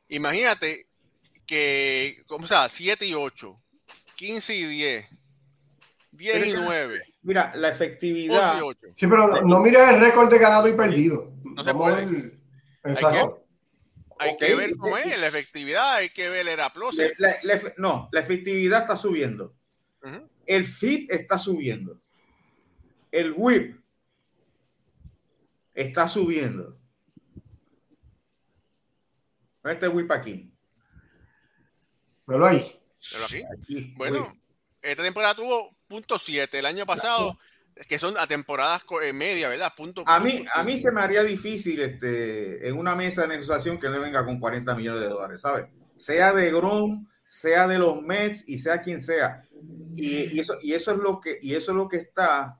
Imagínate 0.09 0.87
que, 1.45 2.23
¿cómo 2.27 2.47
se 2.47 2.53
llama? 2.55 2.69
7 2.69 3.05
y 3.05 3.13
8, 3.13 3.61
15 4.15 4.55
y 4.55 4.63
10, 4.65 5.05
10 6.11 6.35
y 6.35 6.39
Pero 6.39 6.45
es 6.45 6.59
que- 6.59 6.65
9, 6.65 7.03
Mira, 7.23 7.51
la 7.55 7.69
11 7.69 7.83
efectividad. 7.85 8.57
y 8.57 8.61
8. 8.61 8.79
Sí, 8.95 9.07
pero 9.07 9.27
no, 9.27 9.41
no 9.41 9.59
mires 9.59 9.81
el 9.89 9.99
récord 9.99 10.29
de 10.31 10.39
ganado 10.39 10.67
y 10.67 10.73
perdido. 10.73 11.33
No 11.43 11.63
se 11.63 11.73
Vamos 11.73 12.01
puede. 12.01 12.39
Exacto. 12.85 13.42
Hay 14.23 14.37
que 14.37 14.55
ver 14.55 14.75
cómo 14.77 14.97
es 14.97 15.19
la 15.19 15.27
efectividad, 15.27 15.95
hay 15.95 16.09
que 16.09 16.29
ver 16.29 16.47
el 16.47 16.59
efe- 16.59 17.73
no, 17.77 18.09
la 18.11 18.19
efectividad 18.19 18.81
está 18.81 18.95
subiendo. 18.95 19.55
El 20.45 20.65
fit 20.65 21.09
está 21.11 21.37
subiendo. 21.37 22.01
El 23.11 23.33
whip 23.35 23.79
está 25.73 26.07
subiendo. 26.07 26.77
¿Dónde 29.63 29.73
está 29.75 29.85
el 29.85 29.93
whip 29.93 30.11
aquí? 30.11 30.51
Ahí. 32.45 32.79
Pero 33.11 33.25
aquí, 33.25 33.43
Aquí. 33.59 33.93
bueno, 33.95 34.27
whip. 34.27 34.41
esta 34.81 35.03
temporada 35.03 35.35
tuvo 35.35 35.75
punto 35.87 36.17
.7, 36.17 36.53
el 36.55 36.65
año 36.65 36.85
pasado, 36.85 37.37
que 37.87 37.99
son 37.99 38.17
a 38.17 38.27
temporadas 38.27 38.83
eh, 39.03 39.13
media, 39.13 39.49
¿verdad? 39.49 39.71
Punto, 39.75 40.03
A 40.05 40.19
mí, 40.19 40.45
a 40.53 40.63
mí 40.63 40.77
se 40.77 40.91
me 40.91 41.01
haría 41.01 41.23
difícil 41.23 41.81
este, 41.81 42.67
en 42.67 42.77
una 42.77 42.95
mesa 42.95 43.23
de 43.23 43.29
negociación 43.29 43.77
que 43.77 43.89
le 43.89 43.99
venga 43.99 44.25
con 44.25 44.39
40 44.39 44.75
millones 44.75 45.01
de 45.01 45.07
dólares, 45.07 45.41
¿sabes? 45.41 45.65
Sea 45.95 46.33
de 46.33 46.51
Grom, 46.51 47.07
sea 47.27 47.67
de 47.67 47.79
los 47.79 48.01
Mets 48.01 48.43
y 48.47 48.59
sea 48.59 48.81
quien 48.81 49.01
sea. 49.01 49.43
Y, 49.95 50.35
y 50.35 50.39
eso, 50.39 50.57
y 50.61 50.73
eso 50.73 50.91
es 50.91 50.97
lo 50.97 51.19
que, 51.19 51.37
y 51.41 51.55
eso 51.55 51.71
es 51.71 51.77
lo 51.77 51.87
que 51.87 51.97
está, 51.97 52.59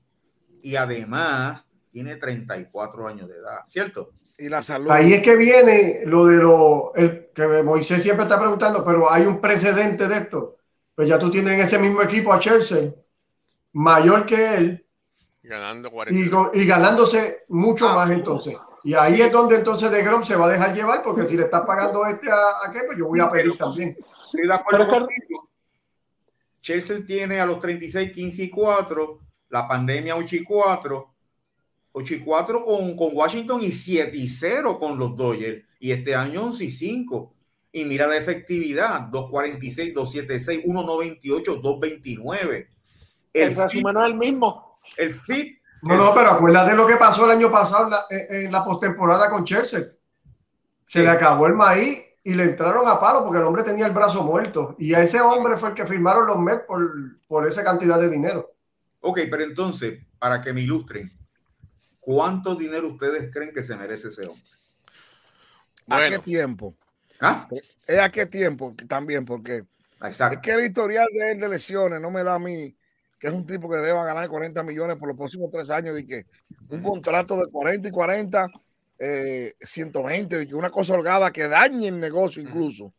y 0.62 0.76
además 0.76 1.68
tiene 1.92 2.16
34 2.16 3.08
años 3.08 3.30
de 3.30 3.36
edad, 3.36 3.60
¿cierto? 3.68 4.14
Y 4.38 4.50
la 4.50 4.64
salud. 4.64 4.90
Ahí 4.90 5.14
es 5.14 5.22
que 5.22 5.36
viene 5.36 6.02
lo 6.06 6.26
de 6.26 6.38
lo 6.38 6.94
el, 6.96 7.30
que 7.36 7.64
Moisés 7.64 8.02
siempre 8.02 8.24
está 8.24 8.40
preguntando, 8.40 8.84
pero 8.84 9.12
hay 9.12 9.26
un 9.26 9.40
precedente 9.40 10.08
de 10.08 10.18
esto. 10.18 10.58
Pues 10.96 11.08
ya 11.08 11.20
tú 11.20 11.30
tienes 11.30 11.54
en 11.54 11.60
ese 11.62 11.78
mismo 11.78 12.02
equipo 12.02 12.34
a 12.34 12.40
Chelsea, 12.40 12.94
mayor 13.74 14.26
que 14.26 14.56
él, 14.56 14.83
ganando 15.44 15.90
y, 15.90 15.92
40. 15.92 16.30
go- 16.38 16.52
y 16.54 16.66
ganándose 16.66 17.44
mucho 17.50 17.88
Ah. 17.90 17.96
más 17.96 18.12
entonces. 18.12 18.56
Y 18.86 18.94
ahí 18.96 19.22
es 19.22 19.32
donde 19.32 19.56
entonces 19.58 19.90
de 19.92 20.04
Grom 20.04 20.24
se 20.26 20.36
va 20.36 20.48
a 20.48 20.52
dejar 20.52 20.74
llevar, 20.76 21.02
porque 21.04 21.26
si 21.26 21.38
le 21.38 21.44
estás 21.44 21.66
pagando 21.66 22.06
este 22.06 22.30
a, 22.30 22.66
a 22.68 22.72
qué, 22.72 22.82
pues 22.86 22.98
yo 22.98 23.08
voy 23.08 23.20
a 23.22 23.30
pedir 23.30 23.56
también. 23.58 23.96
Estoy 23.98 24.48
de 24.48 24.54
acuerdo 24.54 24.86
Pero 24.88 25.00
contigo. 25.00 25.50
Chelsea 26.62 27.06
tiene 27.06 27.40
a 27.40 27.46
los 27.46 27.60
36, 27.60 28.12
15 28.12 28.44
y 28.44 28.50
4, 28.50 29.20
la 29.50 29.68
pandemia 29.68 30.16
8 30.16 30.36
y 30.38 30.44
4, 30.44 31.14
8 31.94 32.14
y 32.14 32.20
4 32.20 32.64
con, 32.66 32.96
con 32.96 33.10
Washington 33.14 33.62
y 33.62 33.72
7 33.72 34.16
y 34.18 34.28
0 34.30 34.78
con 34.80 34.98
los 34.98 35.16
Dodgers, 35.16 35.64
y 35.80 35.92
este 35.92 36.16
año 36.16 36.44
11 36.46 36.64
y 36.66 36.72
5. 36.72 37.34
Y 37.74 37.86
mira 37.86 38.06
la 38.08 38.18
efectividad, 38.18 39.02
246, 39.12 39.94
276, 39.94 40.62
198, 40.64 41.56
229. 41.56 42.70
el 43.34 43.42
El 43.50 43.56
no 43.56 44.02
es 44.06 44.12
el 44.12 44.16
mismo. 44.16 44.63
El 44.98 45.14
fit, 45.14 45.60
No, 45.84 45.98
no, 45.98 46.14
pero 46.14 46.32
acuérdate 46.32 46.74
lo 46.76 46.88
que 46.88 46.96
pasó 46.96 47.26
el 47.26 47.32
año 47.32 47.52
pasado 47.52 47.86
en 47.86 47.90
la, 47.92 48.06
en- 48.10 48.52
la 48.52 48.64
postemporada 48.64 49.30
con 49.30 49.44
Chelsea. 49.46 49.80
Se 50.86 51.00
Sí. 51.00 51.00
le 51.02 51.10
acabó 51.10 51.48
el 51.48 51.54
maíz 51.56 52.00
y 52.24 52.34
le 52.36 52.44
entraron 52.44 52.88
a 52.88 53.00
palo 53.00 53.24
porque 53.24 53.40
el 53.40 53.46
hombre 53.46 53.64
tenía 53.64 53.86
el 53.86 53.92
brazo 53.92 54.24
muerto. 54.24 54.76
Y 54.80 54.94
a 54.94 55.02
ese 55.02 55.20
hombre 55.20 55.58
fue 55.58 55.70
el 55.70 55.76
que 55.76 55.86
firmaron 55.86 56.28
los 56.28 56.38
Mets 56.40 56.64
por, 56.66 56.90
por 57.28 57.46
esa 57.48 57.64
cantidad 57.64 58.00
de 58.00 58.10
dinero. 58.10 58.54
ok, 59.02 59.20
pero 59.30 59.44
entonces, 59.44 60.00
para 60.20 60.40
que 60.40 60.54
me 60.54 60.62
ilustren, 60.62 61.12
¿cuánto 62.00 62.56
dinero 62.56 62.88
ustedes 62.90 63.30
creen 63.34 63.52
que 63.54 63.62
se 63.64 63.76
merece 63.76 64.08
ese 64.08 64.26
hombre? 64.26 64.44
¿A 65.90 66.08
qué 66.10 66.20
tiempo? 66.20 66.74
¿Ah? 67.20 67.48
¿Es 67.86 68.00
a 68.00 68.10
qué 68.10 68.26
tiempo 68.26 68.74
también? 68.88 69.26
Porque 69.26 69.64
es 70.02 70.40
que 70.42 70.52
el 70.52 70.66
historial 70.66 71.08
de 71.14 71.32
él 71.34 71.40
de 71.40 71.50
lesiones 71.50 72.00
no 72.00 72.10
me 72.12 72.24
da 72.24 72.36
a 72.36 72.40
mí 72.40 72.74
que 73.24 73.30
es 73.30 73.34
un 73.34 73.48
tipo 73.48 73.70
que 73.70 73.78
deba 73.78 74.04
ganar 74.04 74.28
40 74.28 74.64
millones 74.64 74.98
por 74.98 75.08
los 75.08 75.16
próximos 75.16 75.50
tres 75.50 75.70
años 75.70 75.98
y 75.98 76.06
que 76.06 76.26
un 76.68 76.84
contrato 76.84 77.38
de 77.38 77.50
40 77.50 77.88
y 77.88 77.92
40, 77.92 78.48
eh, 79.00 79.54
120, 79.62 80.40
de 80.40 80.46
que 80.46 80.56
una 80.56 80.70
cosa 80.70 80.92
holgada 80.92 81.32
que 81.32 81.48
dañe 81.48 81.88
el 81.88 82.02
negocio 82.02 82.42
incluso. 82.42 82.94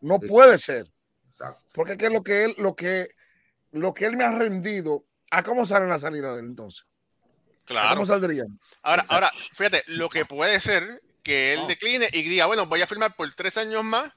No 0.00 0.20
puede 0.20 0.58
ser. 0.58 0.86
Porque 1.72 1.96
es 1.98 2.12
lo 2.12 2.22
que 2.22 2.44
él, 2.44 2.54
lo 2.56 2.76
que, 2.76 3.08
lo 3.72 3.92
que 3.92 4.04
él 4.06 4.16
me 4.16 4.22
ha 4.22 4.30
rendido, 4.30 5.06
¿a 5.32 5.42
cómo 5.42 5.66
sale 5.66 5.88
la 5.88 5.98
salida 5.98 6.34
de 6.34 6.42
él 6.42 6.46
entonces? 6.46 6.84
¿A 6.84 7.64
claro. 7.64 7.94
¿Cómo 7.96 8.06
saldría? 8.06 8.44
Ahora, 8.80 9.02
Exacto. 9.02 9.14
ahora, 9.26 9.32
fíjate, 9.50 9.82
lo 9.88 10.08
que 10.08 10.24
puede 10.24 10.60
ser 10.60 11.02
que 11.24 11.54
él 11.54 11.62
No. 11.62 11.66
decline 11.66 12.06
y 12.12 12.22
diga, 12.22 12.46
bueno, 12.46 12.66
voy 12.66 12.80
a 12.80 12.86
firmar 12.86 13.16
por 13.16 13.28
tres 13.34 13.56
años 13.56 13.82
más, 13.82 14.12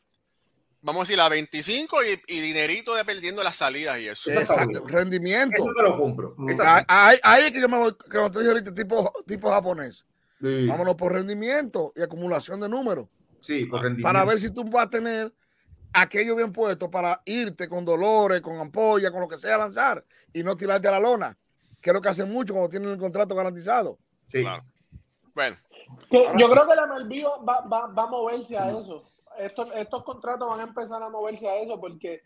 vamos 0.87 1.01
a 1.01 1.03
decir 1.03 1.19
a 1.19 1.27
25 1.27 1.97
y, 2.03 2.33
y 2.33 2.39
dinerito 2.39 2.95
dependiendo 2.95 3.41
de 3.41 3.45
las 3.45 3.57
salidas 3.57 3.99
y 3.99 4.07
eso. 4.07 4.31
Exacto, 4.31 4.85
rendimiento. 4.87 5.61
Eso 5.61 5.73
te 5.75 5.83
lo 5.83 5.97
compro. 5.97 6.33
Mm. 6.37 6.51
Ah. 6.61 6.85
Ahí, 6.87 7.17
ahí 7.23 7.43
es 7.43 7.51
que 7.51 7.59
yo 7.59 7.67
me 7.67 7.77
voy, 7.77 7.93
que 8.09 8.17
no 8.17 8.31
te 8.31 8.39
dije 8.39 8.51
ahorita, 8.51 8.73
tipo, 8.73 9.13
tipo 9.27 9.51
japonés. 9.51 10.05
Sí. 10.41 10.65
Vámonos 10.65 10.95
por 10.95 11.11
rendimiento 11.11 11.91
y 11.93 12.01
acumulación 12.01 12.61
de 12.61 12.69
números. 12.69 13.09
Sí, 13.41 13.65
por 13.65 13.81
rendimiento. 13.81 14.07
Para 14.07 14.23
ver 14.23 14.39
si 14.39 14.49
tú 14.49 14.63
vas 14.63 14.85
a 14.85 14.89
tener 14.89 15.33
aquello 15.91 16.37
bien 16.37 16.53
puesto 16.53 16.89
para 16.89 17.21
irte 17.25 17.67
con 17.67 17.83
dolores, 17.83 18.39
con 18.39 18.57
ampolla, 18.57 19.11
con 19.11 19.19
lo 19.19 19.27
que 19.27 19.37
sea 19.37 19.55
a 19.55 19.59
lanzar 19.59 20.05
y 20.31 20.41
no 20.41 20.55
tirarte 20.55 20.87
a 20.87 20.91
la 20.91 20.99
lona, 21.01 21.37
que 21.81 21.89
es 21.89 21.93
lo 21.93 22.01
que 22.01 22.09
hacen 22.09 22.31
mucho 22.31 22.53
cuando 22.53 22.69
tienen 22.69 22.89
el 22.91 22.97
contrato 22.97 23.35
garantizado. 23.35 23.99
Sí. 24.27 24.41
Claro. 24.41 24.63
Bueno, 25.35 25.57
Que 26.09 26.31
yo 26.37 26.49
creo 26.49 26.65
que 26.65 26.75
la 26.75 26.87
MLB 26.87 27.25
va, 27.47 27.61
va, 27.61 27.87
va 27.87 28.03
a 28.03 28.07
moverse 28.07 28.57
a 28.57 28.69
eso. 28.69 29.03
Estos, 29.39 29.69
estos 29.75 30.03
contratos 30.03 30.47
van 30.49 30.59
a 30.59 30.63
empezar 30.63 31.01
a 31.01 31.09
moverse 31.09 31.47
a 31.47 31.55
eso 31.57 31.79
porque 31.79 32.21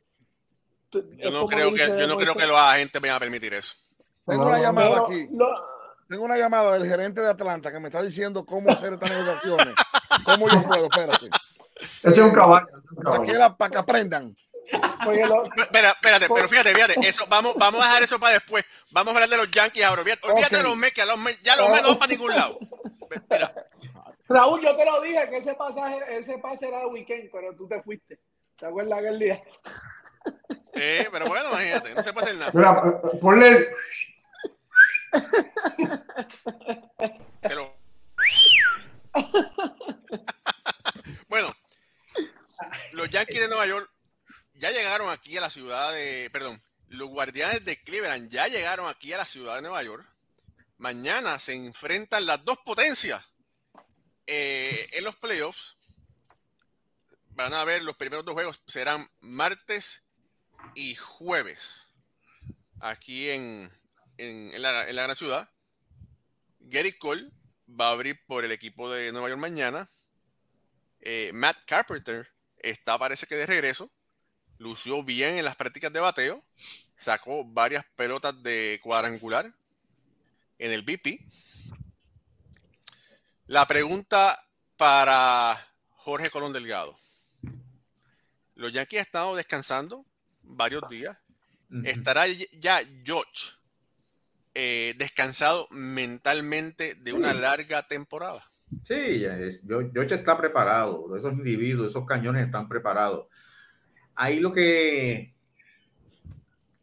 tú- 0.90 1.08
yo 1.18 1.30
no 1.32 1.46
creo 1.48 1.74
que, 1.74 1.88
yo 1.88 2.08
no 2.08 2.18
creo 2.18 2.36
que 2.36 2.48
los 2.48 2.58
agentes 2.58 3.02
vayan 3.02 3.18
a 3.18 3.20
permitir 3.20 3.54
eso. 3.54 3.76
Tengo 4.26 4.44
No, 4.44 4.50
una 4.50 4.60
llamada 4.60 4.90
pero 4.92 5.06
aquí. 5.06 5.28
lo- 5.32 5.72
Tengo 6.08 6.24
una 6.26 6.38
llamada 6.38 6.74
del 6.74 6.86
gerente 6.88 7.22
de 7.22 7.30
Atlanta 7.30 7.72
que 7.72 7.80
me 7.80 7.88
está 7.88 8.02
diciendo 8.02 8.46
cómo 8.46 8.70
hacer 8.72 8.94
estas 8.94 9.10
negociaciones. 9.10 9.74
¿Cómo 10.26 10.50
yo 10.50 10.62
puedo? 10.64 10.86
Espérate. 10.86 11.30
Ese 12.00 12.10
es 12.10 12.18
un 12.20 12.32
caballo. 12.32 12.68
Para 13.02 13.18
que, 13.22 13.28
caballo. 13.28 13.40
la- 13.40 13.56
para 13.58 13.72
que 13.72 13.78
aprendan. 13.78 14.36
lo- 15.04 15.44
Espera, 15.64 15.92
espérate, 15.92 16.28
pero 16.34 16.48
fíjate, 16.50 16.74
fíjate, 16.76 16.96
eso, 17.08 17.26
vamos, 17.30 17.56
vamos 17.58 17.82
a 17.82 17.86
dejar 17.88 18.04
eso 18.04 18.20
para 18.20 18.34
después. 18.34 18.64
Vamos 18.92 19.14
a 19.14 19.16
hablar 19.16 19.30
de 19.30 19.38
los 19.38 19.50
Yankees 19.52 19.84
ahora. 19.86 20.02
Olvídate, 20.02 20.58
de 20.58 20.64
los 20.64 20.76
Mets, 20.78 20.94
que 20.94 21.02
a 21.02 21.06
los 21.06 21.18
Mets- 21.18 21.42
ya 21.44 21.56
los 21.56 21.70
Mets 21.70 21.84
no 21.84 21.90
van 21.90 22.00
para 22.00 22.12
ningún 22.12 22.32
lado. 22.32 22.60
Espera, 23.10 23.54
Raúl, 24.32 24.62
yo 24.64 24.76
te 24.76 24.86
lo 24.86 25.02
dije 25.02 25.30
que 25.30 25.38
ese 25.38 25.54
pasaje, 25.56 26.00
ese 26.18 26.38
pase 26.38 26.68
era 26.68 26.80
de 26.80 26.86
weekend, 26.86 27.30
pero 27.32 27.56
tú 27.56 27.68
te 27.68 27.82
fuiste. 27.82 28.20
¿Te 28.58 28.66
acuerdas 28.66 29.00
aquel 29.00 29.20
día? 29.20 29.44
eh, 30.74 31.08
pero 31.12 31.26
bueno, 31.28 31.50
imagínate, 31.50 31.94
no 31.96 32.04
se 32.04 32.10
hacer 32.12 32.36
nada. 32.36 32.52
Eh, 33.14 33.18
ponle 33.20 33.48
el- 33.48 33.68
lo- 37.56 37.76
bueno, 41.28 41.54
los 42.94 43.10
Yankees 43.10 43.42
de 43.42 43.48
Nueva 43.48 43.66
York 43.66 43.90
ya 44.54 44.72
llegaron 44.72 45.10
aquí 45.10 45.38
a 45.38 45.42
la 45.42 45.50
ciudad 45.50 45.92
de, 45.94 46.30
perdón, 46.32 46.62
los 46.88 47.10
Guardianes 47.10 47.66
de 47.66 47.82
Cleveland 47.82 48.30
ya 48.30 48.48
llegaron 48.48 48.88
aquí 48.88 49.12
a 49.14 49.18
la 49.18 49.26
ciudad 49.26 49.56
de 49.56 49.62
Nueva 49.64 49.82
York. 49.84 50.06
Mañana 50.78 51.40
se 51.40 51.54
enfrentan 51.54 52.26
las 52.26 52.44
dos 52.46 52.58
potencias 52.60 53.24
eh, 54.34 54.88
en 54.94 55.04
los 55.04 55.16
playoffs. 55.18 55.76
Van 57.32 57.54
a 57.54 57.66
ver 57.66 57.84
los 57.84 57.98
primeros 57.98 58.24
dos 58.24 58.34
juegos 58.34 58.62
serán 58.68 59.10
martes 59.20 60.04
y 60.76 60.96
jueves 60.96 61.88
aquí 62.80 63.30
en, 63.30 63.72
en- 64.18 64.62
la 64.62 64.86
gran 64.86 65.16
ciudad. 65.16 65.50
Gary 66.60 66.94
Cole 66.98 67.30
va 67.68 67.90
a 67.90 67.92
abrir 67.92 68.24
por 68.26 68.46
el 68.46 68.52
equipo 68.52 68.90
de 68.90 69.12
Nueva 69.12 69.28
York 69.30 69.40
mañana. 69.42 69.90
Eh, 71.02 71.32
Matt 71.34 71.66
Carpenter 71.66 72.30
está, 72.58 72.98
parece 72.98 73.28
que 73.28 73.36
de 73.36 73.46
regreso. 73.46 73.92
Lució 74.58 75.04
bien 75.04 75.36
en 75.36 75.44
las 75.46 75.56
prácticas 75.56 75.92
de 75.92 76.00
bateo. 76.00 76.44
Sacó 76.96 77.44
varias 77.44 77.84
pelotas 77.96 78.42
de 78.44 78.80
cuadrangular 78.84 79.54
en 80.60 80.72
el 80.72 80.84
BP. 80.84 81.20
La 83.52 83.68
pregunta 83.68 84.48
para 84.78 85.58
Jorge 85.90 86.30
Colón 86.30 86.54
Delgado. 86.54 86.96
Los 88.56 88.72
Yankees 88.72 89.00
han 89.00 89.06
estado 89.06 89.36
descansando 89.36 90.06
varios 90.42 90.88
días. 90.90 91.18
¿Estará 91.84 92.28
ya 92.28 92.80
George 93.04 93.52
eh, 94.54 94.96
descansado 94.98 95.68
mentalmente 95.70 96.96
de 96.96 97.12
una 97.12 97.34
larga 97.34 97.86
temporada? 97.90 98.42
Sí, 98.86 99.20
ya 99.20 99.36
es, 99.38 99.62
Yo- 99.68 99.92
George 99.92 100.16
está 100.16 100.38
preparado, 100.38 101.14
esos 101.18 101.34
individuos, 101.34 101.92
esos 101.92 102.06
cañones 102.06 102.46
están 102.46 102.70
preparados. 102.70 103.28
Ahí 104.16 104.40
lo 104.40 104.54
que 104.54 105.36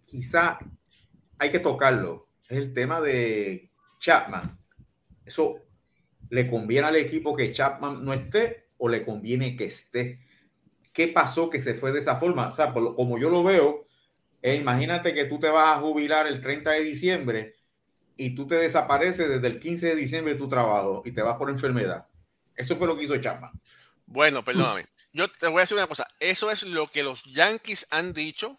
quizá 0.05 0.59
hay 1.39 1.51
que 1.51 1.61
tocarlo 1.61 2.29
es 2.47 2.59
el 2.59 2.75
tema 2.75 3.01
de 3.01 3.71
Chapman. 3.99 4.59
Eso 5.25 5.63
le 6.31 6.47
conviene 6.47 6.89
al 6.89 6.97
equipo 6.97 7.35
que 7.35 7.53
Chapman 7.53 8.05
no 8.05 8.13
esté 8.13 8.69
o 8.79 8.89
le 8.89 9.05
conviene 9.05 9.57
que 9.57 9.67
esté. 9.67 10.21
¿Qué 10.93 11.09
pasó 11.09 11.51
que 11.51 11.61
se 11.61 11.75
fue 11.75 11.93
de 11.93 12.01
esa 12.01 12.17
forma? 12.17 12.49
O 12.49 12.53
sea, 12.53 12.73
por 12.73 12.95
como 12.95 13.19
yo 13.19 13.31
lo 13.31 13.43
veo, 13.43 13.87
eh, 14.43 14.57
imagínate 14.57 15.15
que 15.15 15.25
tú 15.25 15.39
te 15.39 15.49
vas 15.49 15.77
a 15.77 15.81
jubilar 15.81 16.27
el 16.27 16.41
30 16.41 16.71
de 16.73 16.85
diciembre 16.85 17.57
y 18.17 18.35
tú 18.35 18.47
te 18.47 18.57
desapareces 18.57 19.29
desde 19.29 19.47
el 19.47 19.59
15 19.59 19.89
de 19.89 19.95
diciembre 19.95 20.35
de 20.35 20.39
tu 20.39 20.49
trabajo 20.49 21.03
y 21.05 21.13
te 21.13 21.23
vas 21.23 21.37
por 21.37 21.51
enfermedad. 21.51 22.07
Eso 22.57 22.77
fue 22.77 22.87
lo 22.87 22.97
que 22.97 23.05
hizo 23.05 23.17
Chapman. 23.17 23.53
Bueno, 24.07 24.45
perdóname. 24.45 24.87
Yo 25.13 25.29
te 25.29 25.47
voy 25.47 25.59
a 25.59 25.61
decir 25.63 25.77
una 25.77 25.87
cosa. 25.87 26.07
Eso 26.19 26.51
es 26.51 26.65
lo 26.65 26.91
que 26.91 27.03
los 27.03 27.25
Yankees 27.25 27.87
han 27.91 28.13
dicho 28.13 28.59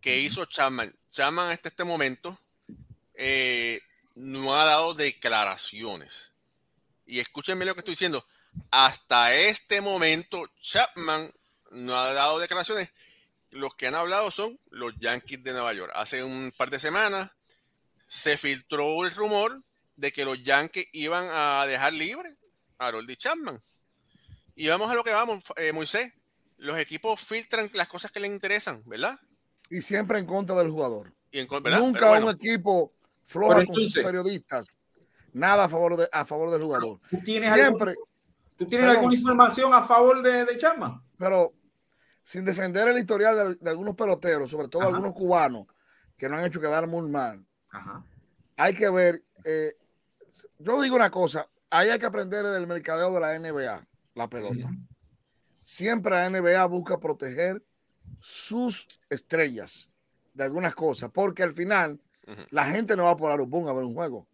que 0.00 0.20
hizo 0.20 0.44
Chapman. 0.46 0.94
Chapman 1.10 1.50
hasta 1.50 1.68
este 1.68 1.84
momento 1.84 2.38
eh, 3.14 3.80
no 4.14 4.56
ha 4.56 4.64
dado 4.64 4.94
declaraciones. 4.94 6.27
Y 7.08 7.20
escúchenme 7.20 7.64
lo 7.64 7.74
que 7.74 7.80
estoy 7.80 7.94
diciendo. 7.94 8.24
Hasta 8.70 9.34
este 9.34 9.80
momento, 9.80 10.46
Chapman 10.60 11.32
no 11.70 11.96
ha 11.96 12.12
dado 12.12 12.38
declaraciones. 12.38 12.90
Los 13.50 13.74
que 13.74 13.86
han 13.86 13.94
hablado 13.94 14.30
son 14.30 14.60
los 14.68 14.94
Yankees 14.98 15.42
de 15.42 15.52
Nueva 15.52 15.72
York. 15.72 15.90
Hace 15.94 16.22
un 16.22 16.52
par 16.54 16.68
de 16.68 16.78
semanas 16.78 17.30
se 18.08 18.36
filtró 18.36 19.06
el 19.06 19.12
rumor 19.12 19.62
de 19.96 20.12
que 20.12 20.26
los 20.26 20.42
Yankees 20.42 20.86
iban 20.92 21.28
a 21.32 21.64
dejar 21.66 21.94
libre 21.94 22.36
a 22.76 22.88
Harold 22.88 23.10
Chapman. 23.16 23.58
Y 24.54 24.68
vamos 24.68 24.90
a 24.90 24.94
lo 24.94 25.02
que 25.02 25.12
vamos, 25.12 25.42
eh, 25.56 25.72
Moisés. 25.72 26.12
Los 26.58 26.78
equipos 26.78 27.18
filtran 27.20 27.70
las 27.72 27.88
cosas 27.88 28.10
que 28.10 28.20
les 28.20 28.30
interesan, 28.30 28.82
¿verdad? 28.84 29.18
Y 29.70 29.80
siempre 29.80 30.18
en 30.18 30.26
contra 30.26 30.56
del 30.56 30.70
jugador. 30.70 31.14
Y 31.30 31.38
en, 31.38 31.48
¿verdad? 31.48 31.78
Nunca 31.78 32.10
bueno, 32.10 32.26
un 32.26 32.34
equipo 32.34 32.92
Pero 33.32 33.64
con 33.64 33.74
sus 33.74 33.94
periodistas. 33.94 34.68
Nada 35.32 35.64
a 35.64 35.68
favor, 35.68 35.96
de, 35.96 36.08
a 36.12 36.24
favor 36.24 36.50
del 36.50 36.62
jugador. 36.62 37.00
¿Tú 37.10 37.18
tienes, 37.24 37.52
Siempre, 37.52 37.90
algún- 37.90 38.04
¿tú 38.56 38.66
tienes 38.66 38.86
Perdón. 38.86 38.96
alguna 38.96 39.14
información 39.14 39.74
a 39.74 39.82
favor 39.84 40.22
de, 40.22 40.44
de 40.44 40.58
Chapman? 40.58 41.02
pero 41.18 41.52
sin 42.22 42.44
defender 42.44 42.86
el 42.88 42.98
historial 42.98 43.36
de, 43.36 43.54
de 43.56 43.70
algunos 43.70 43.94
peloteros, 43.96 44.50
sobre 44.50 44.68
todo 44.68 44.82
Ajá. 44.82 44.90
algunos 44.90 45.14
cubanos, 45.14 45.66
que 46.16 46.28
no 46.28 46.36
han 46.36 46.44
hecho 46.44 46.60
quedar 46.60 46.86
muy 46.86 47.08
mal. 47.10 47.44
Ajá. 47.70 48.04
hay 48.56 48.74
que 48.74 48.88
ver. 48.90 49.22
eh, 49.44 49.76
yo 50.58 50.80
digo 50.82 50.94
una 50.96 51.10
cosa: 51.10 51.48
ahí 51.70 51.88
hay 51.88 51.98
que 51.98 52.06
aprender 52.06 52.44
del 52.46 52.66
mercadeo 52.66 53.12
de 53.12 53.20
la 53.20 53.38
NBA, 53.38 53.86
la 54.14 54.28
pelota. 54.28 54.68
Siempre 55.62 56.12
la 56.12 56.28
NBA 56.30 56.64
busca 56.66 56.98
proteger 56.98 57.62
sus 58.20 58.86
estrellas 59.10 59.90
de 60.34 60.44
algunas 60.44 60.74
cosas, 60.74 61.10
porque 61.12 61.42
al 61.42 61.52
final 61.52 62.00
la 62.50 62.64
gente 62.66 62.96
no 62.96 63.04
va 63.04 63.16
por 63.16 63.30
Arubun 63.32 63.68
a 63.68 63.72
ver 63.72 63.84
un 63.84 63.94
juego. 63.94 64.26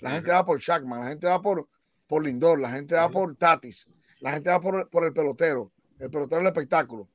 La 0.00 0.10
gente 0.10 0.30
va 0.30 0.44
por 0.44 0.58
Shackman, 0.60 1.00
la 1.00 1.08
gente 1.08 1.26
va 1.26 1.42
por, 1.42 1.68
por 2.06 2.24
Lindor, 2.24 2.60
la 2.60 2.70
gente 2.70 2.94
va 2.94 3.08
por 3.08 3.34
Tatis, 3.36 3.88
la 4.20 4.32
gente 4.32 4.50
va 4.50 4.60
por, 4.60 4.88
por 4.88 5.04
el 5.04 5.12
pelotero, 5.12 5.72
el 5.98 6.10
pelotero 6.10 6.38
del 6.38 6.48
espectáculo. 6.48 7.08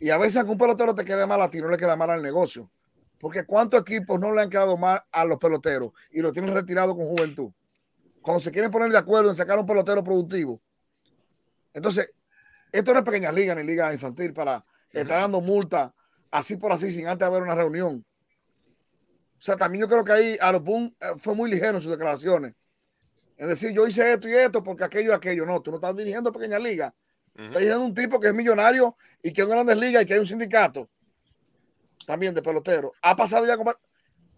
Y 0.00 0.10
a 0.10 0.18
veces, 0.18 0.36
aunque 0.36 0.52
un 0.52 0.58
pelotero 0.58 0.94
te 0.94 1.04
quede 1.04 1.26
mal 1.26 1.40
a 1.40 1.50
ti, 1.50 1.60
no 1.60 1.68
le 1.68 1.76
queda 1.76 1.96
mal 1.96 2.10
al 2.10 2.22
negocio. 2.22 2.70
Porque 3.18 3.44
¿cuántos 3.44 3.80
equipos 3.80 4.20
no 4.20 4.32
le 4.32 4.42
han 4.42 4.50
quedado 4.50 4.76
mal 4.76 5.02
a 5.10 5.24
los 5.24 5.38
peloteros 5.38 5.92
y 6.10 6.20
lo 6.20 6.32
tienen 6.32 6.54
retirado 6.54 6.94
con 6.94 7.06
juventud? 7.06 7.50
Cuando 8.20 8.40
se 8.40 8.50
quieren 8.50 8.70
poner 8.70 8.90
de 8.90 8.98
acuerdo 8.98 9.30
en 9.30 9.36
sacar 9.36 9.58
un 9.58 9.66
pelotero 9.66 10.04
productivo. 10.04 10.60
Entonces, 11.72 12.12
esto 12.72 12.92
no 12.92 12.98
es 12.98 13.04
pequeña 13.04 13.32
liga 13.32 13.54
ni 13.54 13.62
liga 13.62 13.92
infantil 13.92 14.32
para 14.32 14.64
estar 14.92 15.20
dando 15.20 15.40
multa 15.40 15.94
así 16.30 16.56
por 16.56 16.72
así 16.72 16.92
sin 16.92 17.06
antes 17.08 17.26
haber 17.26 17.42
una 17.42 17.54
reunión. 17.54 18.04
O 19.46 19.48
sea, 19.48 19.56
también 19.56 19.82
yo 19.82 19.88
creo 19.88 20.02
que 20.02 20.10
ahí 20.10 20.36
Arupun 20.40 20.92
eh, 20.98 21.06
fue 21.18 21.32
muy 21.32 21.48
ligero 21.48 21.76
en 21.76 21.82
sus 21.82 21.92
declaraciones. 21.92 22.52
Es 23.36 23.46
decir, 23.46 23.70
yo 23.70 23.86
hice 23.86 24.12
esto 24.12 24.28
y 24.28 24.32
esto 24.32 24.60
porque 24.60 24.82
aquello 24.82 25.12
y 25.12 25.14
aquello. 25.14 25.46
No, 25.46 25.62
tú 25.62 25.70
no 25.70 25.76
estás 25.76 25.94
dirigiendo 25.94 26.32
pequeña 26.32 26.58
liga. 26.58 26.92
Estás 27.28 27.52
dirigiendo 27.52 27.84
un 27.84 27.94
tipo 27.94 28.18
que 28.18 28.26
es 28.26 28.34
millonario 28.34 28.96
y 29.22 29.32
que 29.32 29.42
es 29.42 29.46
una 29.46 29.54
grandes 29.54 29.76
ligas 29.76 30.02
y 30.02 30.06
que 30.06 30.14
hay 30.14 30.18
un 30.18 30.26
sindicato 30.26 30.90
también 32.04 32.34
de 32.34 32.42
pelotero. 32.42 32.92
Ha 33.02 33.14
pasado 33.14 33.46
ya 33.46 33.56
como. 33.56 33.72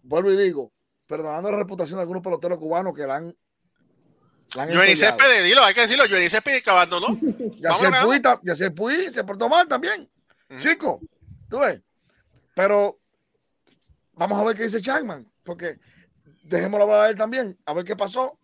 Vuelvo 0.03 0.31
y 0.31 0.37
digo, 0.37 0.71
perdonando 1.07 1.49
la 1.49 1.57
reputación 1.57 1.97
de 1.97 2.01
algunos 2.01 2.21
peloteros 2.21 2.59
cubanos 2.59 2.93
que 2.93 3.07
la 3.07 3.15
han. 3.15 3.35
Johnny. 4.53 4.95
Céspedes, 4.95 5.43
dilo, 5.43 5.63
hay 5.63 5.73
que 5.73 5.81
decirlo. 5.81 6.03
Johnny 6.07 6.29
Céspedes 6.29 6.61
que 6.61 6.69
abandonó. 6.69 7.07
Ya 7.59 7.73
se 7.73 7.89
Puy, 8.03 8.21
ya 8.43 8.55
se 8.55 8.69
Puy 8.69 9.11
se 9.11 9.23
portó 9.23 9.49
mal 9.49 9.67
también. 9.67 10.07
Ujú. 10.51 10.59
Chico, 10.59 11.01
tú 11.49 11.61
ves. 11.61 11.81
Pero 12.53 12.98
vamos 14.19 14.37
a 14.37 14.43
ver 14.43 14.57
qué 14.57 14.63
dice 14.63 14.81
Chapman, 14.81 15.31
porque 15.43 15.79
dejémoslo 16.43 16.83
hablar 16.83 17.01
a 17.01 17.09
él 17.09 17.15
también, 17.15 17.57
a 17.65 17.73
ver 17.73 17.85
qué 17.85 17.95
pasó. 17.95 18.37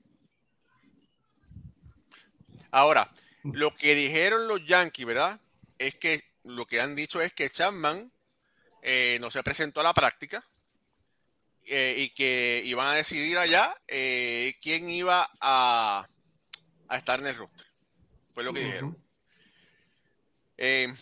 Ahora, 2.71 3.11
lo 3.43 3.76
que 3.76 3.93
dijeron 3.93 4.47
los 4.47 4.65
Yankees, 4.65 5.05
¿verdad? 5.05 5.39
Es 5.78 5.95
que 5.95 6.23
lo 6.43 6.65
que 6.65 6.80
han 6.80 6.95
dicho 6.95 7.21
es 7.21 7.34
que 7.34 7.49
Chapman 7.49 8.09
eh, 8.82 9.17
no 9.19 9.30
se 9.32 9.43
presentó 9.43 9.82
a 9.82 9.84
la 9.84 9.93
práctica 9.93 10.47
eh, 11.67 11.95
y 11.97 12.09
que 12.11 12.61
iban 12.63 12.88
a 12.88 12.93
decidir 12.93 13.38
allá 13.38 13.76
eh, 13.88 14.55
quién 14.61 14.89
iba 14.89 15.30
a, 15.41 16.07
a 16.88 16.97
estar 16.97 17.19
en 17.19 17.28
el 17.28 17.36
roster. 17.36 17.67
Fue 18.34 18.45
lo 18.45 18.53
que 18.53 18.61
dijeron. 18.61 18.97
Eh, 20.57 20.93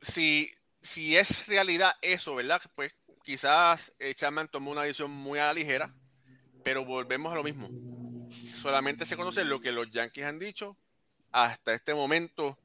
si, 0.00 0.52
si 0.84 1.16
es 1.16 1.46
realidad 1.46 1.92
eso, 2.02 2.34
¿verdad? 2.34 2.60
Pues 2.74 2.94
quizás 3.22 3.94
eh, 3.98 4.14
Chapman 4.14 4.48
tomó 4.48 4.70
una 4.70 4.82
decisión 4.82 5.10
muy 5.10 5.38
a 5.38 5.46
la 5.46 5.54
ligera, 5.54 5.94
pero 6.62 6.84
volvemos 6.84 7.32
a 7.32 7.36
lo 7.36 7.42
mismo. 7.42 7.70
Solamente 8.52 9.06
se 9.06 9.16
conoce 9.16 9.46
lo 9.46 9.60
que 9.60 9.72
los 9.72 9.90
Yankees 9.90 10.26
han 10.26 10.38
dicho. 10.38 10.76
Hasta 11.32 11.72
este 11.72 11.94
momento, 11.94 12.58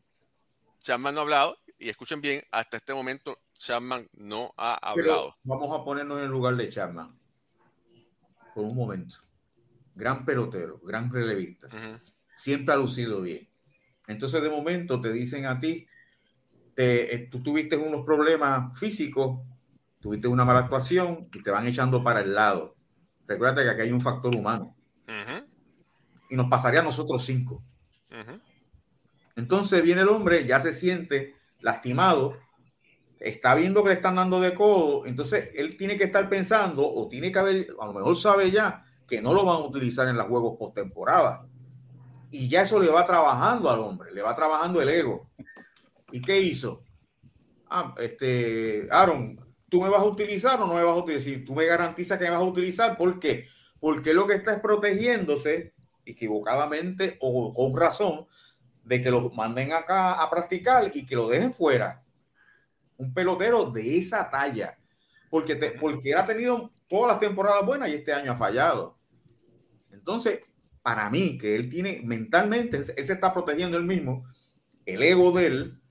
Chapman 0.82 1.16
no 1.16 1.22
ha 1.22 1.24
hablado. 1.24 1.58
Y 1.80 1.88
escuchen 1.88 2.20
bien, 2.20 2.44
hasta 2.52 2.78
este 2.78 2.94
momento, 2.94 3.40
Chapman 3.58 4.10
no 4.12 4.54
ha 4.58 4.74
hablado. 4.74 5.38
vamos 5.44 5.80
a 5.80 5.86
ponernos 5.86 6.18
en 6.18 6.26
el 6.26 6.30
lugar 6.30 6.58
de 6.58 6.68
Chapman. 6.68 7.08
Por 8.54 8.66
un 8.66 8.76
momento. 8.76 9.16
Gran 9.96 10.26
pelotero, 10.26 10.78
gran 10.80 11.12
relevista. 11.12 11.70
Siempre 12.36 12.74
ha 12.74 12.78
lucido 12.78 13.22
bien. 13.22 13.50
Entonces, 14.08 14.42
de 14.42 14.50
momento, 14.50 15.00
te 15.00 15.14
dicen 15.14 15.46
a 15.46 15.58
ti, 15.58 15.88
te, 16.80 17.14
eh, 17.14 17.28
tú 17.30 17.44
tuviste 17.44 17.76
unos 17.76 18.06
problemas 18.06 18.80
físicos 18.80 19.42
tuviste 20.00 20.30
una 20.30 20.46
mala 20.46 20.60
actuación 20.60 21.28
y 21.34 21.44
te 21.44 21.52
van 21.52 21.68
echando 21.68 22.02
para 22.02 22.22
el 22.22 22.34
lado. 22.34 22.78
Recuerda 23.28 23.64
que 23.64 23.70
aquí 23.70 23.82
hay 23.82 23.92
un 23.92 24.00
factor 24.00 24.34
humano. 24.34 24.78
Y 26.30 26.38
nos 26.38 26.48
pasaría 26.48 26.80
a 26.80 26.84
nosotros 26.84 27.26
cinco. 27.26 27.62
Entonces 29.36 29.84
viene 29.84 30.04
el 30.04 30.08
hombre, 30.08 30.46
ya 30.46 30.62
se 30.62 30.74
siente 30.74 31.36
lastimado, 31.60 32.38
está 33.20 33.56
viendo 33.56 33.84
que 33.84 33.90
le 33.90 33.96
están 33.96 34.16
dando 34.16 34.40
de 34.40 34.54
codo, 34.54 35.06
entonces 35.06 35.50
él 35.56 35.76
tiene 35.76 35.98
que 35.98 36.06
estar 36.06 36.30
pensando 36.30 36.90
o 36.90 37.10
tiene 37.10 37.30
que 37.30 37.40
haber, 37.40 37.68
a 37.82 37.88
lo 37.88 37.94
mejor 37.94 38.16
sabe 38.16 38.52
ya 38.52 38.86
que 39.06 39.22
no 39.22 39.34
lo 39.34 39.44
van 39.44 39.58
a 39.58 39.66
utilizar 39.66 40.08
en 40.08 40.16
los 40.16 40.28
juegos 40.28 40.56
postemporada. 40.58 41.46
Y 42.32 42.48
ya 42.48 42.62
eso 42.62 42.80
le 42.80 42.90
va 42.90 43.06
trabajando 43.06 43.70
al 43.70 43.80
hombre, 43.80 44.14
le 44.14 44.22
va 44.22 44.34
trabajando 44.34 44.82
el 44.82 44.90
ego. 44.90 45.29
¿Y 46.12 46.22
qué 46.22 46.40
hizo? 46.40 46.84
Ah, 47.70 47.94
este, 48.00 48.88
Aaron, 48.92 49.40
tú 49.70 49.82
me 49.82 49.90
vas 49.90 50.02
a 50.02 50.06
utilizar 50.06 50.60
o 50.62 50.68
no 50.68 50.74
me 50.74 50.84
vas 50.84 50.96
a 50.96 51.00
utilizar. 51.00 51.44
Tú 51.46 51.54
me 51.54 51.66
garantizas 51.66 52.18
que 52.18 52.26
me 52.26 52.32
vas 52.32 52.40
a 52.40 52.44
utilizar, 52.44 52.98
¿por 52.98 53.20
qué? 53.20 53.48
Porque 53.80 54.14
lo 54.14 54.28
que 54.28 54.34
está 54.36 54.54
es 54.54 54.60
protegiéndose 54.60 55.74
equivocadamente 56.06 57.18
o 57.22 57.54
con 57.54 57.80
razón 57.80 58.28
de 58.84 59.02
que 59.02 59.12
lo 59.12 59.30
manden 59.30 59.72
acá 59.72 60.14
a 60.14 60.30
practicar 60.30 60.90
y 60.94 61.06
que 61.06 61.16
lo 61.16 61.30
dejen 61.30 61.54
fuera. 61.54 62.04
Un 62.98 63.14
pelotero 63.14 63.70
de 63.70 64.00
esa 64.00 64.30
talla. 64.30 64.78
Porque, 65.30 65.56
te, 65.56 65.72
porque 65.72 66.16
ha 66.16 66.26
tenido 66.26 66.72
todas 66.88 67.12
las 67.12 67.20
temporadas 67.20 67.66
buenas 67.66 67.90
y 67.90 67.94
este 67.94 68.12
año 68.12 68.32
ha 68.32 68.38
fallado. 68.38 68.98
Entonces, 69.92 70.42
para 70.82 71.10
mí, 71.10 71.38
que 71.38 71.56
él 71.56 71.70
tiene 71.70 72.02
mentalmente, 72.04 72.78
él 72.78 72.86
se 72.86 73.14
está 73.14 73.32
protegiendo 73.32 73.78
él 73.78 73.84
mismo, 73.84 74.26
el 74.86 75.04
ego 75.04 75.32
de 75.32 75.46
él, 75.46 75.82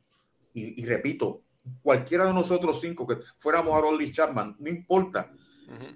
y, 0.58 0.82
y 0.82 0.86
repito, 0.86 1.42
cualquiera 1.82 2.26
de 2.26 2.32
nosotros 2.32 2.80
cinco 2.80 3.06
que 3.06 3.18
fuéramos 3.38 3.74
a 3.74 3.80
Rolly 3.80 4.12
Chapman, 4.12 4.56
no 4.58 4.68
importa. 4.68 5.30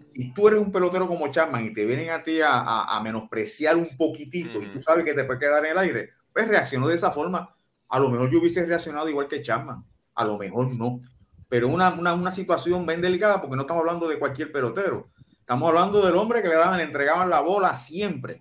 Si 0.05 0.35
tú 0.35 0.49
eres 0.49 0.61
un 0.61 0.71
pelotero 0.71 1.09
como 1.09 1.29
Chapman 1.29 1.65
y 1.65 1.73
te 1.73 1.87
vienen 1.87 2.11
a 2.11 2.23
ti 2.23 2.41
a, 2.45 3.01
menospreciar 3.03 3.79
un 3.79 3.97
poquitito 3.97 4.63
y 4.63 4.67
tú 4.67 4.83
sabes 4.83 5.03
que 5.03 5.15
te 5.15 5.25
puede 5.25 5.39
quedar 5.39 5.65
en 5.65 5.73
el 5.73 5.79
aire, 5.79 6.11
pues 6.31 6.47
reaccionó 6.47 6.89
de 6.89 6.97
esa 6.97 7.11
forma. 7.11 7.57
A 7.89 7.99
lo 7.99 8.11
mejor 8.11 8.31
yo 8.31 8.39
hubiese 8.39 8.67
reaccionado 8.67 9.09
igual 9.09 9.29
que 9.29 9.41
Chapman, 9.41 9.83
a 10.15 10.27
lo 10.27 10.37
mejor 10.37 10.75
no. 10.75 11.01
Pero 11.49 11.69
una, 11.69 11.91
una, 11.91 12.13
una 12.13 12.31
situación 12.31 12.85
bien 12.85 13.01
delicada 13.01 13.41
porque 13.41 13.57
no 13.57 13.63
estamos 13.63 13.81
hablando 13.81 14.09
de 14.09 14.19
cualquier 14.19 14.53
pelotero. 14.53 15.11
Estamos 15.41 15.69
hablando 15.69 16.05
del 16.05 16.17
hombre 16.17 16.43
que 16.43 16.49
le 16.49 16.57
daban, 16.57 16.77
le 16.77 16.85
entregaban 16.85 17.31
la 17.31 17.41
bola 17.41 17.75
siempre. 17.75 18.41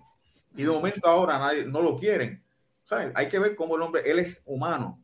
Y 0.54 0.64
de 0.64 0.70
momento 0.70 1.08
ahora 1.08 1.38
nadie, 1.38 1.64
no 1.64 1.80
lo 1.80 1.96
quieren. 1.96 2.44
¿Sabes? 2.84 3.10
Hay 3.14 3.28
que 3.28 3.38
ver 3.38 3.54
cómo 3.54 3.76
el 3.76 3.82
hombre, 3.82 4.02
él 4.04 4.18
es 4.18 4.42
humano 4.44 5.01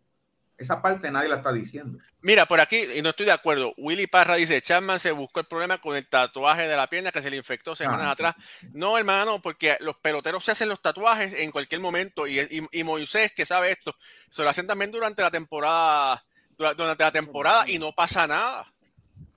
esa 0.58 0.82
parte 0.82 1.10
nadie 1.10 1.28
la 1.28 1.36
está 1.36 1.52
diciendo. 1.52 1.98
Mira, 2.20 2.46
por 2.46 2.60
aquí, 2.60 2.82
y 2.96 3.00
no 3.00 3.10
estoy 3.10 3.26
de 3.26 3.32
acuerdo. 3.32 3.72
Willy 3.76 4.08
Parra 4.08 4.34
dice: 4.34 4.60
Chapman 4.60 4.98
se 4.98 5.12
buscó 5.12 5.40
el 5.40 5.46
problema 5.46 5.78
con 5.78 5.96
el 5.96 6.06
tatuaje 6.06 6.66
de 6.66 6.76
la 6.76 6.88
pierna 6.88 7.12
que 7.12 7.22
se 7.22 7.30
le 7.30 7.36
infectó 7.36 7.76
semanas 7.76 8.06
ah, 8.06 8.10
atrás. 8.10 8.34
No, 8.72 8.98
hermano, 8.98 9.40
porque 9.40 9.76
los 9.80 9.96
peloteros 9.96 10.44
se 10.44 10.50
hacen 10.50 10.68
los 10.68 10.82
tatuajes 10.82 11.32
en 11.32 11.52
cualquier 11.52 11.80
momento. 11.80 12.26
Y, 12.26 12.68
y, 12.72 12.84
Moisés, 12.84 13.32
que 13.32 13.46
sabe 13.46 13.70
esto, 13.70 13.94
se 14.28 14.42
lo 14.42 14.50
hacen 14.50 14.66
también 14.66 14.90
durante 14.90 15.22
la 15.22 15.30
temporada. 15.30 16.24
Durante 16.56 17.04
la 17.04 17.12
temporada 17.12 17.68
y 17.68 17.78
no 17.78 17.92
pasa 17.92 18.26
nada. 18.26 18.66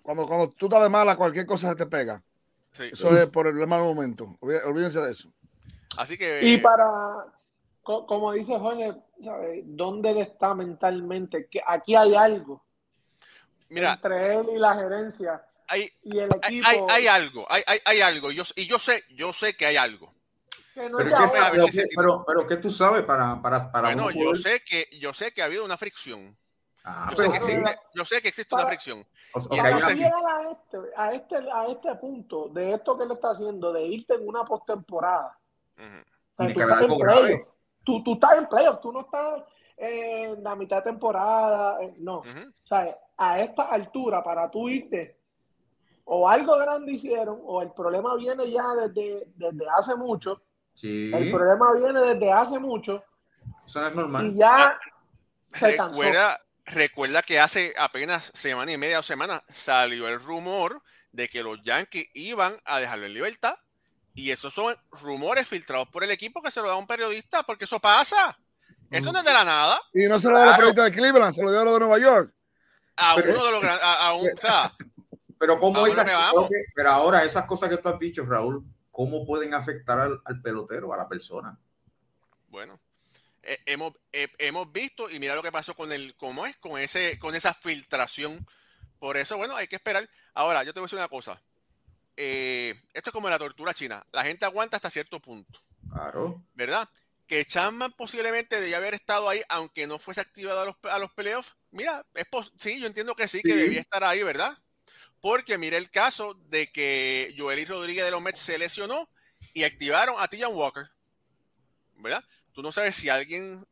Cuando, 0.01 0.26
cuando 0.26 0.49
tú 0.49 0.65
estás 0.65 0.82
de 0.82 0.89
mala, 0.89 1.15
cualquier 1.15 1.45
cosa 1.45 1.69
se 1.69 1.76
te 1.76 1.86
pega. 1.86 2.24
Eso 2.80 3.15
es 3.15 3.28
por 3.28 3.45
el 3.45 3.55
mal 3.67 3.82
momento. 3.82 4.38
Olvídense 4.39 4.99
de 5.01 5.11
eso. 5.11 5.32
Así 5.97 6.17
que. 6.17 6.41
Y 6.41 6.57
para, 6.57 6.88
como 7.84 8.32
dice 8.32 8.57
Jorge, 8.57 8.95
¿dónde 9.63 10.11
él 10.11 10.17
está 10.19 10.53
mentalmente? 10.53 11.47
Que 11.47 11.61
aquí 11.65 11.95
hay 11.95 12.15
algo. 12.15 12.63
Mira, 13.69 13.93
entre 13.93 14.36
él 14.36 14.47
y 14.55 14.59
la 14.59 14.76
gerencia. 14.76 15.45
Hay, 15.67 15.89
y 16.03 16.19
el 16.19 16.30
equipo. 16.36 16.67
Hay, 16.67 16.80
hay, 16.89 17.07
algo, 17.07 17.45
hay, 17.49 17.63
hay, 17.86 18.01
algo. 18.01 18.32
Yo, 18.32 18.43
y 18.55 18.67
yo 18.67 18.78
sé, 18.78 19.03
yo 19.11 19.32
sé 19.32 19.55
que 19.55 19.65
hay 19.65 19.78
algo. 19.78 20.13
pero, 20.74 22.26
pero, 22.28 22.47
¿qué 22.47 22.57
tú 22.57 22.69
sabes 22.69 23.03
para, 23.03 23.41
para, 23.41 23.72
para 23.72 23.95
bueno, 23.95 24.11
yo 24.11 24.36
sé 24.36 24.61
que 24.63 24.89
yo 24.99 25.13
sé 25.13 25.34
que 25.34 25.41
ha 25.41 25.45
habido 25.45 25.63
una 25.63 25.78
fricción. 25.78 26.38
Ah, 26.84 27.11
yo, 27.11 27.24
sé 27.24 27.30
que 27.30 27.38
existe, 27.38 27.80
yo, 27.93 28.05
sé 28.05 28.22
que 28.22 28.28
existe, 28.30 28.55
una 28.55 28.65
fricción. 28.65 29.05
y 29.51 29.57
para 29.57 29.93
llegar 29.93 30.13
a 30.26 30.51
este, 30.51 30.78
a 30.97 31.13
este, 31.13 31.36
a 31.36 31.67
este 31.67 31.95
punto 31.95 32.49
de 32.49 32.74
esto 32.74 32.97
que 32.97 33.03
él 33.03 33.11
está 33.11 33.32
haciendo, 33.32 33.72
de 33.72 33.84
irte 33.84 34.15
en 34.15 34.28
una 34.28 34.43
postemporada. 34.43 35.38
Uh 35.78 36.03
tú, 37.91 38.03
tú 38.03 38.13
estás 38.13 38.37
en 38.37 38.47
playoff, 38.47 38.79
tú 38.81 38.91
no 38.91 39.01
estás 39.01 39.43
en 39.77 40.43
la 40.43 40.55
mitad 40.55 40.77
de 40.77 40.83
temporada, 40.83 41.81
eh, 41.81 41.93
no. 41.97 42.19
O 42.19 42.67
sea, 42.67 42.97
a 43.17 43.39
esta 43.41 43.63
altura, 43.63 44.23
para 44.23 44.49
tú 44.49 44.69
irte, 44.69 45.17
o 46.05 46.29
algo 46.29 46.57
grande 46.57 46.93
hicieron, 46.93 47.41
o 47.43 47.61
el 47.61 47.71
problema 47.71 48.15
viene 48.15 48.49
ya 48.49 48.65
desde, 48.75 49.27
desde 49.35 49.65
hace 49.77 49.95
mucho. 49.95 50.41
Sí. 50.73 51.11
El 51.13 51.31
problema 51.31 51.73
viene 51.73 51.99
desde 51.99 52.31
hace 52.31 52.59
mucho. 52.59 53.03
Eso 53.65 53.85
es 53.85 53.95
normal. 53.95 54.27
Y 54.27 54.35
ya 54.37 54.67
ah, 54.67 54.79
se 55.47 55.71
recuerda, 55.71 56.39
recuerda 56.65 57.21
que 57.21 57.39
hace 57.39 57.73
apenas 57.77 58.31
semana 58.33 58.71
y 58.71 58.77
media 58.77 58.99
o 58.99 59.03
semana 59.03 59.43
salió 59.49 60.07
el 60.07 60.19
rumor 60.19 60.81
de 61.11 61.27
que 61.27 61.43
los 61.43 61.61
Yankees 61.63 62.07
iban 62.13 62.53
a 62.65 62.79
dejarlo 62.79 63.05
en 63.05 63.13
libertad 63.13 63.55
y 64.14 64.32
esos 64.32 64.53
son 64.53 64.76
rumores 64.91 65.47
filtrados 65.47 65.88
por 65.88 66.03
el 66.03 66.12
equipo 66.12 66.41
que 66.41 66.51
se 66.51 66.62
lo 66.62 66.68
da 66.68 66.74
a 66.74 66.78
un 66.78 66.88
periodista, 66.88 67.43
porque 67.43 67.66
eso 67.66 67.80
pasa. 67.80 68.38
Eso 68.89 69.12
no 69.14 69.20
es 69.20 69.26
de 69.26 69.34
la 69.34 69.45
nada. 69.45 69.80
Y 69.93 70.05
no 70.07 70.18
se 70.18 70.28
lo 70.28 70.38
da 70.38 70.43
a 70.43 70.45
los 70.47 70.55
periodistas 70.55 70.86
de 70.86 70.91
Cleveland, 70.91 71.34
se 71.34 71.41
lo 71.41 71.51
dio 71.51 71.62
a 71.62 71.64
los 71.64 71.74
de 71.74 71.80
Nueva 71.80 71.99
York. 71.99 72.34
A 72.97 73.16
uno 73.16 73.45
de 73.45 73.51
los 73.51 73.62
grandes. 73.62 73.84
A, 73.84 74.14
un, 74.14 74.30
pero 75.39 75.59
cómo 75.59 75.88
esas, 75.88 76.05
pero 76.76 76.89
ahora 76.89 77.24
esas 77.24 77.45
cosas 77.45 77.70
que 77.70 77.78
tú 77.78 77.88
has 77.88 77.97
dicho, 77.97 78.26
Raúl, 78.26 78.66
¿cómo 78.91 79.26
pueden 79.26 79.53
afectar 79.53 79.99
al, 79.99 80.41
pelotero, 80.41 80.93
a 80.93 80.97
la 80.97 81.07
persona? 81.07 81.57
Bueno, 82.49 82.80
eh, 83.43 83.59
hemos, 83.66 83.93
eh, 84.12 84.28
hemos 84.38 84.72
visto 84.74 85.09
y 85.09 85.20
mira 85.20 85.36
lo 85.36 85.41
que 85.41 85.53
pasó 85.53 85.74
con 85.74 85.91
el, 85.93 86.14
cómo 86.16 86.45
es, 86.45 86.57
con 86.57 86.78
ese, 86.78 87.18
con 87.18 87.34
esa 87.34 87.53
filtración. 87.53 88.45
Por 88.99 89.16
eso, 89.16 89.38
bueno, 89.38 89.55
hay 89.55 89.68
que 89.68 89.78
esperar. 89.78 90.07
Ahora, 90.34 90.64
yo 90.64 90.74
te 90.74 90.82
voy 90.82 90.86
a 90.86 90.88
decir 90.88 90.99
una 90.99 91.07
cosa. 91.07 91.41
Eh, 92.24 92.80
esto 92.93 93.09
es 93.09 93.13
como 93.13 93.32
la 93.32 93.39
tortura 93.39 93.74
china. 93.74 94.05
La 94.11 94.24
gente 94.24 94.45
aguanta 94.45 94.78
hasta 94.78 94.91
cierto 94.91 95.19
punto. 95.19 95.59
Claro. 95.91 96.39
¿Verdad? 96.53 96.88
Que 97.26 97.43
Chapman 97.43 97.93
posiblemente 97.93 98.61
debía 98.61 98.78
haber 98.78 98.93
estado 98.93 99.28
ahí, 99.28 99.41
aunque 99.49 99.88
no 99.88 99.97
fuese 99.97 100.22
activado 100.22 100.61
a 100.61 100.65
los, 100.65 100.76
a 100.84 100.99
los 100.99 101.11
playoffs. 101.13 101.55
Mira, 101.72 102.05
es 102.13 102.28
sí, 102.57 102.80
yo 102.80 102.86
entiendo 102.86 103.15
que 103.15 103.28
sí, 103.28 103.41
que 103.41 103.55
debía 103.55 103.80
estar 103.80 104.03
ahí, 104.03 104.22
¿verdad? 104.22 104.55
Porque 105.19 105.57
mire 105.57 105.78
el 105.78 105.89
caso 105.89 106.36
de 106.49 106.72
que 106.72 107.34
Joely 107.39 107.65
Rodríguez 107.65 108.05
de 108.05 108.11
los 108.11 108.22
Mets 108.22 108.39
se 108.39 108.59
lesionó 108.59 109.09
y 109.55 109.63
activaron 109.63 110.15
a 110.19 110.28
Tijan 110.28 110.53
Walker. 110.53 110.91
¿Verdad? 111.95 112.24
Tú 112.51 112.61
no 112.61 112.72
sabes 112.72 112.97
si 112.97 113.09
alguien 113.09 113.65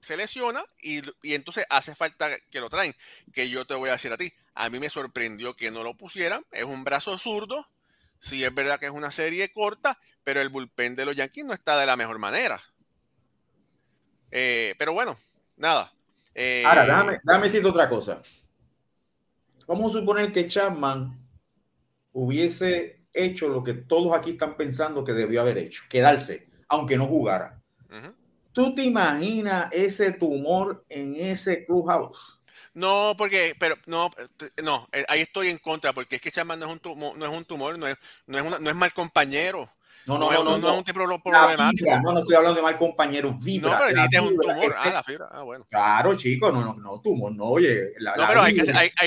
se 0.00 0.16
lesiona 0.16 0.64
y, 0.82 1.02
y, 1.22 1.34
entonces 1.34 1.64
hace 1.70 1.94
falta 1.94 2.36
que 2.50 2.58
lo 2.58 2.68
traen. 2.68 2.96
Que 3.32 3.48
yo 3.48 3.64
te 3.64 3.74
voy 3.74 3.90
a 3.90 3.92
decir 3.92 4.12
a 4.12 4.16
ti, 4.16 4.32
a 4.54 4.70
mí 4.70 4.80
me 4.80 4.90
sorprendió 4.90 5.54
que 5.54 5.70
no 5.70 5.84
lo 5.84 5.96
pusieran. 5.96 6.44
Es 6.50 6.64
un 6.64 6.82
brazo 6.82 7.16
zurdo. 7.16 7.68
Sí 8.26 8.42
es 8.42 8.52
verdad 8.52 8.80
que 8.80 8.86
es 8.86 8.92
una 8.92 9.12
serie 9.12 9.52
corta, 9.52 9.96
pero 10.24 10.40
el 10.40 10.48
bullpen 10.48 10.96
de 10.96 11.04
los 11.04 11.14
Yankees 11.14 11.44
no 11.44 11.52
está 11.52 11.78
de 11.78 11.86
la 11.86 11.94
mejor 11.94 12.18
manera. 12.18 12.60
Eh, 14.32 14.74
pero 14.80 14.92
bueno, 14.92 15.16
nada. 15.56 15.92
Eh, 16.34 16.64
Ahora, 16.66 16.86
déjame, 16.86 17.20
déjame 17.22 17.44
decirte 17.44 17.68
otra 17.68 17.88
cosa. 17.88 18.20
Vamos 19.68 19.94
a 19.94 20.00
suponer 20.00 20.32
que 20.32 20.48
Chapman 20.48 21.24
hubiese 22.10 23.06
hecho 23.12 23.48
lo 23.48 23.62
que 23.62 23.74
todos 23.74 24.12
aquí 24.12 24.32
están 24.32 24.56
pensando 24.56 25.04
que 25.04 25.12
debió 25.12 25.42
haber 25.42 25.58
hecho, 25.58 25.84
quedarse, 25.88 26.48
aunque 26.66 26.96
no 26.96 27.06
jugara. 27.06 27.62
¿Tú 28.50 28.74
te 28.74 28.82
imaginas 28.82 29.68
ese 29.70 30.10
tumor 30.10 30.84
en 30.88 31.14
ese 31.14 31.64
clubhouse? 31.64 32.35
No, 32.76 33.14
porque, 33.16 33.56
pero 33.58 33.74
no, 33.86 34.10
no, 34.62 34.86
eh, 34.92 35.02
ahí 35.08 35.22
estoy 35.22 35.48
en 35.48 35.56
contra, 35.56 35.94
porque 35.94 36.16
es 36.16 36.20
que 36.20 36.30
Chapman 36.30 36.60
no 36.60 36.66
es 36.66 36.72
un 36.72 36.78
tumor, 36.78 37.16
no 37.16 37.24
es 37.24 37.32
un 37.32 37.46
tumor, 37.46 37.78
no 37.78 37.86
es, 37.86 37.96
no 38.26 38.36
es, 38.36 38.60
no 38.60 38.68
es 38.68 38.76
mal 38.76 38.92
compañero. 38.92 39.66
No, 40.04 40.18
no, 40.18 40.30
no, 40.30 40.44
no, 40.44 40.58
no 40.58 40.68
es 40.72 40.78
un 40.78 40.84
tipo 40.84 41.00
problemático. 41.00 41.90
no, 42.02 42.12
no 42.12 42.18
estoy 42.18 42.36
hablando 42.36 42.56
de 42.56 42.62
mal 42.62 42.76
compañero, 42.76 43.30
No, 43.30 43.38
vibra. 43.38 43.78
pero 43.78 43.90
la 43.90 43.92
dijiste 44.06 44.20
un 44.20 44.36
tumor. 44.36 44.64
es- 44.64 44.72
Ah, 44.76 44.90
la 44.92 45.02
fibra. 45.02 45.28
Ah, 45.32 45.42
bueno. 45.42 45.66
Claro, 45.70 46.14
chico, 46.18 46.52
no, 46.52 46.60
no, 46.62 46.74
no, 46.74 47.00
tumor, 47.00 47.32
no, 47.32 47.44
oye. 47.44 47.88
La, 47.98 48.14
No, 48.14 48.26
pero 48.28 48.42
hay 48.42 48.54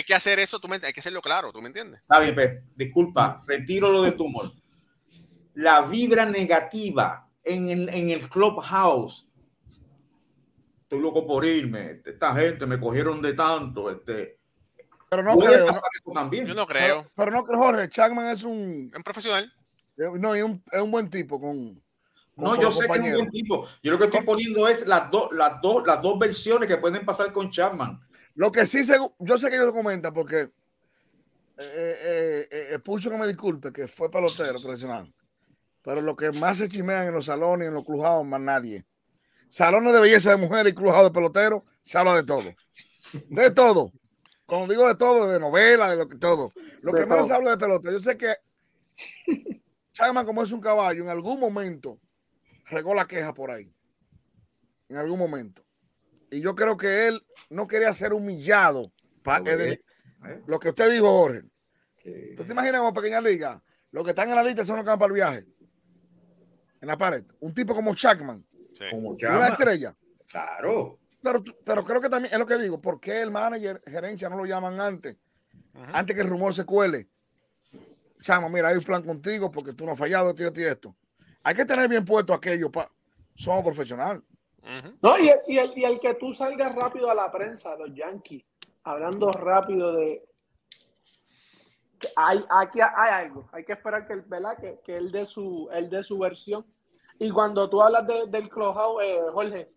que 0.04 0.16
hacer 0.16 0.40
eso, 0.40 0.60
tú 0.60 0.68
me, 0.68 0.78
hay 0.84 0.92
que 0.92 1.00
hacerlo 1.02 1.22
claro, 1.22 1.54
¿tú 1.54 1.62
me 1.62 1.68
entiendes? 1.68 2.02
Está 2.02 2.20
bien, 2.22 2.34
Pep, 2.34 2.64
disculpa, 2.76 3.44
retiro 3.46 3.92
lo 3.92 4.02
de 4.02 4.14
tumor. 4.14 4.52
La 5.54 5.82
vibra 5.82 6.26
negativa 6.26 7.30
en 7.44 7.70
el, 7.70 7.90
en 7.90 8.10
el 8.10 8.28
clubhouse. 8.30 9.28
Estoy 10.90 11.02
loco 11.04 11.28
por 11.28 11.46
irme. 11.46 12.02
Esta 12.04 12.34
gente 12.34 12.66
me 12.66 12.80
cogieron 12.80 13.22
de 13.22 13.34
tanto. 13.34 13.92
Este, 13.92 14.40
Pero 15.08 15.22
no 15.22 15.38
creo. 15.38 15.68
también. 16.16 16.48
Yo 16.48 16.56
no 16.56 16.66
Pero, 16.66 16.80
creo. 16.80 17.12
pero 17.16 17.30
no 17.32 17.44
creo, 17.44 17.60
Jorge. 17.60 17.88
Chapman 17.90 18.26
es 18.26 18.42
un. 18.42 18.90
Es 18.92 18.98
un 18.98 19.04
profesional. 19.04 19.54
No, 19.98 20.36
y 20.36 20.42
un, 20.42 20.64
es 20.72 20.82
un 20.82 20.90
buen 20.90 21.08
tipo 21.08 21.40
con. 21.40 21.80
No, 22.36 22.60
yo 22.60 22.72
sé 22.72 22.88
que 22.88 22.94
es 22.94 23.06
un 23.06 23.12
buen 23.20 23.30
tipo. 23.30 23.68
Yo 23.84 23.92
lo 23.92 24.00
que 24.00 24.06
estoy 24.06 24.22
poniendo 24.26 24.68
es 24.68 24.88
las 24.88 25.12
dos, 25.12 25.32
las 25.32 25.62
dos, 25.62 25.86
las 25.86 26.02
dos 26.02 26.18
versiones 26.18 26.68
que 26.68 26.78
pueden 26.78 27.06
pasar 27.06 27.32
con 27.32 27.52
Chapman. 27.52 28.02
Lo 28.34 28.52
que 28.52 28.66
sí, 28.66 28.80
segu- 28.80 29.14
yo 29.20 29.38
sé 29.38 29.50
que 29.50 29.56
ellos 29.58 29.68
lo 29.68 29.74
comentan 29.74 30.12
porque 30.12 30.40
eh, 30.40 30.50
eh, 31.58 32.48
eh, 32.50 32.68
eh, 32.72 32.80
Pucho 32.80 33.12
que 33.12 33.18
me 33.18 33.28
disculpe, 33.28 33.72
que 33.72 33.88
fue 33.88 34.10
pelotero 34.10 34.60
profesional. 34.60 35.14
Pero 35.84 36.02
lo 36.02 36.16
que 36.16 36.32
más 36.32 36.58
se 36.58 36.68
chimean 36.68 37.08
en 37.08 37.14
los 37.14 37.28
salones 37.28 37.66
y 37.66 37.68
en 37.68 37.76
los 37.76 37.86
clujados, 37.86 38.26
más 38.26 38.42
nadie. 38.42 38.86
Salones 39.50 39.94
de 39.94 40.00
belleza 40.00 40.32
de 40.32 40.38
mujeres 40.38 40.72
y 40.72 40.76
clujados 40.76 41.06
de 41.10 41.12
pelotero, 41.14 41.66
se 41.84 41.98
habla 41.98 42.16
de 42.16 42.24
todo. 42.24 42.54
De 43.30 43.52
todo. 43.52 43.92
Cuando 44.46 44.72
digo 44.74 44.88
de 44.88 44.96
todo, 44.96 45.28
de 45.32 45.40
novela, 45.40 45.90
de 45.90 45.96
lo 45.98 46.08
que 46.08 46.18
todo. 46.18 46.52
Lo 46.82 46.92
De 46.92 47.02
que 47.02 47.06
menos 47.08 47.28
se 47.28 47.34
habla 47.34 47.52
de 47.52 47.58
pelota. 47.58 47.92
Yo 47.92 48.00
sé 48.00 48.18
que 48.18 48.34
Chapman, 49.94 50.26
como 50.26 50.44
es 50.44 50.52
un 50.52 50.62
caballo, 50.62 51.04
en 51.04 51.10
algún 51.10 51.40
momento 51.40 52.00
regó 52.66 52.94
la 52.94 53.08
queja 53.08 53.34
por 53.34 53.52
ahí. 53.52 53.74
En 54.88 54.98
algún 54.98 55.20
momento. 55.20 55.64
Y 56.32 56.42
yo 56.42 56.56
creo 56.56 56.78
que 56.78 57.08
él 57.08 57.26
no 57.50 57.68
quería 57.68 57.94
ser 57.94 58.14
humillado. 58.14 58.92
pa- 59.24 59.40
Lo 59.40 59.50
eh. 59.52 59.82
¿eh? 60.26 60.42
lo 60.48 60.60
que 60.60 60.70
usted 60.70 60.92
dijo, 60.92 61.08
Jorge. 61.08 61.44
Que- 61.98 62.34
¿Tú 62.38 62.44
te 62.44 62.52
imaginas 62.54 62.82
como 62.82 62.94
pequeña 62.94 63.20
liga? 63.22 63.62
Los 63.92 64.04
que 64.04 64.12
están 64.12 64.30
en 64.30 64.36
la 64.36 64.44
lista 64.44 64.64
son 64.66 64.76
los 64.78 64.84
que 64.86 64.90
van 64.90 65.00
para 65.00 65.08
el 65.08 65.14
viaje. 65.16 65.46
En 66.82 66.88
la 66.88 66.98
pared. 66.98 67.24
Un 67.40 67.54
tipo 67.54 67.76
como 67.76 67.94
Chapman, 67.96 68.46
Sí. 68.80 68.86
Como 68.90 69.10
una 69.10 69.48
estrella. 69.50 69.94
Claro. 70.32 70.98
Pero, 71.22 71.44
pero 71.66 71.84
creo 71.84 72.00
que 72.00 72.10
también 72.10 72.34
es 72.34 72.40
lo 72.40 72.46
que 72.46 72.58
digo. 72.58 72.80
¿Por 72.80 73.00
qué 73.00 73.22
el 73.22 73.30
manager, 73.30 73.82
gerencia 73.86 74.30
no 74.30 74.38
lo 74.38 74.46
llaman 74.46 74.80
antes? 74.80 75.18
Antes 75.94 76.16
que 76.16 76.22
el 76.22 76.30
rumor 76.30 76.54
se 76.54 76.66
cuele. 76.66 77.10
Chama, 78.22 78.48
mira, 78.50 78.70
hay 78.70 78.78
un 78.78 78.84
plan 78.84 79.04
contigo 79.04 79.52
porque 79.52 79.74
tú 79.74 79.86
no 79.86 79.92
has 79.92 80.00
fallado, 80.00 80.34
tío, 80.34 80.52
tío, 80.52 80.68
esto. 80.70 80.96
Hay 81.44 81.56
que 81.56 81.66
tener 81.66 81.90
bien 81.90 82.06
puesto 82.06 82.34
aquello. 82.34 82.72
Pa. 82.72 82.90
Somos 83.36 83.64
profesionales. 83.64 84.22
No, 85.02 85.18
y 85.18 85.30
el, 85.30 85.40
y, 85.48 85.58
el, 85.58 85.78
y 85.78 85.84
el 85.84 86.00
que 86.00 86.14
tú 86.16 86.34
salgas 86.34 86.76
rápido 86.76 87.10
a 87.10 87.16
la 87.16 87.32
prensa, 87.32 87.76
los 87.76 87.94
Yankees, 87.94 88.44
hablando 88.84 89.32
rápido 89.32 89.94
de. 89.94 90.24
que 92.00 92.10
Hay, 92.16 92.44
aquí 92.50 92.80
hay 92.82 93.26
algo, 93.26 93.50
hay 93.52 93.64
que 93.64 93.74
esperar 93.74 94.06
que, 94.06 94.14
él, 94.14 94.22
¿verdad? 94.28 94.58
que, 94.60 94.80
que 94.84 94.98
él 94.98 95.12
dé 95.12 95.26
su, 95.26 95.70
él 95.72 95.90
dé 95.90 96.04
su 96.04 96.18
versión. 96.20 96.66
Y 97.20 97.30
cuando 97.32 97.70
tú 97.70 97.82
hablas 97.82 98.08
de- 98.08 98.28
del 98.28 98.50
clubhouse, 98.50 99.04
eh, 99.04 99.22
Jorge, 99.34 99.70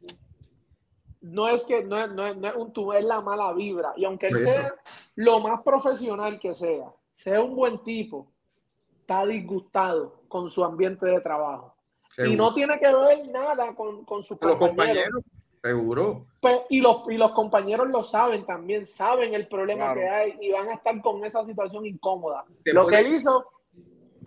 no 1.21 1.49
es 1.49 1.65
que 1.65 1.85
no 1.85 1.99
es, 1.99 2.11
no 2.11 2.27
es, 2.27 2.37
no 2.37 2.49
es 2.49 2.55
un 2.57 2.73
tubo, 2.73 2.95
es 2.95 3.05
la 3.05 3.21
mala 3.21 3.53
vibra. 3.53 3.93
Y 3.97 4.05
aunque 4.05 4.29
él 4.29 4.37
Eso. 4.37 4.45
sea 4.45 4.75
lo 5.17 5.41
más 5.41 5.61
profesional 5.63 6.39
que 6.39 6.55
sea, 6.55 6.93
sea 7.15 7.41
un 7.43 7.55
buen 7.55 7.83
tipo, 7.83 8.29
está 9.01 9.25
disgustado 9.27 10.23
con 10.29 10.51
su 10.51 10.65
ambiente 10.65 11.07
de 11.07 11.21
trabajo. 11.21 11.75
Y 12.27 12.37
no 12.37 12.53
tiene 12.55 12.79
que 12.79 12.93
ver 12.93 13.29
nada 13.31 13.75
con, 13.75 14.05
con 14.05 14.23
sus 14.23 14.39
compañeros. 14.39 14.69
compañeros. 14.69 15.23
Seguro. 15.63 16.27
Pues, 16.41 16.61
y, 16.71 16.81
los, 16.81 17.03
y 17.09 17.17
los 17.17 17.31
compañeros 17.33 17.89
lo 17.89 18.03
saben 18.03 18.45
también, 18.45 18.85
saben 18.85 19.33
el 19.33 19.47
problema 19.47 19.93
Claro. 19.93 20.01
que 20.01 20.09
hay 20.09 20.37
y 20.41 20.51
van 20.51 20.69
a 20.69 20.75
estar 20.75 21.01
con 21.01 21.25
esa 21.25 21.45
situación 21.45 21.87
incómoda. 21.87 22.45
Te 22.65 22.73
lo 22.73 22.83
puede- 22.83 22.97
que 22.97 23.09
él 23.09 23.15
hizo 23.15 23.47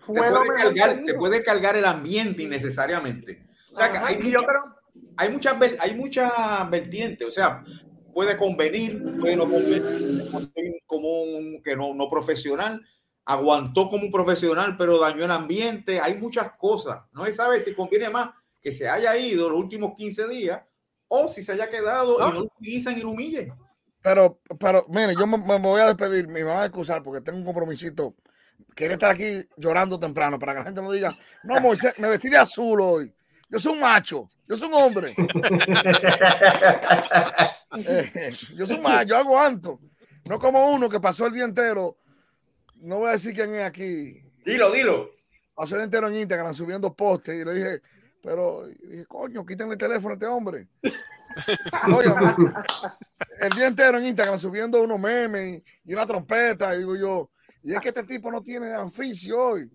Te 0.07 0.13
puede, 0.13 0.47
cargar, 0.55 1.03
te 1.05 1.13
puede 1.15 1.43
cargar 1.43 1.75
el 1.77 1.85
ambiente 1.85 2.43
innecesariamente. 2.43 3.45
O 3.71 3.75
sea, 3.75 3.91
que 3.91 3.97
hay, 3.97 4.15
yo 4.17 4.23
mucha- 4.39 4.45
creo, 4.45 4.75
hay 5.17 5.29
muchas 5.31 5.55
hay 5.79 5.95
muchas 5.95 6.69
vertientes. 6.69 7.27
O 7.27 7.31
sea, 7.31 7.63
puede 8.13 8.37
convenir, 8.37 9.17
puede 9.19 9.35
no 9.35 9.43
convenir, 9.49 10.81
como 10.85 11.23
un 11.23 11.61
que 11.63 11.75
no, 11.75 11.93
no 11.93 12.09
profesional, 12.09 12.81
aguantó 13.25 13.89
como 13.89 14.03
un 14.03 14.11
profesional, 14.11 14.77
pero 14.77 14.99
dañó 14.99 15.25
el 15.25 15.31
ambiente. 15.31 15.99
Hay 15.99 16.15
muchas 16.15 16.51
cosas. 16.57 17.01
No 17.11 17.25
se 17.25 17.31
sabe 17.33 17.59
si 17.59 17.73
conviene 17.73 18.09
más 18.09 18.29
que 18.61 18.71
se 18.71 18.87
haya 18.89 19.15
ido 19.17 19.49
los 19.49 19.59
últimos 19.59 19.93
15 19.97 20.27
días 20.27 20.61
o 21.07 21.27
si 21.27 21.43
se 21.43 21.51
haya 21.51 21.69
quedado 21.69 22.17
No. 22.19 22.27
y 22.27 22.31
no 22.31 22.39
lo 22.41 22.45
utilizan 22.45 22.97
y 22.97 23.01
lo 23.01 23.09
humillen. 23.11 23.53
Pero, 24.01 24.39
pero, 24.59 24.85
mire, 24.89 25.15
yo 25.19 25.25
me, 25.25 25.37
me 25.37 25.57
voy 25.57 25.81
a 25.81 25.87
despedir, 25.87 26.27
me 26.27 26.43
van 26.43 26.59
a 26.61 26.65
excusar 26.65 27.01
porque 27.03 27.21
tengo 27.21 27.39
un 27.39 27.45
compromisito. 27.45 28.15
Quería 28.75 28.93
estar 28.95 29.11
aquí 29.11 29.47
llorando 29.57 29.99
temprano 29.99 30.37
para 30.37 30.53
que 30.53 30.59
la 30.59 30.65
gente 30.65 30.81
no 30.81 30.91
diga, 30.91 31.17
no, 31.43 31.59
Moisés, 31.61 31.93
me 31.97 32.09
vestí 32.09 32.29
de 32.29 32.37
azul 32.37 32.81
hoy. 32.81 33.13
Yo 33.49 33.59
soy 33.59 33.73
un 33.73 33.79
macho, 33.79 34.29
yo 34.47 34.57
soy 34.57 34.67
un 34.67 34.73
hombre. 34.75 35.15
Eh, 37.77 38.31
yo 38.55 38.65
soy 38.65 38.77
un 38.77 38.83
macho, 38.83 39.09
yo 39.09 39.17
aguanto. 39.17 39.77
No 40.29 40.39
como 40.39 40.71
uno 40.71 40.87
que 40.87 41.01
pasó 41.01 41.25
el 41.27 41.33
día 41.33 41.43
entero, 41.43 41.97
no 42.75 42.99
voy 42.99 43.09
a 43.09 43.13
decir 43.13 43.33
quién 43.33 43.53
es 43.53 43.63
aquí, 43.63 44.23
Dilo, 44.45 44.71
dilo. 44.71 45.09
pasó 45.53 45.75
el 45.75 45.79
día 45.79 45.83
entero 45.85 46.07
en 46.07 46.15
Instagram 46.15 46.53
subiendo 46.53 46.93
postes 46.93 47.35
y 47.35 47.43
le 47.43 47.53
dije, 47.53 47.81
pero, 48.23 48.65
dije, 48.67 49.05
coño, 49.07 49.45
quítenle 49.45 49.73
el 49.73 49.79
teléfono 49.79 50.11
a 50.11 50.13
este 50.13 50.25
hombre. 50.25 50.67
Oye, 51.93 52.13
el 53.41 53.49
día 53.49 53.67
entero 53.67 53.97
en 53.97 54.05
Instagram 54.05 54.39
subiendo 54.39 54.81
unos 54.81 54.99
memes 54.99 55.61
y, 55.85 55.91
y 55.91 55.93
una 55.93 56.05
trompeta, 56.05 56.73
y 56.75 56.79
digo 56.79 56.95
yo, 56.95 57.29
y 57.65 57.73
es 57.73 57.79
que 57.81 57.89
este 57.89 58.03
tipo 58.03 58.31
no 58.31 58.41
tiene 58.41 58.73
anficio 58.73 59.37
hoy. 59.39 59.69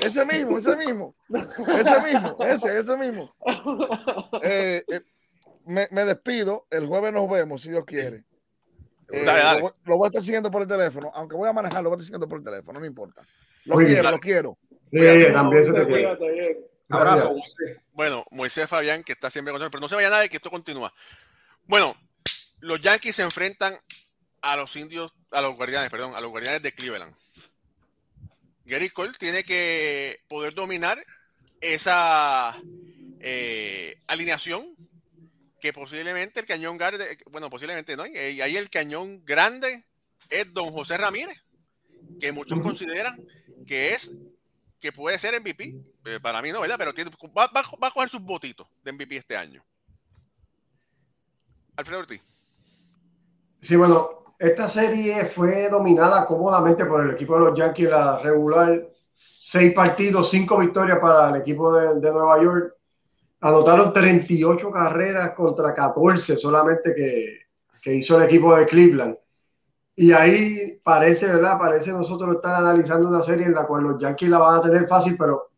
Ese 0.00 0.24
mismo, 0.26 0.58
ese 0.58 0.76
mismo, 0.76 1.14
ese 1.28 2.00
mismo, 2.00 2.36
ese, 2.44 2.78
ese 2.78 2.96
mismo. 2.96 3.34
Eh, 4.42 4.82
eh, 4.88 5.00
me, 5.66 5.86
me 5.90 6.04
despido, 6.04 6.66
el 6.70 6.86
jueves 6.86 7.12
nos 7.12 7.28
vemos, 7.28 7.60
si 7.62 7.70
Dios 7.70 7.84
quiere. 7.84 8.24
Eh, 9.10 9.22
Dale, 9.24 9.40
dale. 9.40 9.58
Lo, 9.60 9.64
voy- 9.64 9.72
lo 9.84 9.96
voy 9.96 10.06
a 10.06 10.08
estar 10.08 10.22
siguiendo 10.22 10.50
por 10.50 10.62
el 10.62 10.68
teléfono, 10.68 11.10
aunque 11.14 11.34
voy 11.36 11.48
a 11.48 11.52
manejar, 11.52 11.82
lo 11.82 11.90
voy 11.90 11.96
a 11.96 11.98
estar 11.98 12.06
siguiendo 12.06 12.28
por 12.28 12.38
el 12.38 12.44
teléfono, 12.44 12.78
no 12.80 12.86
importa. 12.86 13.22
Lo 13.64 13.74
Muy 13.74 13.84
bien. 13.84 13.96
quiero, 13.96 14.10
lo 14.10 14.18
quiero. 14.20 14.58
Sí, 14.90 15.32
también 15.32 15.64
se 15.64 15.72
te 15.72 15.86
quiere. 15.86 16.02
Cuídate 16.16 16.32
bien. 16.32 16.58
Abrazo. 16.90 17.34
Bueno, 17.92 18.24
Moisés 18.30 18.66
Fabián, 18.68 19.02
que 19.02 19.12
está 19.12 19.28
siempre 19.30 19.52
con 19.52 19.58
nosotros, 19.60 19.72
pero 19.72 19.80
no 19.82 19.88
se 19.88 19.94
vaya 19.96 20.08
nadie, 20.10 20.28
que 20.30 20.36
esto 20.36 20.50
continúa. 20.50 20.92
Bueno, 21.64 21.94
los 22.60 22.80
Yankees 22.80 23.16
se 23.16 23.22
enfrentan 23.22 23.74
a 24.42 24.56
los 24.56 24.74
indios, 24.76 25.12
a 25.30 25.40
los 25.42 25.56
guardianes, 25.56 25.90
perdón, 25.90 26.14
a 26.14 26.20
los 26.20 26.30
guardianes 26.30 26.62
de 26.62 26.72
Cleveland. 26.72 27.14
Gary 28.64 28.90
Cole 28.90 29.12
tiene 29.18 29.44
que 29.44 30.20
poder 30.28 30.54
dominar 30.54 31.02
esa 31.60 32.54
eh, 33.20 34.00
alineación 34.06 34.76
que 35.60 35.72
posiblemente 35.72 36.40
el 36.40 36.46
cañón 36.46 36.76
grande, 36.78 37.18
bueno, 37.30 37.50
posiblemente 37.50 37.96
no, 37.96 38.06
y 38.06 38.40
ahí 38.40 38.56
el 38.56 38.70
cañón 38.70 39.24
grande 39.24 39.84
es 40.30 40.52
don 40.52 40.70
José 40.70 40.96
Ramírez, 40.98 41.42
que 42.20 42.30
muchos 42.30 42.60
consideran 42.60 43.18
que 43.66 43.92
es 43.92 44.12
que 44.80 44.92
puede 44.92 45.18
ser 45.18 45.34
MVP. 45.40 45.74
Eh, 46.04 46.20
para 46.22 46.40
mí 46.40 46.52
no, 46.52 46.60
¿verdad? 46.60 46.76
Pero 46.78 46.94
tiene- 46.94 47.10
va, 47.36 47.48
va- 47.48 47.62
va 47.82 47.88
a 47.88 47.90
coger 47.90 48.08
sus 48.08 48.20
votitos 48.22 48.68
de 48.84 48.92
MVP 48.92 49.16
este 49.16 49.36
año. 49.36 49.64
Alfredo 51.76 52.00
Ortiz. 52.00 52.20
Sí, 53.62 53.74
bueno, 53.76 54.27
esta 54.38 54.68
serie 54.68 55.24
fue 55.24 55.68
dominada 55.68 56.24
cómodamente 56.24 56.84
por 56.84 57.04
el 57.04 57.10
equipo 57.10 57.34
de 57.34 57.40
los 57.40 57.58
Yankees 57.58 57.90
la 57.90 58.18
regular. 58.18 58.88
Seis 59.14 59.74
partidos, 59.74 60.30
cinco 60.30 60.58
victorias 60.58 60.98
para 61.00 61.30
el 61.30 61.40
equipo 61.40 61.74
de, 61.74 61.98
de 61.98 62.12
Nueva 62.12 62.40
York. 62.40 62.74
Anotaron 63.40 63.92
38 63.92 64.70
carreras 64.70 65.34
contra 65.34 65.74
14 65.74 66.36
solamente 66.36 66.94
que, 66.94 67.38
que 67.82 67.94
hizo 67.94 68.16
el 68.16 68.24
equipo 68.24 68.54
de 68.54 68.66
Cleveland. 68.66 69.16
Y 69.96 70.12
ahí 70.12 70.80
parece, 70.84 71.26
¿verdad? 71.26 71.58
Parece 71.58 71.90
nosotros 71.90 72.36
estar 72.36 72.54
analizando 72.54 73.08
una 73.08 73.22
serie 73.22 73.46
en 73.46 73.54
la 73.54 73.66
cual 73.66 73.82
los 73.82 74.00
Yankees 74.00 74.28
la 74.28 74.38
van 74.38 74.60
a 74.60 74.62
tener 74.62 74.86
fácil, 74.86 75.16
pero, 75.18 75.50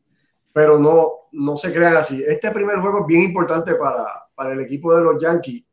pero 0.54 0.78
no, 0.78 1.28
no 1.32 1.56
se 1.58 1.70
crean 1.70 1.98
así. 1.98 2.22
Este 2.26 2.50
primer 2.50 2.78
juego 2.78 3.00
es 3.00 3.06
bien 3.06 3.22
importante 3.24 3.74
para, 3.74 4.06
para 4.34 4.52
el 4.54 4.60
equipo 4.60 4.94
de 4.94 5.02
los 5.02 5.20
Yankees 5.20 5.64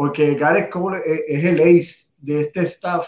porque 0.00 0.34
Gareth 0.34 0.70
Cole 0.70 0.98
es, 1.04 1.24
es 1.28 1.44
el 1.44 1.60
ace 1.60 2.14
de 2.16 2.40
este 2.40 2.62
staff. 2.62 3.06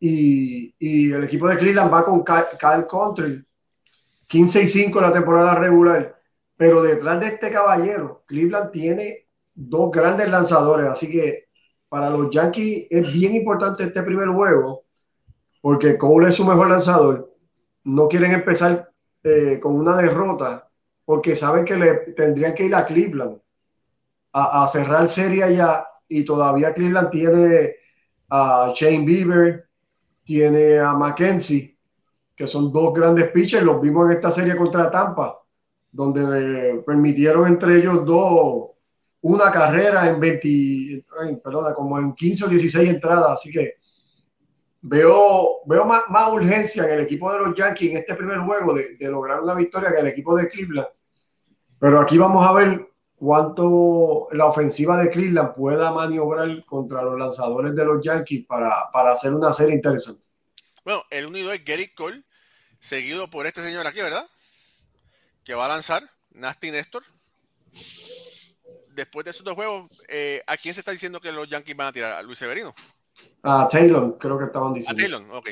Y, 0.00 0.72
el 1.12 1.24
equipo 1.24 1.46
de 1.46 1.58
Cleveland 1.58 1.92
va 1.92 2.02
con 2.02 2.24
Kyle, 2.24 2.86
Country 2.90 3.44
15 4.26 4.62
y 4.62 4.66
5 4.66 4.98
en 4.98 5.04
la 5.04 5.12
temporada 5.12 5.56
regular. 5.56 6.18
Pero 6.56 6.82
detrás 6.82 7.20
de 7.20 7.26
este 7.26 7.50
caballero 7.50 8.24
Cleveland 8.26 8.70
tiene 8.70 9.26
dos 9.52 9.90
grandes 9.90 10.30
lanzadores. 10.30 10.86
Así 10.86 11.10
que 11.10 11.48
para 11.90 12.08
los 12.08 12.30
Yankees 12.30 12.86
es 12.88 13.12
bien 13.12 13.34
importante 13.34 13.84
este 13.84 14.02
primer 14.04 14.28
juego 14.28 14.86
porque 15.60 15.98
Cole 15.98 16.30
es 16.30 16.34
su 16.36 16.46
mejor 16.46 16.70
lanzador. 16.70 17.30
No 17.82 18.08
quieren 18.08 18.32
empezar 18.32 18.90
eh, 19.22 19.60
con 19.60 19.74
una 19.74 19.98
derrota 19.98 20.66
porque 21.04 21.36
saben 21.36 21.66
que 21.66 21.76
le 21.76 21.94
tendrían 22.14 22.54
que 22.54 22.64
ir 22.64 22.74
a 22.74 22.86
Cleveland 22.86 23.43
a, 24.34 24.64
a 24.64 24.68
cerrar 24.68 25.08
serie 25.08 25.44
allá 25.44 25.86
y 26.08 26.24
todavía 26.24 26.74
Cleveland 26.74 27.10
tiene 27.10 27.76
a 28.28 28.72
Shane 28.74 29.04
Bieber, 29.04 29.68
tiene 30.24 30.78
a 30.78 30.92
Mackenzie, 30.92 31.78
que 32.34 32.46
son 32.46 32.72
dos 32.72 32.92
grandes 32.92 33.30
pitchers, 33.30 33.64
los 33.64 33.80
vimos 33.80 34.06
en 34.06 34.16
esta 34.16 34.30
serie 34.30 34.56
contra 34.56 34.90
Tampa, 34.90 35.38
donde 35.92 36.82
permitieron 36.84 37.46
entre 37.46 37.78
ellos 37.78 38.04
dos 38.04 38.70
una 39.20 39.50
carrera 39.50 40.08
en 40.08 40.20
20, 40.20 41.06
perdona, 41.42 41.72
como 41.72 41.98
en 41.98 42.12
15 42.12 42.44
o 42.44 42.48
16 42.48 42.90
entradas, 42.90 43.38
así 43.38 43.50
que 43.50 43.76
veo, 44.82 45.60
veo 45.64 45.84
más, 45.86 46.02
más, 46.10 46.30
urgencia 46.30 46.84
en 46.84 46.98
el 46.98 47.00
equipo 47.06 47.32
de 47.32 47.38
los 47.38 47.54
Yankees 47.56 47.92
en 47.92 47.96
este 47.98 48.14
primer 48.16 48.40
juego 48.40 48.74
de, 48.74 48.96
de 48.96 49.10
lograr 49.10 49.40
una 49.40 49.54
victoria 49.54 49.92
que 49.92 50.00
el 50.00 50.08
equipo 50.08 50.36
de 50.36 50.50
Cleveland. 50.50 50.88
Pero 51.80 52.00
aquí 52.00 52.18
vamos 52.18 52.46
a 52.46 52.52
ver 52.52 52.86
cuánto 53.24 54.26
la 54.32 54.44
ofensiva 54.46 54.98
de 54.98 55.10
Cleveland 55.10 55.54
pueda 55.54 55.90
maniobrar 55.92 56.62
contra 56.66 57.02
los 57.02 57.18
lanzadores 57.18 57.74
de 57.74 57.82
los 57.82 58.04
Yankees 58.04 58.44
para, 58.46 58.90
para 58.92 59.12
hacer 59.12 59.32
una 59.32 59.54
serie 59.54 59.74
interesante. 59.74 60.22
Bueno, 60.84 61.02
el 61.08 61.24
unido 61.24 61.50
es 61.50 61.64
Gary 61.64 61.88
Cole, 61.94 62.22
seguido 62.80 63.28
por 63.28 63.46
este 63.46 63.62
señor 63.62 63.86
aquí, 63.86 64.02
¿verdad? 64.02 64.28
Que 65.42 65.54
va 65.54 65.64
a 65.64 65.68
lanzar, 65.68 66.06
Nasty 66.32 66.70
Néstor. 66.70 67.02
Después 68.90 69.24
de 69.24 69.30
esos 69.30 69.42
dos 69.42 69.54
juegos, 69.54 70.04
eh, 70.08 70.42
¿a 70.46 70.58
quién 70.58 70.74
se 70.74 70.82
está 70.82 70.90
diciendo 70.90 71.18
que 71.18 71.32
los 71.32 71.48
Yankees 71.48 71.76
van 71.76 71.86
a 71.86 71.92
tirar? 71.92 72.12
¿A 72.12 72.22
Luis 72.22 72.38
Severino? 72.38 72.74
A 73.42 73.66
Taylor, 73.70 74.18
creo 74.18 74.38
que 74.38 74.44
estaban 74.44 74.74
diciendo. 74.74 75.00
A 75.00 75.02
Taylor, 75.02 75.34
ok. 75.34 75.50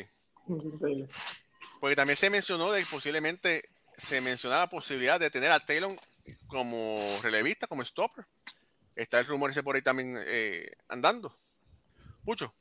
Porque 1.80 1.96
también 1.96 2.16
se 2.16 2.28
mencionó 2.28 2.70
de 2.70 2.82
que 2.82 2.90
posiblemente 2.90 3.62
se 3.96 4.20
menciona 4.20 4.58
la 4.58 4.68
posibilidad 4.68 5.18
de 5.18 5.30
tener 5.30 5.50
a 5.50 5.60
Taylor 5.60 5.96
como 6.46 7.00
relevista, 7.22 7.66
como 7.66 7.84
stopper. 7.84 8.24
Está 8.94 9.20
el 9.20 9.26
rumor 9.26 9.50
ese 9.50 9.62
por 9.62 9.74
ahí 9.74 9.82
también 9.82 10.16
eh, 10.26 10.72
andando. 10.88 11.34
Mucho. 12.24 12.52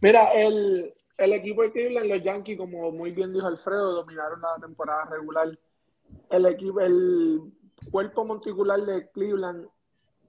Mira, 0.00 0.32
el, 0.32 0.92
el 1.18 1.32
equipo 1.32 1.62
de 1.62 1.72
Cleveland, 1.72 2.08
los 2.08 2.22
Yankees, 2.22 2.58
como 2.58 2.90
muy 2.90 3.12
bien 3.12 3.32
dijo 3.32 3.46
Alfredo, 3.46 3.92
dominaron 3.92 4.40
la 4.40 4.56
temporada 4.60 5.04
regular. 5.06 5.56
El 6.30 6.46
equipo, 6.46 6.80
el 6.80 7.40
cuerpo 7.90 8.24
monticular 8.24 8.80
de 8.80 9.08
Cleveland, 9.10 9.68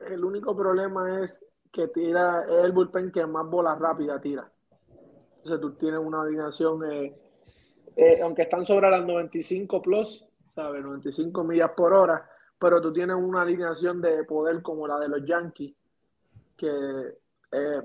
el 0.08 0.24
único 0.24 0.56
problema 0.56 1.24
es 1.24 1.44
que 1.72 1.88
tira, 1.88 2.44
es 2.44 2.66
el 2.66 2.72
bullpen 2.72 3.12
que 3.12 3.26
más 3.26 3.50
bolas 3.50 3.80
rápidas 3.80 4.22
tira. 4.22 4.50
Entonces 5.38 5.60
tú 5.60 5.74
tienes 5.74 6.00
una 6.00 6.22
alineación, 6.22 6.90
eh, 6.90 7.16
eh, 7.96 8.22
aunque 8.22 8.44
están 8.44 8.64
sobre 8.64 8.90
las 8.90 9.06
95 9.06 9.82
plus, 9.82 10.26
¿sabes? 10.56 10.84
95 10.84 11.44
millas 11.44 11.72
por 11.76 11.94
hora, 11.94 12.30
pero 12.60 12.82
tú 12.82 12.94
tienes 12.94 13.16
una 13.16 13.42
alineación 13.42 14.02
de 14.02 14.24
poder 14.24 14.62
como 14.62 14.88
la 14.88 15.00
de 15.00 15.10
los 15.10 15.26
Yankees, 15.26 15.76
que 16.56 17.18
eh, 17.52 17.82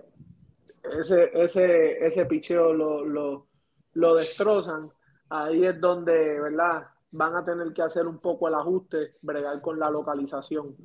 ese, 0.99 1.31
ese, 1.35 2.07
ese 2.07 2.27
picheo 2.27 2.73
lo, 2.73 3.05
lo, 3.05 3.47
lo, 3.95 4.14
destrozan. 4.14 4.91
Ahí 5.31 5.64
es 5.64 5.81
donde, 5.81 6.41
¿verdad? 6.41 6.87
Van 7.11 7.37
a 7.37 7.45
tener 7.45 7.73
que 7.73 7.83
hacer 7.83 8.07
un 8.07 8.19
poco 8.19 8.49
el 8.49 8.55
ajuste, 8.55 9.14
bregar 9.23 9.61
con 9.61 9.79
la 9.79 9.91
localización 9.91 10.77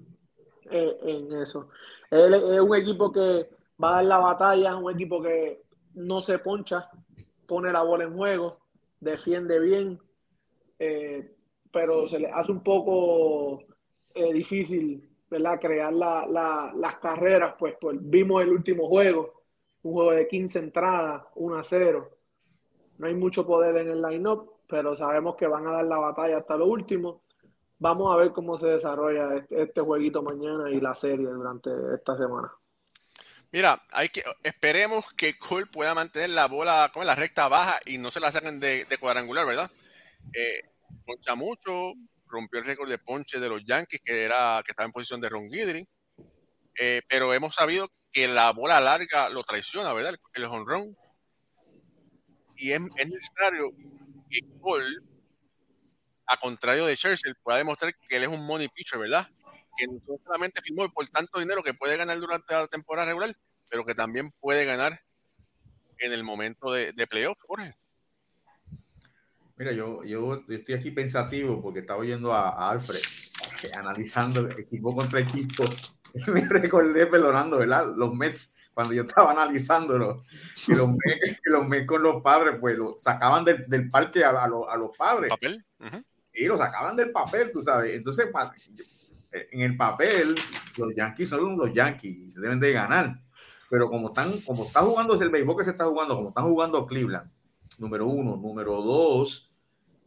eh, 0.70 0.98
en 1.02 1.42
eso. 1.42 1.70
Es 2.10 2.62
un 2.62 2.76
equipo 2.76 3.12
que 3.12 3.50
va 3.82 3.92
a 3.92 3.96
dar 3.96 4.06
la 4.06 4.18
batalla, 4.18 4.76
un 4.76 4.92
equipo 4.92 5.22
que 5.22 5.64
no 5.96 6.22
se 6.22 6.40
poncha, 6.40 6.90
pone 7.48 7.72
la 7.72 7.84
bola 7.84 8.06
en 8.06 8.16
juego, 8.16 8.60
defiende 9.00 9.60
bien. 9.60 10.00
Eh, 10.80 11.33
pero 11.74 12.08
se 12.08 12.20
le 12.20 12.30
hace 12.30 12.52
un 12.52 12.64
poco 12.64 13.64
eh, 14.14 14.32
difícil, 14.32 15.10
¿verdad? 15.30 15.60
Crear 15.60 15.92
la, 15.92 16.26
la, 16.28 16.72
las 16.76 17.00
carreras, 17.00 17.56
pues, 17.58 17.76
pues 17.82 17.98
vimos 18.00 18.44
el 18.44 18.50
último 18.50 18.88
juego, 18.88 19.42
un 19.82 19.94
juego 19.94 20.12
de 20.12 20.28
15 20.28 20.60
entradas, 20.60 21.24
1 21.34 21.56
a 21.58 21.64
0. 21.64 22.10
No 23.00 23.08
hay 23.08 23.16
mucho 23.16 23.46
poder 23.46 23.76
en 23.78 23.90
el 23.90 24.02
line-up, 24.04 24.52
pero 24.68 24.96
sabemos 24.96 25.36
que 25.36 25.48
van 25.48 25.66
a 25.66 25.72
dar 25.72 25.86
la 25.86 25.98
batalla 25.98 26.38
hasta 26.38 26.56
lo 26.56 26.68
último. 26.68 27.24
Vamos 27.80 28.14
a 28.14 28.18
ver 28.18 28.32
cómo 28.32 28.58
se 28.60 28.68
desarrolla 28.68 29.36
este, 29.36 29.64
este 29.64 29.82
jueguito 29.82 30.22
mañana 30.22 30.70
y 30.70 30.80
la 30.80 30.96
serie 30.96 31.26
durante 31.26 31.72
esta 31.96 32.16
semana. 32.16 32.52
Mira, 33.52 33.82
hay 33.92 34.10
que 34.10 34.22
esperemos 34.44 35.12
que 35.14 35.38
Cole 35.40 35.66
pueda 35.66 35.96
mantener 35.96 36.30
la 36.30 36.48
bola 36.48 36.92
con 36.94 37.06
la 37.08 37.16
recta 37.16 37.48
baja 37.48 37.80
y 37.86 37.98
no 37.98 38.12
se 38.12 38.20
la 38.20 38.32
saquen 38.32 38.60
de, 38.60 38.86
de 38.86 38.98
cuadrangular, 38.98 39.46
¿verdad? 39.46 39.70
Eh, 40.34 40.73
poncha 41.06 41.36
mucho, 41.36 41.94
rompió 42.28 42.60
el 42.60 42.66
récord 42.66 42.90
de 42.90 42.98
ponche 42.98 43.40
de 43.40 43.50
los 43.50 43.64
Yankees, 43.66 44.02
que 44.04 44.24
era 44.24 44.62
que 44.66 44.72
estaba 44.72 44.86
en 44.86 44.92
posición 44.92 45.22
de 45.22 45.30
Ron 45.30 45.50
Guidry. 45.50 45.88
Eh, 46.80 47.02
pero 47.08 47.34
hemos 47.34 47.56
sabido 47.56 47.90
que 48.12 48.28
la 48.28 48.52
bola 48.52 48.80
larga 48.80 49.30
lo 49.30 49.44
traiciona, 49.44 49.94
¿verdad? 49.94 50.16
El, 50.34 50.46
honrón. 50.46 50.98
Y 52.56 52.72
es, 52.72 52.82
es, 52.98 53.10
necesario 53.10 53.72
que 54.30 54.40
Cole, 54.60 54.96
a 56.28 56.38
contrario 56.38 56.86
de 56.86 56.98
Churchill, 56.98 57.36
pueda 57.44 57.60
demostrar 57.60 57.94
que 57.96 58.18
él 58.18 58.24
es 58.24 58.30
un 58.30 58.46
money 58.46 58.68
pitcher, 58.70 59.00
¿verdad? 59.00 59.28
Que 59.78 59.88
no 59.88 60.18
solamente 60.24 60.62
firmó 60.62 60.90
por 60.92 61.08
tanto 61.10 61.40
dinero 61.40 61.64
que 61.64 61.74
puede 61.74 61.98
ganar 61.98 62.20
durante 62.20 62.54
la 62.54 62.68
temporada 62.68 63.08
regular, 63.08 63.36
pero 63.70 63.86
que 63.86 63.96
también 63.96 64.32
puede 64.40 64.66
ganar 64.66 65.02
en 65.98 66.14
el 66.14 66.24
momento 66.24 66.72
de, 66.72 66.92
de 66.94 67.08
playoff, 67.08 67.38
Jorge. 67.48 67.76
Mira, 69.56 69.72
yo, 69.72 70.04
yo 70.04 70.44
estoy 70.50 70.76
aquí 70.76 70.92
pensativo 70.92 71.62
porque 71.62 71.80
estaba 71.80 72.00
oyendo 72.00 72.34
a, 72.34 72.50
a 72.50 72.72
Alfred 72.72 73.02
analizando 73.78 74.50
equipo 74.52 74.96
contra 74.96 75.20
equipo. 75.20 75.64
Me 76.34 76.42
recordé, 76.42 77.08
perdonando, 77.08 77.58
¿verdad? 77.60 77.94
Los 77.96 78.14
Mets, 78.14 78.54
cuando 78.74 78.94
yo 78.94 79.04
estaba 79.04 79.32
analizándolo, 79.32 80.24
que 80.66 80.76
los 80.76 80.90
Mets, 81.06 81.40
que 81.44 81.50
los 81.52 81.68
Mets 81.68 81.88
con 81.88 82.04
los 82.04 82.22
padres, 82.22 82.56
pues 82.60 82.78
lo 82.78 82.96
sacaban 83.00 83.46
del, 83.46 83.66
del 83.68 83.90
parque 83.90 84.24
a, 84.24 84.30
a, 84.30 84.48
los, 84.48 84.68
a, 84.68 84.76
los 84.76 84.96
padres. 84.98 85.30
¿Papel? 85.30 85.66
Uh 85.80 85.86
-huh. 85.86 86.06
Y 86.34 86.46
lo 86.46 86.58
sacaban 86.58 86.96
del 86.96 87.12
papel, 87.12 87.52
tú 87.52 87.62
sabes. 87.62 87.96
Entonces, 87.96 88.28
en 89.32 89.62
el 89.62 89.78
papel, 89.78 90.36
los 90.78 90.96
Yankees 90.96 91.30
son 91.30 91.58
los 91.58 91.74
Yankees, 91.74 92.34
deben 92.36 92.60
de 92.60 92.74
ganar. 92.74 93.20
Pero 93.70 93.90
como 93.90 94.08
están, 94.08 94.32
como 94.42 94.66
está 94.66 94.82
jugando 94.82 95.20
el 95.20 95.30
béisbol 95.30 95.58
que 95.58 95.64
se 95.64 95.72
está 95.72 95.86
jugando, 95.86 96.16
como 96.16 96.30
están 96.30 96.46
jugando 96.46 96.86
Cleveland, 96.86 97.30
número 97.80 98.08
uno. 98.08 98.36
Número 98.38 98.82
dos, 98.82 99.54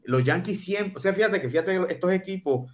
los 0.06 0.24
Yankees 0.24 0.60
siempre, 0.60 0.96
o 0.96 1.00
sea, 1.00 1.12
fíjate 1.12 1.40
que 1.40 1.48
fíjate 1.48 1.80
estos 1.88 2.12
equipos, 2.12 2.70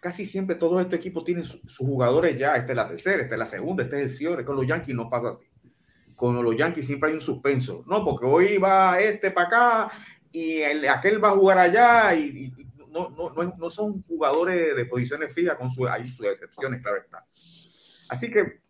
casi 0.00 0.26
siempre 0.26 0.56
todos 0.56 0.80
estos 0.80 0.98
equipos 0.98 1.24
tienen 1.24 1.44
sus 1.44 1.60
su 1.66 1.84
jugadores 1.84 2.38
ya, 2.38 2.54
esta 2.54 2.72
es 2.72 2.76
la 2.76 2.88
tercera, 2.88 3.22
esta 3.22 3.34
es 3.34 3.38
la 3.38 3.46
segunda, 3.46 3.84
este 3.84 3.96
es 3.96 4.02
el 4.02 4.10
cierre, 4.10 4.44
con 4.44 4.56
los 4.56 4.66
Yankees 4.66 4.94
no 4.94 5.08
pasa 5.10 5.30
así. 5.30 5.46
Con 6.14 6.42
los 6.42 6.56
Yankees 6.56 6.86
siempre 6.86 7.10
hay 7.10 7.16
un 7.16 7.20
suspenso, 7.20 7.84
no, 7.86 8.04
porque 8.04 8.24
hoy 8.26 8.56
va 8.56 8.98
este 8.98 9.30
para 9.30 9.46
acá 9.46 9.92
y 10.32 10.60
el, 10.60 10.88
aquel 10.88 11.22
va 11.22 11.28
a 11.28 11.36
jugar 11.36 11.58
allá 11.58 12.14
y, 12.14 12.52
y 12.56 12.66
no, 12.90 13.10
no, 13.10 13.30
no, 13.30 13.54
no, 13.58 13.70
son 13.70 14.02
jugadores 14.04 14.74
de 14.74 14.86
posiciones 14.86 15.32
fijas 15.32 15.56
con 15.56 15.70
su, 15.70 15.86
hay 15.86 16.06
sus 16.06 16.26
excepciones, 16.26 16.80
claro 16.80 16.98
está. 16.98 17.24
Así 18.08 18.30
que 18.30 18.60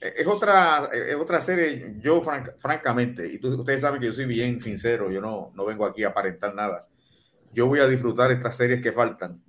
es 0.00 0.26
otra, 0.26 0.88
es 0.92 1.16
otra 1.16 1.40
serie, 1.40 1.96
yo 2.00 2.22
franc, 2.22 2.50
francamente, 2.58 3.26
y 3.26 3.38
tú, 3.38 3.54
ustedes 3.58 3.82
saben 3.82 4.00
que 4.00 4.06
yo 4.06 4.12
soy 4.12 4.24
bien 4.24 4.60
sincero, 4.60 5.10
yo 5.10 5.20
no, 5.20 5.52
no 5.54 5.66
vengo 5.66 5.84
aquí 5.84 6.04
a 6.04 6.08
aparentar 6.08 6.54
nada. 6.54 6.86
Yo 7.52 7.66
voy 7.66 7.80
a 7.80 7.86
disfrutar 7.86 8.30
estas 8.30 8.56
series 8.56 8.80
que 8.80 8.92
faltan 8.92 9.42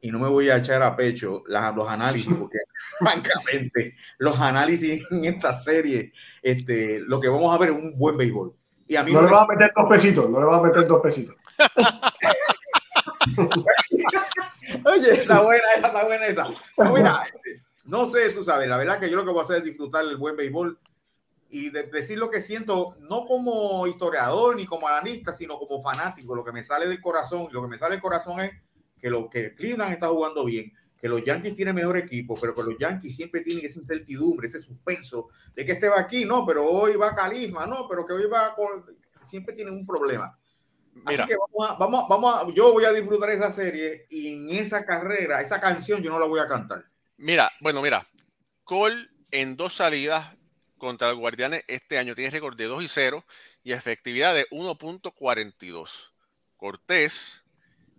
y 0.00 0.10
no 0.10 0.18
me 0.18 0.28
voy 0.28 0.50
a 0.50 0.56
echar 0.56 0.82
a 0.82 0.96
pecho 0.96 1.42
las, 1.46 1.74
los 1.74 1.88
análisis, 1.88 2.32
porque 2.38 2.58
francamente 2.98 3.94
los 4.18 4.38
análisis 4.40 5.06
en 5.10 5.24
esta 5.24 5.56
serie, 5.56 6.12
este, 6.42 7.00
lo 7.00 7.20
que 7.20 7.28
vamos 7.28 7.54
a 7.54 7.58
ver 7.58 7.70
es 7.70 7.76
un 7.76 7.98
buen 7.98 8.16
béisbol. 8.16 8.54
Y 8.86 8.96
a 8.96 9.02
mí 9.02 9.12
no, 9.12 9.20
no 9.20 9.26
le 9.26 9.32
vas 9.32 9.42
a 9.42 9.52
meter 9.52 9.72
dos 9.76 9.88
pesitos, 9.88 10.30
no 10.30 10.40
le 10.40 10.46
vas 10.46 10.60
a 10.60 10.62
meter 10.62 10.86
dos 10.86 11.02
pesitos. 11.02 11.36
Oye, 14.84 15.12
está 15.12 15.42
buena 15.42 15.64
esa, 15.76 15.86
está 15.86 16.04
buena 16.04 16.26
esa. 16.26 16.48
No, 16.78 16.94
mira, 16.94 17.24
no 17.88 18.04
sé, 18.04 18.30
tú 18.30 18.44
sabes, 18.44 18.68
la 18.68 18.76
verdad 18.76 19.00
que 19.00 19.08
yo 19.08 19.16
lo 19.16 19.24
que 19.24 19.30
voy 19.30 19.40
a 19.40 19.44
hacer 19.44 19.56
es 19.56 19.64
disfrutar 19.64 20.04
el 20.04 20.18
buen 20.18 20.36
béisbol 20.36 20.78
y 21.48 21.70
de 21.70 21.84
decir 21.84 22.18
lo 22.18 22.28
que 22.28 22.42
siento, 22.42 22.96
no 23.00 23.24
como 23.24 23.86
historiador 23.86 24.56
ni 24.56 24.66
como 24.66 24.86
analista, 24.86 25.32
sino 25.32 25.58
como 25.58 25.80
fanático. 25.80 26.34
Lo 26.34 26.44
que 26.44 26.52
me 26.52 26.62
sale 26.62 26.86
del 26.86 27.00
corazón, 27.00 27.48
y 27.50 27.54
lo 27.54 27.62
que 27.62 27.68
me 27.68 27.78
sale 27.78 27.94
del 27.94 28.02
corazón 28.02 28.40
es 28.40 28.52
que 29.00 29.08
lo 29.08 29.30
que 29.30 29.54
Cleveland 29.54 29.94
está 29.94 30.08
jugando 30.08 30.44
bien, 30.44 30.70
que 30.98 31.08
los 31.08 31.24
Yankees 31.24 31.54
tienen 31.54 31.74
mejor 31.74 31.96
equipo, 31.96 32.34
pero 32.38 32.54
que 32.54 32.62
los 32.62 32.76
Yankees 32.78 33.16
siempre 33.16 33.40
tienen 33.40 33.64
esa 33.64 33.78
incertidumbre, 33.78 34.48
ese 34.48 34.60
suspenso 34.60 35.28
de 35.54 35.64
que 35.64 35.72
este 35.72 35.88
va 35.88 35.98
aquí, 35.98 36.26
no, 36.26 36.44
pero 36.44 36.66
hoy 36.66 36.94
va 36.96 37.14
Calisma, 37.14 37.66
no, 37.66 37.86
pero 37.88 38.04
que 38.04 38.12
hoy 38.12 38.26
va 38.26 38.54
con... 38.54 38.84
Siempre 39.24 39.54
tienen 39.54 39.72
un 39.72 39.86
problema. 39.86 40.38
Mira. 40.92 41.22
Así 41.22 41.32
que 41.32 41.36
vamos 41.38 41.70
a, 41.70 41.78
vamos, 41.78 42.04
vamos 42.06 42.34
a, 42.34 42.52
yo 42.52 42.72
voy 42.72 42.84
a 42.84 42.92
disfrutar 42.92 43.30
esa 43.30 43.50
serie 43.50 44.06
y 44.10 44.34
en 44.34 44.50
esa 44.50 44.84
carrera, 44.84 45.40
esa 45.40 45.58
canción 45.58 46.02
yo 46.02 46.10
no 46.10 46.18
la 46.18 46.26
voy 46.26 46.40
a 46.40 46.46
cantar. 46.46 46.84
Mira, 47.18 47.50
bueno, 47.60 47.82
mira, 47.82 48.06
Cole 48.64 49.08
en 49.30 49.56
dos 49.56 49.74
salidas 49.74 50.36
contra 50.78 51.08
los 51.08 51.18
Guardianes 51.18 51.64
este 51.66 51.98
año 51.98 52.14
tiene 52.14 52.30
récord 52.30 52.56
de 52.56 52.64
2 52.66 52.84
y 52.84 52.88
0 52.88 53.24
y 53.64 53.72
efectividad 53.72 54.34
de 54.34 54.46
1.42. 54.50 56.12
Cortés 56.56 57.44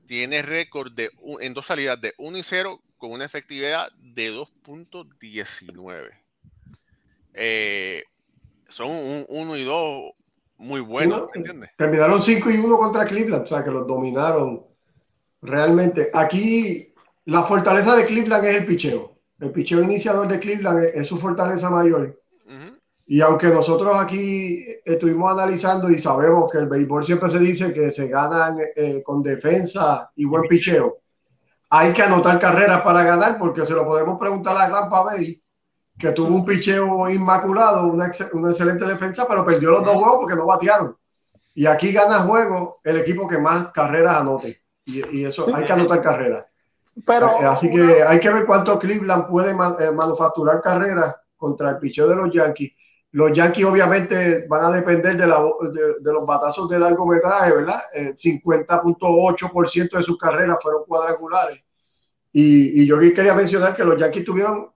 tiene 0.05 0.41
récord 0.41 0.91
de 0.93 1.11
un- 1.19 1.41
en 1.41 1.53
dos 1.53 1.65
salidas 1.65 1.99
de 1.99 2.13
1 2.17 2.37
y 2.37 2.43
0 2.43 2.81
con 2.97 3.11
una 3.11 3.25
efectividad 3.25 3.91
de 3.97 4.31
2.19. 4.31 6.11
Eh, 7.33 8.03
son 8.67 8.89
un 8.91 9.25
1 9.27 9.57
y 9.57 9.63
2 9.63 10.13
muy 10.57 10.81
buenos, 10.81 11.19
¿no? 11.19 11.25
¿me 11.33 11.39
entiendes? 11.39 11.69
Terminaron 11.77 12.21
5 12.21 12.49
y 12.49 12.57
1 12.57 12.77
contra 12.77 13.05
Cleveland, 13.05 13.43
o 13.43 13.47
sea 13.47 13.63
que 13.63 13.71
los 13.71 13.85
dominaron 13.85 14.65
realmente. 15.41 16.09
Aquí 16.13 16.93
la 17.29 17.43
fortaleza 17.43 17.95
de 17.95 18.05
Cleveland 18.05 18.45
es 18.45 18.55
el 18.57 18.65
picheo. 18.65 19.15
El 19.39 19.51
picheo 19.51 19.81
iniciador 19.81 20.27
de 20.27 20.39
Cleveland 20.39 20.83
es, 20.83 20.95
es 20.95 21.07
su 21.07 21.17
fortaleza 21.17 21.69
mayor. 21.69 22.19
Y 23.05 23.21
aunque 23.21 23.47
nosotros 23.47 23.95
aquí 23.95 24.63
estuvimos 24.85 25.31
analizando 25.31 25.89
y 25.89 25.97
sabemos 25.97 26.51
que 26.51 26.59
el 26.59 26.67
béisbol 26.67 27.05
siempre 27.05 27.31
se 27.31 27.39
dice 27.39 27.73
que 27.73 27.91
se 27.91 28.07
ganan 28.07 28.57
eh, 28.75 29.01
con 29.03 29.23
defensa 29.23 30.11
y 30.15 30.25
buen 30.25 30.43
picheo, 30.43 30.97
hay 31.71 31.91
que 31.93 32.03
anotar 32.03 32.37
carreras 32.39 32.81
para 32.81 33.03
ganar 33.03 33.37
porque 33.39 33.65
se 33.65 33.73
lo 33.73 33.85
podemos 33.85 34.19
preguntar 34.19 34.57
a 34.57 34.69
Tampa 34.69 35.01
Bay, 35.01 35.41
que 35.97 36.11
tuvo 36.11 36.35
un 36.35 36.45
picheo 36.45 37.09
inmaculado, 37.09 37.87
una, 37.87 38.07
ex- 38.07 38.31
una 38.33 38.49
excelente 38.49 38.85
defensa, 38.85 39.25
pero 39.27 39.43
perdió 39.45 39.71
los 39.71 39.83
dos 39.83 39.95
juegos 39.95 40.17
porque 40.21 40.35
no 40.35 40.45
batearon. 40.45 40.95
Y 41.55 41.65
aquí 41.65 41.91
gana 41.91 42.19
juego 42.19 42.79
el 42.83 42.97
equipo 42.97 43.27
que 43.27 43.37
más 43.37 43.71
carreras 43.71 44.17
anote. 44.17 44.61
Y, 44.85 45.17
y 45.17 45.25
eso, 45.25 45.47
hay 45.53 45.63
que 45.65 45.73
anotar 45.73 46.01
carreras. 46.01 46.45
Pero 47.05 47.27
Eh, 47.41 47.45
Así 47.45 47.69
que 47.71 48.03
hay 48.03 48.19
que 48.19 48.29
ver 48.29 48.45
cuánto 48.45 48.77
Cleveland 48.79 49.27
puede 49.27 49.51
eh, 49.51 49.91
manufacturar 49.91 50.61
carreras 50.61 51.15
contra 51.37 51.69
el 51.71 51.77
picheo 51.79 52.07
de 52.07 52.15
los 52.15 52.33
Yankees. 52.33 52.73
Los 53.11 53.33
Yankees 53.33 53.65
obviamente 53.65 54.45
van 54.47 54.65
a 54.65 54.71
depender 54.75 55.17
de, 55.17 55.25
la- 55.25 55.41
de- 55.41 55.95
de 55.99 56.13
los 56.13 56.25
batazos 56.25 56.69
de 56.69 56.77
largometraje, 56.79 57.53
¿verdad? 57.55 57.81
Eh, 57.93 58.13
50.8% 58.15 59.97
de 59.97 60.03
sus 60.03 60.17
carreras 60.17 60.57
fueron 60.61 60.83
cuadrangulares. 60.85 61.63
Y, 62.31 62.81
y 62.83 62.85
yo 62.87 62.99
quería 62.99 63.33
mencionar 63.33 63.75
que 63.75 63.83
los 63.83 63.97
Yankees 63.97 64.25
tuvieron 64.25 64.69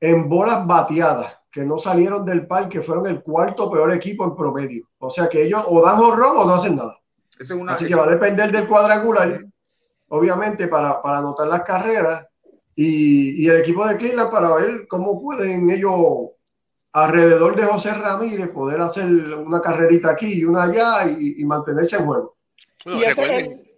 en 0.00 0.28
bolas 0.28 0.66
bateadas, 0.66 1.36
que 1.50 1.62
no 1.64 1.78
salieron 1.78 2.24
del 2.24 2.46
parque, 2.46 2.80
fueron 2.80 3.06
el 3.06 3.22
cuarto 3.22 3.70
peor 3.70 3.92
equipo 3.92 4.24
en 4.24 4.36
promedio. 4.36 4.86
O 4.98 5.10
sea 5.10 5.28
que 5.28 5.42
ellos 5.44 5.64
o 5.66 5.84
dan 5.84 5.98
horror 5.98 6.36
o 6.36 6.44
no 6.44 6.54
hacen 6.54 6.76
nada. 6.76 6.96
Esa 7.38 7.54
es 7.54 7.60
una, 7.60 7.72
Así 7.72 7.86
que 7.86 7.94
va 7.94 8.04
a 8.04 8.10
depender 8.10 8.52
del 8.52 8.68
cuadrangular, 8.68 9.40
obviamente, 10.16 10.68
para, 10.68 11.00
para 11.00 11.18
anotar 11.18 11.46
las 11.48 11.64
carreras 11.64 12.28
y, 12.76 13.42
y 13.44 13.48
el 13.48 13.60
equipo 13.60 13.86
de 13.86 13.96
Cleveland 13.96 14.30
para 14.30 14.54
ver 14.56 14.86
cómo 14.86 15.20
pueden 15.20 15.70
ellos, 15.70 16.30
alrededor 16.92 17.56
de 17.56 17.62
José 17.64 17.94
Ramírez, 17.94 18.50
poder 18.50 18.80
hacer 18.82 19.06
una 19.06 19.62
carrerita 19.62 20.10
aquí 20.10 20.40
y 20.40 20.44
una 20.44 20.64
allá 20.64 21.10
y, 21.10 21.40
y 21.40 21.44
mantenerse 21.46 21.96
en 21.96 22.04
juego. 22.04 22.36
Bueno, 22.84 23.00
recuerden, 23.08 23.52
el- 23.52 23.70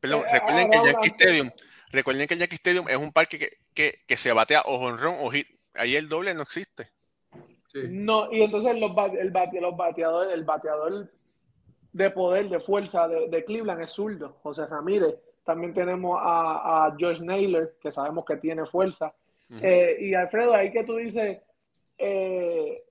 perdón, 0.00 0.20
eh, 0.22 0.32
recuerden 0.32 0.70
que 0.70 0.76
el 0.78 0.84
Yankee 0.84 1.08
Stadium, 1.08 1.50
recuerden 1.92 2.26
que 2.28 2.34
el 2.34 2.40
Yankee 2.40 2.56
Stadium 2.56 2.88
es 2.88 2.96
un 2.96 3.12
parque 3.12 3.38
que, 3.38 3.50
que, 3.74 3.98
que 4.06 4.16
se 4.16 4.32
batea 4.32 4.62
o 4.64 4.78
jonrón 4.78 5.16
o 5.20 5.30
hit. 5.30 5.48
Ahí 5.74 5.96
el 5.96 6.08
doble 6.08 6.32
no 6.34 6.42
existe. 6.42 6.88
sí. 7.70 7.80
No, 7.90 8.32
y 8.32 8.40
entonces 8.42 8.74
los, 8.80 8.92
bate- 8.92 9.20
el 9.20 9.30
bate- 9.32 9.60
los 9.60 9.76
bateadores, 9.76 10.32
el 10.32 10.44
bateador 10.44 11.10
de 11.92 12.10
poder, 12.10 12.48
de 12.48 12.58
fuerza 12.60 13.06
de, 13.06 13.28
de 13.28 13.44
Cleveland 13.44 13.82
es 13.82 13.90
zurdo, 13.90 14.38
José 14.42 14.64
Ramírez. 14.66 15.14
También 15.44 15.74
tenemos 15.74 16.18
a, 16.22 16.86
a 16.86 16.96
Josh 16.98 17.20
Naylor, 17.20 17.74
que 17.80 17.90
sabemos 17.92 18.24
que 18.24 18.36
tiene 18.36 18.64
fuerza. 18.66 19.12
Eh, 19.60 19.96
y 20.00 20.14
Alfredo, 20.14 20.54
ahí 20.54 20.72
que 20.72 20.84
tú 20.84 20.96
dices, 20.96 21.38
eh, 21.98 22.82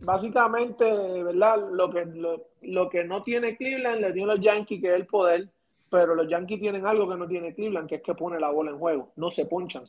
básicamente, 0.00 0.84
¿verdad? 1.22 1.56
Lo 1.72 1.90
que, 1.90 2.04
lo, 2.04 2.44
lo 2.62 2.88
que 2.88 3.04
no 3.04 3.22
tiene 3.22 3.56
Cleveland 3.56 4.00
le 4.00 4.12
dio 4.12 4.26
los 4.26 4.40
Yankees, 4.40 4.80
que 4.80 4.88
es 4.88 4.94
el 4.94 5.06
poder, 5.06 5.48
pero 5.90 6.14
los 6.14 6.28
Yankees 6.28 6.60
tienen 6.60 6.86
algo 6.86 7.08
que 7.08 7.16
no 7.16 7.26
tiene 7.26 7.54
Cleveland, 7.54 7.88
que 7.88 7.96
es 7.96 8.02
que 8.02 8.14
pone 8.14 8.38
la 8.38 8.50
bola 8.50 8.70
en 8.70 8.78
juego, 8.78 9.12
no 9.16 9.30
se 9.30 9.46
ponchan. 9.46 9.84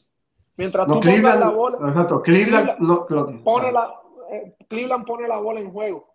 Mientras 0.55 0.87
No, 0.87 0.95
tú 0.95 0.99
Cleveland, 1.01 1.39
la 1.39 1.49
bola, 1.49 1.77
exacto, 1.89 2.21
Cleveland, 2.21 2.79
lo- 2.79 3.43
pone 3.43 3.71
la, 3.71 3.93
eh, 4.31 4.55
Cleveland 4.67 5.05
pone 5.05 5.27
la 5.27 5.37
bola 5.37 5.59
en 5.59 5.71
juego. 5.71 6.13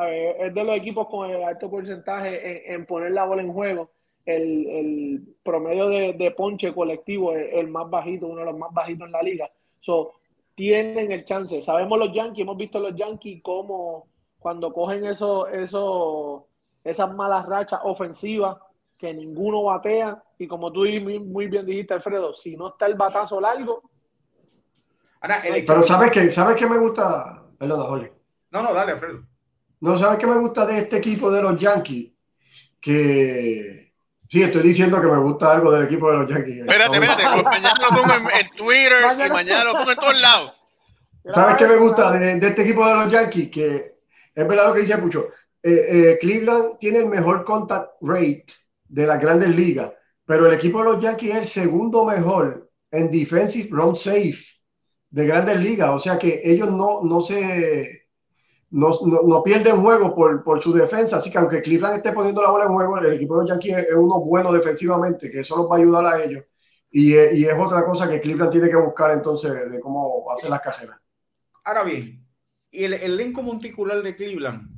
Eh, 0.00 0.36
es 0.40 0.54
de 0.54 0.64
los 0.64 0.76
equipos 0.76 1.08
con 1.08 1.30
el 1.30 1.42
alto 1.42 1.70
porcentaje 1.70 2.68
en, 2.68 2.74
en 2.80 2.86
poner 2.86 3.12
la 3.12 3.24
bola 3.24 3.42
en 3.42 3.52
juego. 3.52 3.90
El, 4.26 4.66
el 4.66 5.36
promedio 5.42 5.88
de, 5.88 6.12
de 6.14 6.30
ponche 6.32 6.74
colectivo 6.74 7.32
es 7.32 7.54
el 7.54 7.68
más 7.68 7.88
bajito, 7.88 8.26
uno 8.26 8.40
de 8.40 8.46
los 8.46 8.58
más 8.58 8.74
bajitos 8.74 9.06
en 9.06 9.12
la 9.12 9.22
liga. 9.22 9.50
So, 9.80 10.12
tienen 10.54 11.12
el 11.12 11.24
chance. 11.24 11.62
Sabemos 11.62 11.98
los 11.98 12.12
Yankees, 12.12 12.42
hemos 12.42 12.56
visto 12.56 12.80
los 12.80 12.94
Yankees 12.96 13.40
como 13.42 14.08
cuando 14.38 14.72
cogen 14.72 15.04
eso, 15.06 15.46
eso, 15.48 16.48
esas 16.82 17.14
malas 17.14 17.46
rachas 17.46 17.80
ofensivas 17.84 18.56
que 18.98 19.14
ninguno 19.14 19.62
batea. 19.62 20.22
Y 20.38 20.46
como 20.48 20.72
tú 20.72 20.80
muy, 20.80 21.46
bien 21.46 21.64
dijiste, 21.64 21.94
Alfredo, 21.94 22.34
si 22.34 22.56
no 22.56 22.68
está 22.68 22.86
el 22.86 22.94
batazo 22.96 23.40
largo, 23.40 23.82
Ahora, 25.20 25.36
el 25.36 25.64
Pero 25.64 25.80
equipo- 25.80 25.82
¿sabes 25.82 26.10
qué? 26.12 26.30
¿Sabes 26.30 26.56
qué 26.56 26.66
me 26.66 26.78
gusta? 26.78 27.44
Perdona, 27.58 27.84
Jorge. 27.84 28.12
No, 28.50 28.62
no, 28.62 28.74
dale, 28.74 28.92
Alfredo. 28.92 29.22
No, 29.80 29.96
¿sabes 29.96 30.18
qué 30.18 30.26
me 30.26 30.38
gusta 30.38 30.66
de 30.66 30.78
este 30.78 30.98
equipo 30.98 31.30
de 31.30 31.42
los 31.42 31.58
Yankees? 31.60 32.12
Que 32.80 33.85
sí, 34.28 34.42
estoy 34.42 34.62
diciendo 34.62 35.00
que 35.00 35.06
me 35.06 35.18
gusta 35.18 35.52
algo 35.52 35.70
del 35.72 35.84
equipo 35.84 36.10
de 36.10 36.18
los 36.18 36.28
Yankees. 36.28 36.58
Espérate, 36.60 36.96
espérate, 36.96 37.42
mañana 37.44 37.74
lo 37.80 37.88
pongo 37.96 38.14
en, 38.14 38.22
en 38.40 38.50
Twitter 38.56 38.92
y 39.00 39.06
Mañana- 39.06 39.34
mañana 39.34 39.64
lo 39.64 39.72
pongo 39.72 39.90
en 39.90 39.96
todos 39.96 40.20
lados. 40.20 40.52
¿Sabes 41.32 41.56
qué 41.56 41.66
me 41.66 41.76
gusta 41.76 42.12
de, 42.12 42.38
de 42.40 42.46
este 42.48 42.62
equipo 42.62 42.86
de 42.86 42.94
los 42.94 43.10
Yankees? 43.10 43.50
Que 43.50 43.96
es 44.34 44.48
verdad 44.48 44.68
lo 44.68 44.74
que 44.74 44.82
dice 44.82 44.98
Pucho. 44.98 45.28
Eh, 45.62 45.86
eh, 46.12 46.18
Cleveland 46.20 46.78
tiene 46.78 46.98
el 47.00 47.06
mejor 47.06 47.44
contact 47.44 47.92
rate 48.00 48.46
de 48.88 49.06
las 49.06 49.20
grandes 49.20 49.48
ligas, 49.48 49.92
pero 50.24 50.46
el 50.46 50.52
equipo 50.54 50.78
de 50.78 50.84
los 50.92 51.02
Yankees 51.02 51.30
es 51.30 51.36
el 51.36 51.46
segundo 51.48 52.04
mejor 52.04 52.70
en 52.92 53.10
defensive 53.10 53.68
run 53.72 53.96
safe 53.96 54.38
de 55.10 55.26
grandes 55.26 55.58
ligas. 55.60 55.88
O 55.90 55.98
sea 55.98 56.16
que 56.18 56.40
ellos 56.44 56.70
no, 56.70 57.00
no 57.02 57.20
se 57.20 58.05
no, 58.70 58.90
no, 59.06 59.22
no 59.22 59.42
pierden 59.42 59.80
juego 59.80 60.14
por, 60.14 60.42
por 60.42 60.62
su 60.62 60.72
defensa. 60.72 61.16
Así 61.16 61.30
que 61.30 61.38
aunque 61.38 61.62
Cleveland 61.62 61.98
esté 61.98 62.12
poniendo 62.12 62.42
la 62.42 62.50
bola 62.50 62.64
en 62.64 62.72
juego, 62.72 62.98
el 62.98 63.12
equipo 63.12 63.36
de 63.36 63.42
los 63.42 63.50
Yankees 63.50 63.78
es, 63.78 63.94
uno 63.94 64.20
bueno 64.20 64.52
defensivamente, 64.52 65.30
que 65.30 65.40
eso 65.40 65.56
los 65.56 65.70
va 65.70 65.76
a 65.76 65.78
ayudar 65.78 66.06
a 66.06 66.22
ellos. 66.22 66.44
Y, 66.90 67.14
eh, 67.14 67.30
y 67.34 67.44
es 67.44 67.54
otra 67.58 67.84
cosa 67.84 68.08
que 68.08 68.20
Cleveland 68.20 68.52
tiene 68.52 68.68
que 68.68 68.76
buscar 68.76 69.10
entonces 69.10 69.70
de 69.70 69.80
cómo 69.80 70.30
hacer 70.32 70.50
las 70.50 70.60
carreras. 70.60 70.98
Ahora 71.64 71.84
bien, 71.84 72.24
y 72.70 72.84
el 72.84 72.94
el 72.94 73.12
elenco 73.12 73.42
monticular 73.42 74.02
de 74.02 74.14
Cleveland 74.14 74.68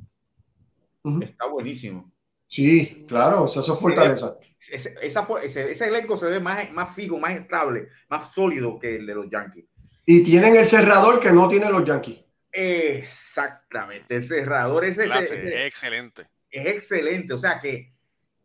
está 1.21 1.47
buenísimo. 1.47 2.11
Sí, 2.47 3.05
claro, 3.07 3.43
o 3.43 3.47
sea, 3.47 3.61
eso 3.61 3.75
es 3.75 3.79
fortaleza. 3.79 4.37
Ese, 4.71 4.95
esa 5.03 5.27
ese, 5.43 5.71
ese 5.71 5.87
elenco 5.87 6.17
se 6.17 6.25
ve 6.25 6.39
más, 6.39 6.71
más 6.71 6.95
fijo, 6.95 7.19
más 7.19 7.33
estable, 7.33 7.89
más 8.09 8.33
sólido 8.33 8.79
que 8.79 8.95
el 8.95 9.05
de 9.05 9.13
los 9.13 9.29
Yankees. 9.29 9.65
Y 10.03 10.23
tienen 10.23 10.55
el 10.55 10.67
cerrador 10.67 11.19
que 11.19 11.31
no 11.31 11.47
tienen 11.47 11.71
los 11.71 11.85
Yankees. 11.85 12.25
Exactamente, 12.51 14.15
el 14.15 14.23
cerrador 14.23 14.85
ese, 14.85 15.01
ese- 15.01 15.07
Clase, 15.11 15.35
ese- 15.47 15.65
excelente. 15.67 16.27
es 16.49 16.67
excelente. 16.67 17.33
O 17.33 17.37
sea 17.37 17.59
que 17.59 17.93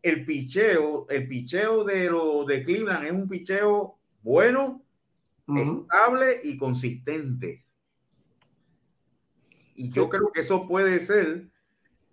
el 0.01 0.25
picheo, 0.25 1.07
el 1.09 1.27
picheo 1.27 1.83
de, 1.83 2.09
lo, 2.09 2.45
de 2.45 2.63
Cleveland 2.63 3.05
es 3.05 3.11
un 3.11 3.27
picheo 3.27 3.97
bueno, 4.21 4.83
estable 5.47 6.39
y 6.43 6.57
consistente. 6.57 7.63
Y 9.75 9.89
yo 9.89 10.09
creo 10.09 10.31
que 10.31 10.41
eso 10.41 10.67
puede 10.67 10.99
ser, 11.05 11.49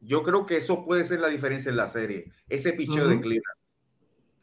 yo 0.01 0.23
creo 0.23 0.47
que 0.47 0.57
eso 0.57 0.85
puede 0.85 1.05
ser 1.05 1.21
la 1.21 1.29
diferencia 1.29 1.71
en 1.71 1.77
la 1.77 1.89
serie, 1.89 2.33
ese 2.49 2.73
picheo 2.73 3.07
de. 3.09 3.21
Cleveland. 3.21 3.59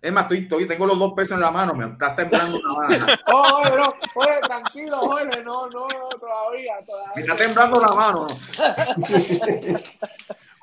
Es 0.02 0.12
más, 0.14 0.24
estoy, 0.24 0.38
estoy- 0.40 0.68
tengo 0.68 0.86
los 0.88 0.98
dos 0.98 1.14
pesos 1.14 1.34
en 1.34 1.42
la 1.42 1.52
mano, 1.52 1.74
me 1.74 1.86
está 1.86 2.16
temblando 2.16 2.58
una 2.58 2.88
mano. 2.88 3.06
Oh, 3.34 3.62
oye, 3.64 3.76
no, 3.78 3.94
oye, 4.16 4.40
tranquilo, 4.42 4.98
Jorge, 5.00 5.44
no, 5.44 5.68
no, 5.70 5.88
no, 5.88 6.10
todavía, 6.10 6.74
Me 6.80 6.86
todavía. 6.86 7.14
está 7.24 7.36
temblando 7.36 7.82
la 7.82 7.92
mano. 7.94 8.28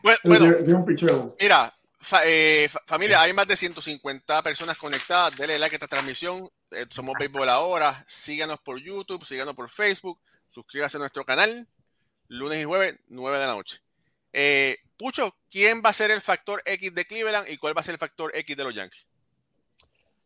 Bueno, 0.02 0.18
bueno, 0.24 0.44
de, 0.46 0.62
de 0.62 0.74
un 0.74 0.84
picheo. 0.84 1.36
mira, 1.40 1.72
fa- 1.98 2.22
eh, 2.24 2.68
fa- 2.70 2.82
familia, 2.86 3.20
hay 3.22 3.32
más 3.32 3.46
de 3.48 3.56
150 3.56 4.40
personas 4.42 4.76
conectadas. 4.78 5.36
Denle 5.36 5.58
like 5.58 5.74
a 5.74 5.78
esta 5.78 5.88
transmisión. 5.88 6.48
Eh, 6.70 6.86
somos 6.90 7.14
Béisbol 7.18 7.48
Ahora. 7.48 8.04
Síganos 8.06 8.60
por 8.60 8.78
YouTube, 8.78 9.24
síganos 9.24 9.54
por 9.54 9.68
Facebook. 9.68 10.20
Suscríbase 10.48 10.96
a 10.98 11.00
nuestro 11.00 11.24
canal. 11.24 11.66
Lunes 12.28 12.60
y 12.60 12.64
jueves, 12.64 12.96
9 13.08 13.38
de 13.38 13.46
la 13.46 13.54
noche. 13.54 13.80
Eh, 14.32 14.78
Pucho, 14.96 15.34
¿quién 15.50 15.82
va 15.84 15.90
a 15.90 15.92
ser 15.94 16.10
el 16.10 16.20
factor 16.22 16.62
X 16.64 16.94
de 16.94 17.04
Cleveland 17.04 17.48
y 17.50 17.56
cuál 17.58 17.76
va 17.76 17.80
a 17.80 17.84
ser 17.84 17.94
el 17.94 17.98
factor 17.98 18.30
X 18.34 18.56
de 18.56 18.64
los 18.64 18.74
Yankees? 18.74 19.06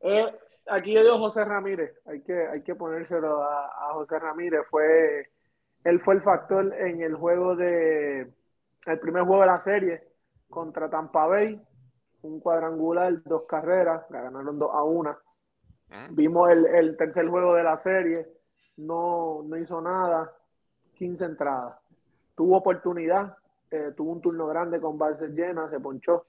Eh, 0.00 0.26
aquí 0.68 0.92
yo 0.94 1.02
digo 1.02 1.18
José 1.18 1.44
Ramírez, 1.44 1.92
hay 2.06 2.22
que, 2.22 2.46
hay 2.46 2.62
que 2.62 2.74
ponérselo 2.74 3.42
a, 3.42 3.66
a 3.66 3.92
José 3.94 4.18
Ramírez. 4.18 4.60
Fue, 4.70 5.30
él 5.84 6.00
fue 6.00 6.14
el 6.14 6.22
factor 6.22 6.74
en 6.74 7.02
el 7.02 7.14
juego 7.14 7.56
de, 7.56 8.30
el 8.86 8.98
primer 9.00 9.24
juego 9.24 9.42
de 9.42 9.46
la 9.46 9.58
serie 9.58 10.02
contra 10.48 10.88
Tampa 10.88 11.26
Bay, 11.26 11.60
un 12.22 12.40
cuadrangular, 12.40 13.22
dos 13.24 13.44
carreras, 13.44 14.04
ganaron 14.10 14.58
2 14.58 14.70
a 14.72 14.82
1. 14.82 15.10
Ujú. 15.10 16.14
Vimos 16.14 16.50
el, 16.50 16.66
el 16.66 16.96
tercer 16.96 17.28
juego 17.28 17.54
de 17.54 17.62
la 17.62 17.76
serie, 17.76 18.26
no, 18.76 19.42
no 19.44 19.56
hizo 19.56 19.80
nada, 19.80 20.32
15 20.94 21.24
entradas. 21.24 21.76
Tuvo 22.34 22.56
oportunidad, 22.56 23.36
eh, 23.70 23.92
tuvo 23.96 24.12
un 24.12 24.20
turno 24.20 24.46
grande 24.46 24.80
con 24.80 24.98
bases 24.98 25.30
llenas, 25.30 25.70
se 25.70 25.80
ponchó. 25.80 26.26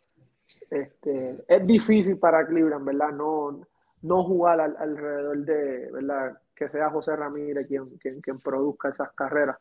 Este, 0.70 1.44
es 1.48 1.68
difícil 1.68 2.18
para 2.18 2.46
Cleveland, 2.46 2.86
¿verdad? 2.86 3.12
No, 3.12 3.66
no 4.04 4.24
jugar 4.24 4.62
al- 4.62 4.78
alrededor 4.78 5.38
de, 5.40 5.92
¿verdad? 5.92 6.38
Que 6.56 6.70
sea 6.70 6.90
José 6.90 7.16
Ramírez 7.16 7.68
quien, 7.68 7.98
quien, 7.98 8.22
quien 8.22 8.40
produzca 8.40 8.90
esas 8.90 9.12
carreras. 9.14 9.58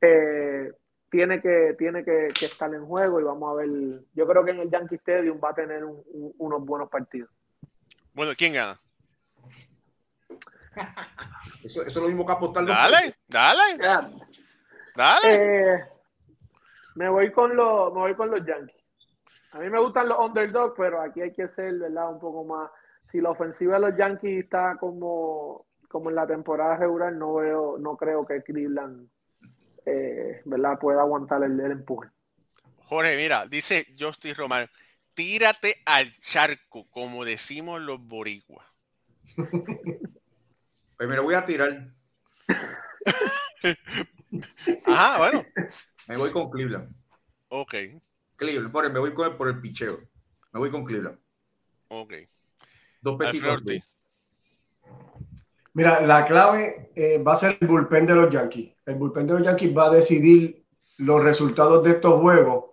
Eh, 0.00 0.72
tiene 1.10 1.40
que, 1.40 1.74
tiene 1.78 2.04
que, 2.04 2.28
que 2.38 2.46
estar 2.46 2.72
en 2.74 2.84
juego 2.84 3.18
y 3.20 3.24
vamos 3.24 3.50
a 3.50 3.54
ver. 3.54 3.68
Yo 4.14 4.26
creo 4.26 4.44
que 4.44 4.50
en 4.50 4.60
el 4.60 4.70
Yankee 4.70 4.96
Stadium 4.96 5.40
va 5.42 5.50
a 5.50 5.54
tener 5.54 5.84
un- 5.84 6.02
un- 6.12 6.34
unos 6.38 6.64
buenos 6.64 6.90
partidos. 6.90 7.30
Bueno, 8.12 8.32
¿quién 8.36 8.52
gana? 8.54 8.78
Eso, 11.64 11.80
eso 11.82 11.86
es 11.88 11.96
lo 11.96 12.08
mismo 12.08 12.24
que 12.24 12.32
apostar. 12.32 12.64
Dale, 12.64 13.14
dale, 13.26 13.60
Ya, 13.80 14.10
dale. 14.94 15.74
eh, 15.74 15.84
me 16.94 17.08
voy 17.08 17.32
con 17.32 17.54
los, 17.56 17.92
me 17.92 18.00
voy 18.00 18.14
con 18.14 18.30
los 18.30 18.44
Yankees. 18.46 18.77
A 19.52 19.58
mí 19.58 19.70
me 19.70 19.80
gustan 19.80 20.08
los 20.08 20.18
underdogs, 20.18 20.74
pero 20.76 21.00
aquí 21.00 21.20
hay 21.22 21.32
que 21.32 21.48
ser, 21.48 21.74
¿verdad? 21.78 22.10
Un 22.12 22.20
poco 22.20 22.44
más. 22.44 22.70
Si 23.10 23.20
la 23.20 23.30
ofensiva 23.30 23.74
de 23.74 23.80
los 23.90 23.96
Yankees 23.98 24.44
está 24.44 24.76
como, 24.78 25.66
como 25.88 26.10
en 26.10 26.16
la 26.16 26.26
temporada 26.26 26.76
regular, 26.76 27.12
no 27.12 27.34
veo, 27.34 27.78
no 27.78 27.96
creo 27.96 28.26
que 28.26 28.42
Cleveland, 28.42 29.08
eh, 29.86 30.42
¿verdad? 30.44 30.78
Pueda 30.78 31.00
aguantar 31.00 31.42
el, 31.42 31.58
el 31.58 31.72
empuje. 31.72 32.10
Jorge, 32.84 33.16
mira, 33.16 33.46
dice 33.46 33.86
Justin 33.98 34.34
Román, 34.34 34.66
tírate 35.14 35.76
al 35.86 36.06
charco, 36.20 36.86
como 36.90 37.24
decimos 37.24 37.80
los 37.80 38.00
boricuas. 38.06 38.66
Pues 40.96 41.08
me 41.08 41.14
lo 41.14 41.22
voy 41.22 41.34
a 41.34 41.44
tirar. 41.44 41.92
Ajá, 44.84 45.18
bueno, 45.18 45.44
Me 46.08 46.16
voy 46.16 46.32
con 46.32 46.50
Cleveland. 46.50 46.92
ok, 47.50 47.74
Cleveland, 48.38 48.72
por, 48.72 48.90
me 48.90 48.98
voy 48.98 49.12
con, 49.12 49.36
por 49.36 49.48
el 49.48 49.60
picheo. 49.60 50.00
Me 50.52 50.60
voy 50.60 50.70
con 50.70 50.84
Cleveland. 50.84 51.18
ok. 51.88 52.14
Dos 53.00 53.16
pesitos. 53.16 53.62
Mira, 55.74 56.00
la 56.00 56.24
clave 56.24 56.90
eh, 56.96 57.22
va 57.22 57.34
a 57.34 57.36
ser 57.36 57.58
el 57.60 57.68
bullpen 57.68 58.06
de 58.06 58.14
los 58.14 58.32
Yankees. 58.32 58.74
El 58.86 58.96
bullpen 58.96 59.26
de 59.26 59.34
los 59.34 59.42
Yankees 59.44 59.76
va 59.76 59.86
a 59.86 59.90
decidir 59.90 60.64
los 60.98 61.22
resultados 61.22 61.84
de 61.84 61.90
estos 61.90 62.20
juegos. 62.20 62.64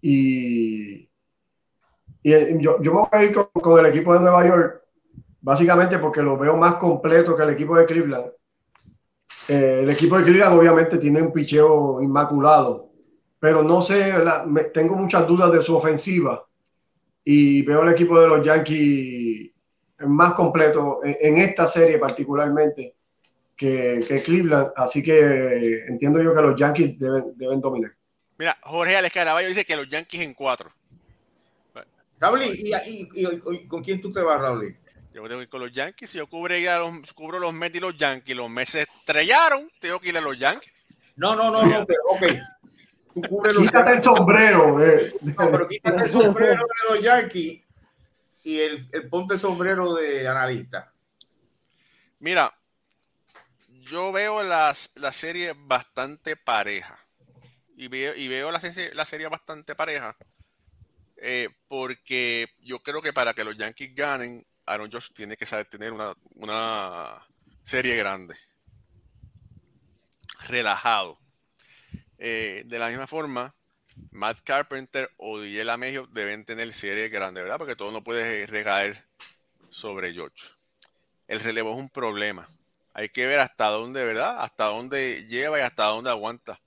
Y, 0.00 1.08
y, 2.22 2.32
eh, 2.32 2.56
yo, 2.60 2.82
yo 2.82 2.92
me 2.92 3.00
voy 3.00 3.08
a 3.12 3.22
ir 3.22 3.34
con, 3.34 3.46
con 3.52 3.78
el 3.78 3.86
equipo 3.86 4.12
de 4.14 4.20
Nueva 4.20 4.46
York, 4.46 4.82
básicamente 5.40 5.98
porque 5.98 6.22
lo 6.22 6.36
veo 6.36 6.56
más 6.56 6.74
completo 6.74 7.36
que 7.36 7.42
el 7.44 7.50
equipo 7.50 7.76
de 7.76 7.86
Cleveland. 7.86 8.32
Eh, 9.48 9.80
el 9.82 9.90
equipo 9.90 10.18
de 10.18 10.24
Cleveland 10.24 10.58
obviamente 10.58 10.98
tiene 10.98 11.22
un 11.22 11.32
picheo 11.32 12.02
inmaculado, 12.02 12.90
pero 13.44 13.62
no 13.62 13.82
sé, 13.82 14.10
me- 14.46 14.64
tengo 14.70 14.96
muchas 14.96 15.28
dudas 15.28 15.52
de 15.52 15.60
su 15.62 15.76
ofensiva 15.76 16.46
y 17.22 17.60
veo 17.60 17.82
el 17.82 17.92
equipo 17.92 18.18
de 18.18 18.26
los 18.26 18.42
Yankees 18.42 19.50
más 19.98 20.32
completo 20.32 21.00
en, 21.04 21.14
en 21.20 21.36
esta 21.36 21.66
serie 21.66 21.98
particularmente 21.98 22.96
que, 23.54 24.02
que 24.08 24.22
Cleveland, 24.22 24.72
así 24.74 25.02
que 25.02 25.82
entiendo 25.88 26.22
yo 26.22 26.34
que 26.34 26.40
los 26.40 26.58
Yankees 26.58 26.98
deben, 26.98 27.36
deben 27.36 27.60
dominar. 27.60 27.92
Mira, 28.38 28.56
Jorge 28.62 28.96
Alex 28.96 29.12
Caraballo 29.12 29.48
dice 29.48 29.66
que 29.66 29.76
los 29.76 29.90
Yankees 29.90 30.22
en 30.22 30.32
cuatro. 30.32 30.72
Raúl, 32.18 32.44
¿y, 32.44 32.72
y, 32.72 33.08
y- 33.14 33.42
y- 33.52 33.66
con 33.68 33.84
quién 33.84 34.00
tú 34.00 34.10
te 34.10 34.22
vas, 34.22 34.38
Raúl? 34.40 34.74
Yo 35.12 35.22
tengo 35.24 35.36
que 35.36 35.42
ir 35.42 35.48
con 35.50 35.60
los 35.60 35.70
Yankees. 35.70 36.08
Si 36.08 36.16
yo 36.16 36.26
cubre 36.28 36.62
ya 36.62 36.78
los, 36.78 37.12
cubro 37.12 37.38
los 37.38 37.52
Mets 37.52 37.76
y 37.76 37.80
los 37.80 37.94
Yankees, 37.94 38.34
los 38.34 38.48
Mets 38.48 38.70
se 38.70 38.82
estrellaron, 38.82 39.68
tengo 39.80 40.00
que 40.00 40.08
ir 40.08 40.16
a 40.16 40.22
los 40.22 40.38
Yankees. 40.38 40.72
No, 41.16 41.36
no, 41.36 41.50
no, 41.50 41.66
no, 41.66 41.84
pero 41.86 42.00
ok. 42.08 42.24
Tú 43.14 43.22
cubres 43.22 43.54
los 43.54 43.62
Quítate 43.64 43.90
el 43.92 44.02
sombrero. 44.02 44.84
eh. 44.84 45.12
No, 45.22 45.50
pero 45.50 45.68
quítate 45.68 46.02
el 46.04 46.10
sombrero 46.10 46.62
de 46.66 46.94
los 46.94 47.00
Yankees 47.04 47.62
y 48.42 48.60
el, 48.60 48.88
el 48.92 49.08
ponte 49.08 49.38
sombrero 49.38 49.94
de 49.94 50.26
analista. 50.26 50.92
Mira, 52.18 52.52
yo 53.68 54.10
veo 54.12 54.42
las, 54.42 54.90
la 54.96 55.12
serie 55.12 55.54
bastante 55.56 56.36
pareja. 56.36 56.98
Y 57.76 57.88
veo, 57.88 58.14
y 58.16 58.28
veo 58.28 58.50
la, 58.52 58.60
serie- 58.60 58.94
la 58.94 59.04
serie 59.06 59.28
bastante 59.28 59.74
pareja. 59.74 60.16
eh, 61.16 61.48
porque 61.68 62.48
yo 62.60 62.80
creo 62.82 63.00
que 63.00 63.12
para 63.12 63.32
que 63.34 63.44
los 63.44 63.56
Yankees 63.56 63.94
ganen, 63.94 64.44
Aaron 64.66 64.90
Josh 64.90 65.10
tiene 65.12 65.36
que 65.36 65.46
saber 65.46 65.66
tener 65.66 65.92
una, 65.92 66.14
una 66.34 67.26
serie 67.62 67.96
grande. 67.96 68.34
Relajado. 70.48 71.18
Eh, 72.26 72.62
de 72.64 72.78
la 72.78 72.88
misma 72.88 73.06
forma, 73.06 73.54
Matt 74.10 74.38
Carpenter 74.44 75.10
o 75.18 75.38
DJ 75.38 75.62
LaMegio 75.62 76.06
deben 76.06 76.46
tener 76.46 76.72
serie 76.72 77.10
grande, 77.10 77.42
¿verdad? 77.42 77.58
Porque 77.58 77.76
todo 77.76 77.92
no 77.92 78.02
puede 78.02 78.46
recaer 78.46 79.04
sobre 79.68 80.14
George. 80.14 80.42
El 81.28 81.40
relevo 81.40 81.72
es 81.72 81.76
un 81.76 81.90
problema. 81.90 82.48
Hay 82.94 83.10
que 83.10 83.26
ver 83.26 83.40
hasta 83.40 83.66
dónde, 83.66 84.06
¿verdad? 84.06 84.42
Hasta 84.42 84.64
dónde 84.64 85.26
lleva 85.28 85.58
y 85.58 85.60
hasta 85.60 85.84
dónde 85.84 86.08
aguanta. 86.08 86.58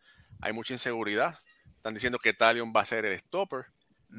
Hay 0.41 0.53
mucha 0.53 0.75
inseguridad. 0.75 1.39
Están 1.75 1.95
diciendo 1.95 2.19
que 2.19 2.33
Talion 2.33 2.71
va 2.71 2.81
a 2.81 2.85
ser 2.85 3.05
el 3.05 3.19
stopper, 3.19 3.65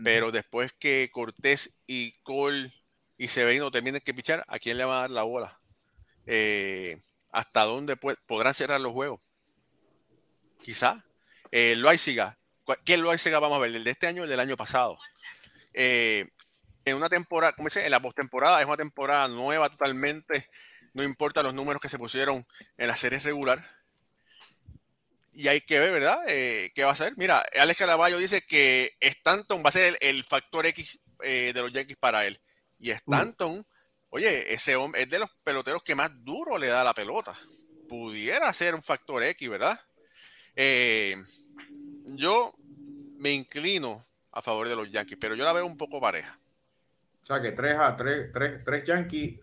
pero 0.02 0.32
después 0.32 0.72
que 0.72 1.08
Cortés 1.12 1.80
y 1.86 2.18
Cole 2.24 2.74
y 3.16 3.28
Severino 3.28 3.70
terminen 3.70 4.00
que 4.00 4.12
pichar, 4.12 4.44
¿a 4.48 4.58
quién 4.58 4.76
le 4.76 4.84
va 4.84 4.96
a 4.96 5.00
dar 5.02 5.10
la 5.10 5.22
bola? 5.22 5.60
Eh, 6.26 6.98
¿Hasta 7.30 7.62
dónde 7.62 7.94
podrán 7.94 8.54
cerrar 8.54 8.80
los 8.80 8.92
juegos? 8.92 9.20
Quizá. 10.64 11.04
Eh, 11.50 11.74
Loaiziga. 11.76 12.38
¿Cuál- 12.64 12.78
¿Qué 12.84 12.96
Loaiziga 12.96 13.38
vamos 13.38 13.56
a 13.56 13.60
ver? 13.60 13.74
¿El 13.74 13.84
de 13.84 13.90
este 13.90 14.06
año 14.06 14.22
o 14.22 14.24
el 14.24 14.30
del 14.30 14.40
año 14.40 14.56
pasado? 14.56 14.98
Eh, 15.74 16.28
en 16.84 16.96
una 16.96 17.08
temporada, 17.08 17.52
como 17.54 17.68
dice, 17.68 17.84
en 17.84 17.90
la 17.90 18.00
postemporada 18.00 18.60
es 18.60 18.66
una 18.66 18.76
temporada 18.76 19.28
nueva 19.28 19.68
totalmente. 19.68 20.48
No 20.94 21.02
importa 21.02 21.42
los 21.42 21.54
números 21.54 21.80
que 21.80 21.88
se 21.88 21.98
pusieron 21.98 22.46
en 22.76 22.88
la 22.88 22.96
serie 22.96 23.18
regular. 23.18 23.64
Y 25.32 25.48
hay 25.48 25.60
que 25.60 25.78
ver, 25.78 25.92
¿verdad? 25.92 26.18
Eh, 26.26 26.72
¿Qué 26.74 26.82
va 26.84 26.90
a 26.90 26.94
hacer? 26.94 27.12
Mira, 27.16 27.44
Alex 27.60 27.78
Caraballo 27.78 28.18
dice 28.18 28.42
que 28.42 28.96
Stanton 29.00 29.62
va 29.64 29.68
a 29.68 29.72
ser 29.72 29.96
el, 30.00 30.16
el 30.16 30.24
factor 30.24 30.66
X 30.66 30.98
eh, 31.22 31.52
de 31.54 31.60
los 31.62 31.72
Yankees 31.72 31.96
para 31.98 32.26
él. 32.26 32.40
Y 32.80 32.90
Stanton, 32.90 33.64
oye, 34.10 34.52
ese 34.52 34.74
hombre 34.76 35.02
es 35.02 35.10
de 35.10 35.18
los 35.18 35.30
peloteros 35.44 35.82
que 35.82 35.94
más 35.94 36.10
duro 36.24 36.58
le 36.58 36.68
da 36.68 36.82
la 36.82 36.94
pelota. 36.94 37.38
Pudiera 37.88 38.52
ser 38.52 38.74
un 38.74 38.82
factor 38.82 39.22
X, 39.22 39.48
¿verdad? 39.48 39.80
Eh, 40.54 41.16
yo 42.04 42.52
me 43.18 43.32
inclino 43.32 44.04
a 44.32 44.42
favor 44.42 44.68
de 44.68 44.76
los 44.76 44.90
Yankees, 44.90 45.18
pero 45.20 45.34
yo 45.34 45.44
la 45.44 45.52
veo 45.52 45.66
un 45.66 45.76
poco 45.76 46.00
pareja. 46.00 46.38
O 47.22 47.26
sea 47.26 47.42
que 47.42 47.52
tres 47.52 47.76
a 47.78 47.96
tres, 47.96 48.30
tres, 48.32 48.64
tres 48.64 48.84
Yankees 48.84 49.40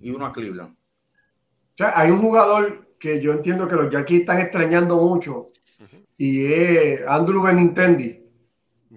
y 0.00 0.10
uno 0.10 0.26
a 0.26 0.32
Cleveland. 0.32 0.74
O 0.74 1.76
sea, 1.76 1.98
hay 1.98 2.10
un 2.10 2.20
jugador 2.20 2.96
que 2.98 3.22
yo 3.22 3.32
entiendo 3.32 3.68
que 3.68 3.76
los 3.76 3.92
Yankees 3.92 4.20
están 4.20 4.40
extrañando 4.40 4.96
mucho 4.96 5.50
y 6.16 6.52
es 6.52 7.06
Andrew 7.06 7.42
Benintendi. 7.42 8.26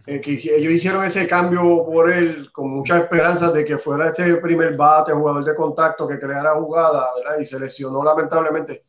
Eh, 0.05 0.21
que 0.21 0.31
ellos 0.31 0.71
hicieron 0.71 1.03
ese 1.03 1.27
cambio 1.27 1.83
por 1.85 2.11
él 2.11 2.51
con 2.51 2.69
muchas 2.69 3.03
esperanzas 3.03 3.53
de 3.53 3.65
que 3.65 3.77
fuera 3.77 4.09
ese 4.09 4.35
primer 4.37 4.75
bate, 4.77 5.11
jugador 5.11 5.43
de 5.43 5.55
contacto 5.55 6.07
que 6.07 6.19
creara 6.19 6.55
jugada, 6.55 7.07
¿verdad? 7.15 7.39
Y 7.39 7.45
se 7.45 7.59
lesionó 7.59 8.03
lamentablemente. 8.03 8.85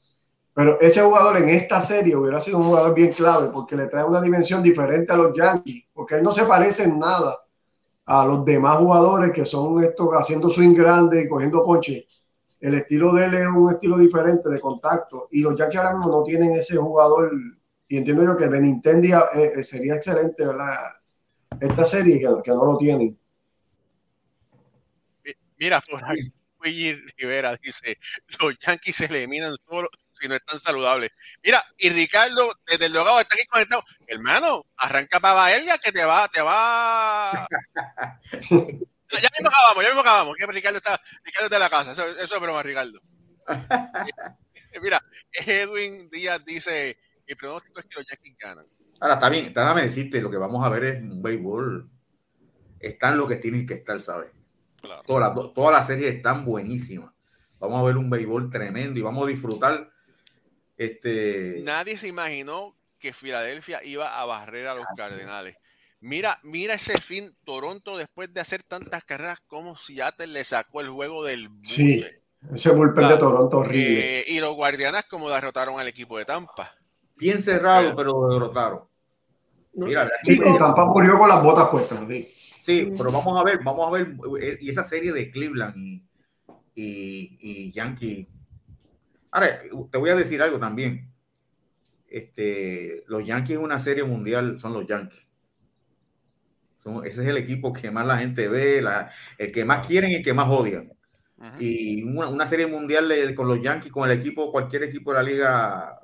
Pero 0.52 0.80
ese 0.80 1.00
jugador 1.00 1.36
en 1.36 1.48
esta 1.48 1.80
serie 1.80 2.16
hubiera 2.16 2.40
sido 2.40 2.58
un 2.58 2.64
jugador 2.64 2.94
bien 2.94 3.12
clave 3.12 3.50
porque 3.52 3.76
le 3.76 3.86
trae 3.86 4.04
una 4.04 4.20
dimensión 4.20 4.62
diferente 4.62 5.12
a 5.12 5.16
los 5.16 5.34
Yankees, 5.36 5.84
porque 5.92 6.16
él 6.16 6.22
no 6.22 6.32
se 6.32 6.44
parece 6.44 6.84
en 6.84 6.98
nada 6.98 7.36
a 8.06 8.26
los 8.26 8.44
demás 8.44 8.78
jugadores 8.78 9.32
que 9.32 9.46
son 9.46 9.82
estos 9.84 10.08
haciendo 10.12 10.50
swing 10.50 10.74
grande 10.74 11.22
y 11.22 11.28
cogiendo 11.28 11.64
ponche. 11.64 12.06
El 12.60 12.74
estilo 12.74 13.14
de 13.14 13.26
él 13.26 13.34
es 13.34 13.46
un 13.46 13.72
estilo 13.72 13.96
diferente 13.96 14.48
de 14.48 14.60
contacto 14.60 15.28
y 15.30 15.40
los 15.40 15.56
Yankees 15.56 15.78
ahora 15.78 15.96
mismo 15.96 16.12
no 16.12 16.24
tienen 16.24 16.52
ese 16.54 16.76
jugador 16.76 17.30
y 17.88 17.96
entiendo 17.96 18.24
yo 18.24 18.36
que 18.36 18.48
Benintendi 18.48 19.12
eh, 19.12 19.18
eh, 19.56 19.62
sería 19.62 19.96
excelente, 19.96 20.46
¿verdad? 20.46 20.76
Esta 21.60 21.84
serie 21.84 22.20
que, 22.20 22.50
no 22.50 22.64
lo 22.64 22.78
tienen. 22.78 23.18
Mi- 25.24 25.32
Mira, 25.58 25.80
por 25.80 26.02
Luigi 26.60 26.94
Rivera 27.16 27.56
dice, 27.56 27.98
los 28.40 28.58
Yankees 28.58 28.96
se 28.96 29.06
eliminan 29.06 29.56
solo 29.68 29.88
si 30.20 30.28
no 30.28 30.34
están 30.34 30.60
saludables. 30.60 31.10
Mira, 31.42 31.64
y 31.78 31.90
Ricardo, 31.90 32.52
desde 32.66 32.86
el 32.86 32.92
logado 32.92 33.20
está 33.20 33.34
aquí 33.34 33.46
conectado. 33.46 33.82
Hermano, 34.06 34.64
arranca 34.76 35.20
para 35.20 35.34
Baelga 35.34 35.78
que 35.78 35.92
te 35.92 36.04
va, 36.04 36.28
te 36.28 36.42
va. 36.42 37.46
Ya 39.12 39.28
mismo 39.36 39.48
acabamos, 39.48 39.82
ya 39.82 39.88
mismo 39.88 40.00
acabamos. 40.02 40.36
Que 40.36 40.46
Ricardo 40.46 40.76
está, 40.76 41.00
Ricardo 41.24 41.46
está 41.46 41.56
en 41.56 41.62
la 41.62 41.68
casa. 41.68 41.90
Eso, 41.90 42.06
eso 42.06 42.34
es 42.36 42.40
broma, 42.40 42.62
Ricardo. 42.62 43.00
Mira, 44.80 45.02
Edwin 45.32 46.08
Díaz 46.10 46.44
dice, 46.44 46.96
mi 47.26 47.34
pronóstico 47.34 47.80
es 47.80 47.86
que 47.86 47.98
los 47.98 48.06
Yankees 48.06 48.36
ganan. 48.38 48.66
Ahora 49.00 49.14
está 49.14 49.28
bien, 49.28 49.46
está, 49.46 49.62
déjame 49.62 49.82
decirte, 49.82 50.20
lo 50.20 50.30
que 50.30 50.36
vamos 50.36 50.64
a 50.64 50.68
ver 50.68 50.84
es 50.84 51.02
un 51.02 51.22
béisbol. 51.22 51.90
Están 52.78 53.18
lo 53.18 53.26
que 53.26 53.36
tienen 53.36 53.66
que 53.66 53.74
estar, 53.74 54.00
¿sabes? 54.00 54.30
Claro. 54.80 55.02
Todas 55.06 55.34
las, 55.34 55.54
todas 55.54 55.72
las 55.72 55.86
series 55.86 56.14
están 56.14 56.44
buenísimas. 56.44 57.12
Vamos 57.58 57.80
a 57.80 57.84
ver 57.84 57.96
un 57.96 58.08
béisbol 58.08 58.48
tremendo 58.48 58.98
y 58.98 59.02
vamos 59.02 59.26
a 59.26 59.28
disfrutar. 59.28 59.90
Este, 60.80 61.60
Nadie 61.62 61.98
se 61.98 62.08
imaginó 62.08 62.74
que 62.98 63.12
Filadelfia 63.12 63.84
iba 63.84 64.18
a 64.18 64.24
barrer 64.24 64.66
a 64.66 64.74
los 64.74 64.86
Cardenales. 64.96 65.58
Mira, 66.00 66.40
mira 66.42 66.72
ese 66.72 66.98
fin, 66.98 67.36
Toronto 67.44 67.98
después 67.98 68.32
de 68.32 68.40
hacer 68.40 68.62
tantas 68.62 69.04
carreras 69.04 69.40
como 69.46 69.76
Seattle 69.76 70.28
le 70.28 70.42
sacó 70.42 70.80
el 70.80 70.88
juego 70.88 71.22
del 71.22 71.50
Sí, 71.62 72.02
ese 72.54 72.70
bullpen 72.70 73.08
de 73.08 73.18
Toronto 73.18 73.58
horrible. 73.58 74.20
Eh, 74.20 74.24
y 74.28 74.40
los 74.40 74.54
Guardianas 74.54 75.04
como 75.04 75.28
derrotaron 75.28 75.78
al 75.78 75.86
equipo 75.86 76.16
de 76.16 76.24
Tampa. 76.24 76.74
Bien 77.16 77.42
cerrado, 77.42 77.94
pero 77.94 78.12
lo 78.12 78.32
derrotaron. 78.32 78.80
Mira, 79.74 80.08
Sí, 80.22 80.32
y 80.32 80.58
Tampa 80.58 80.86
murió 80.86 81.18
con 81.18 81.28
las 81.28 81.42
botas 81.44 81.68
puestas. 81.68 81.98
sí. 82.08 82.22
Sí, 82.62 82.90
pero 82.96 83.12
vamos 83.12 83.38
a 83.38 83.44
ver, 83.44 83.60
vamos 83.62 83.86
a 83.86 83.90
ver, 83.90 84.14
eh, 84.40 84.56
y 84.60 84.70
esa 84.70 84.84
serie 84.84 85.12
de 85.12 85.30
Cleveland 85.30 85.76
y, 85.76 86.06
y, 86.74 87.38
y 87.38 87.72
Yankee. 87.72 88.26
Ahora, 89.30 89.60
te 89.90 89.98
voy 89.98 90.10
a 90.10 90.14
decir 90.16 90.42
algo 90.42 90.58
también. 90.58 91.12
Este, 92.08 93.04
los 93.06 93.24
Yankees 93.24 93.56
en 93.56 93.62
una 93.62 93.78
serie 93.78 94.02
mundial 94.04 94.58
son 94.58 94.72
los 94.72 94.86
Yankees. 94.86 95.26
Son- 96.82 97.04
ese 97.06 97.22
es 97.22 97.28
el 97.28 97.36
equipo 97.36 97.72
que 97.72 97.90
más 97.90 98.06
la 98.06 98.18
gente 98.18 98.48
ve, 98.48 98.80
la- 98.82 99.10
el 99.38 99.52
que 99.52 99.64
más 99.64 99.86
quieren 99.86 100.10
y 100.10 100.16
el 100.16 100.24
que 100.24 100.34
más 100.34 100.48
odian. 100.48 100.92
Y 101.58 102.02
una, 102.02 102.28
una 102.28 102.46
serie 102.46 102.66
mundial 102.66 103.08
de- 103.08 103.34
con 103.34 103.48
los 103.48 103.62
Yankees, 103.62 103.92
con 103.92 104.10
el 104.10 104.18
equipo, 104.18 104.50
cualquier 104.52 104.82
equipo 104.84 105.10
de 105.12 105.16
la 105.16 105.22
Liga 105.22 106.00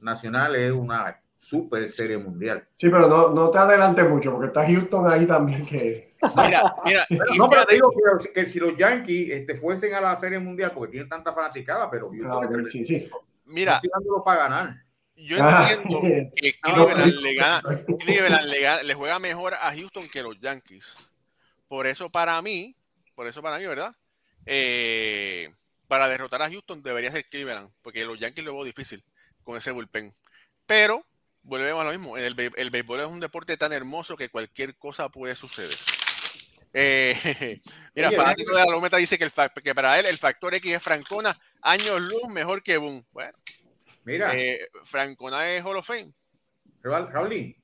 Nacional 0.00 0.56
es 0.56 0.72
una 0.72 1.20
super 1.38 1.88
serie 1.88 2.18
mundial. 2.18 2.66
Sí, 2.74 2.88
pero 2.90 3.08
no, 3.08 3.30
no 3.30 3.50
te 3.50 3.58
adelantes 3.58 4.08
mucho, 4.10 4.32
porque 4.32 4.46
está 4.48 4.66
Houston 4.66 5.10
ahí 5.10 5.26
también 5.26 5.64
que. 5.64 6.13
Mira, 6.36 6.74
mira, 6.84 7.06
No, 7.36 7.48
pero 7.48 7.64
te 7.66 7.74
digo 7.74 7.90
que, 8.18 8.32
que 8.32 8.46
si 8.46 8.58
los 8.58 8.76
Yankees 8.76 9.30
este, 9.30 9.56
fuesen 9.56 9.94
a 9.94 10.00
la 10.00 10.16
Serie 10.16 10.38
Mundial, 10.38 10.72
porque 10.74 10.92
tienen 10.92 11.08
tanta 11.08 11.32
fanaticada, 11.32 11.90
pero 11.90 12.10
Houston 12.10 12.30
Ah, 12.32 12.40
tremendo 12.48 12.70
sí, 12.70 12.84
sí. 12.86 13.08
mira, 13.44 13.80
para 14.24 14.42
ganar. 14.42 14.84
yo 15.16 15.36
Ah, 15.40 15.68
entiendo 15.70 16.00
que 16.34 16.54
No, 16.66 16.86
Cleveland 16.86 17.20
le 17.20 17.34
gana, 17.34 17.62
Cleveland 17.98 18.46
le, 18.46 18.60
gana- 18.60 18.82
le 18.82 18.94
juega 18.94 19.18
mejor 19.18 19.54
a 19.54 19.72
Houston 19.72 20.08
que 20.08 20.22
los 20.22 20.38
Yankees. 20.40 20.94
Por 21.68 21.86
eso 21.86 22.10
para 22.10 22.40
mí, 22.42 22.76
por 23.14 23.26
eso 23.26 23.42
para 23.42 23.58
mí, 23.58 23.66
¿verdad? 23.66 23.94
Eh, 24.46 25.52
para 25.88 26.08
derrotar 26.08 26.42
a 26.42 26.50
Houston 26.50 26.82
debería 26.82 27.10
ser 27.10 27.24
Cleveland, 27.28 27.70
porque 27.82 28.04
los 28.04 28.18
Yankees 28.18 28.44
lo 28.44 28.54
veo 28.54 28.64
difícil 28.64 29.02
con 29.42 29.56
ese 29.56 29.70
bullpen. 29.70 30.12
Pero 30.66 31.04
volvemos 31.42 31.80
a 31.82 31.84
lo 31.84 31.90
mismo, 31.90 32.16
el, 32.16 32.34
el 32.56 32.70
béisbol 32.70 33.00
es 33.00 33.06
un 33.06 33.20
deporte 33.20 33.56
tan 33.56 33.72
hermoso 33.72 34.16
que 34.16 34.28
cualquier 34.30 34.76
cosa 34.76 35.08
puede 35.08 35.34
suceder. 35.34 35.74
Eh, 36.74 37.14
mira, 37.94 38.08
Oye, 38.08 38.16
fanático 38.16 38.54
de 38.54 38.64
la 38.64 38.70
Lometa 38.70 38.96
dice 38.96 39.16
que, 39.16 39.24
el 39.24 39.32
que 39.62 39.74
para 39.74 39.98
él 39.98 40.06
el 40.06 40.18
factor 40.18 40.54
X 40.54 40.74
es 40.74 40.82
Francona, 40.82 41.38
años 41.62 42.00
luz 42.00 42.28
mejor 42.30 42.62
que 42.62 42.76
Boom. 42.76 43.04
Bueno, 43.12 43.38
Mira, 44.04 44.36
eh, 44.36 44.68
Francona 44.84 45.48
es 45.48 45.64
Hall 45.64 45.76
of 45.76 45.86
Fame. 45.86 46.12
Raúl, 46.82 47.10
Raulín, 47.10 47.56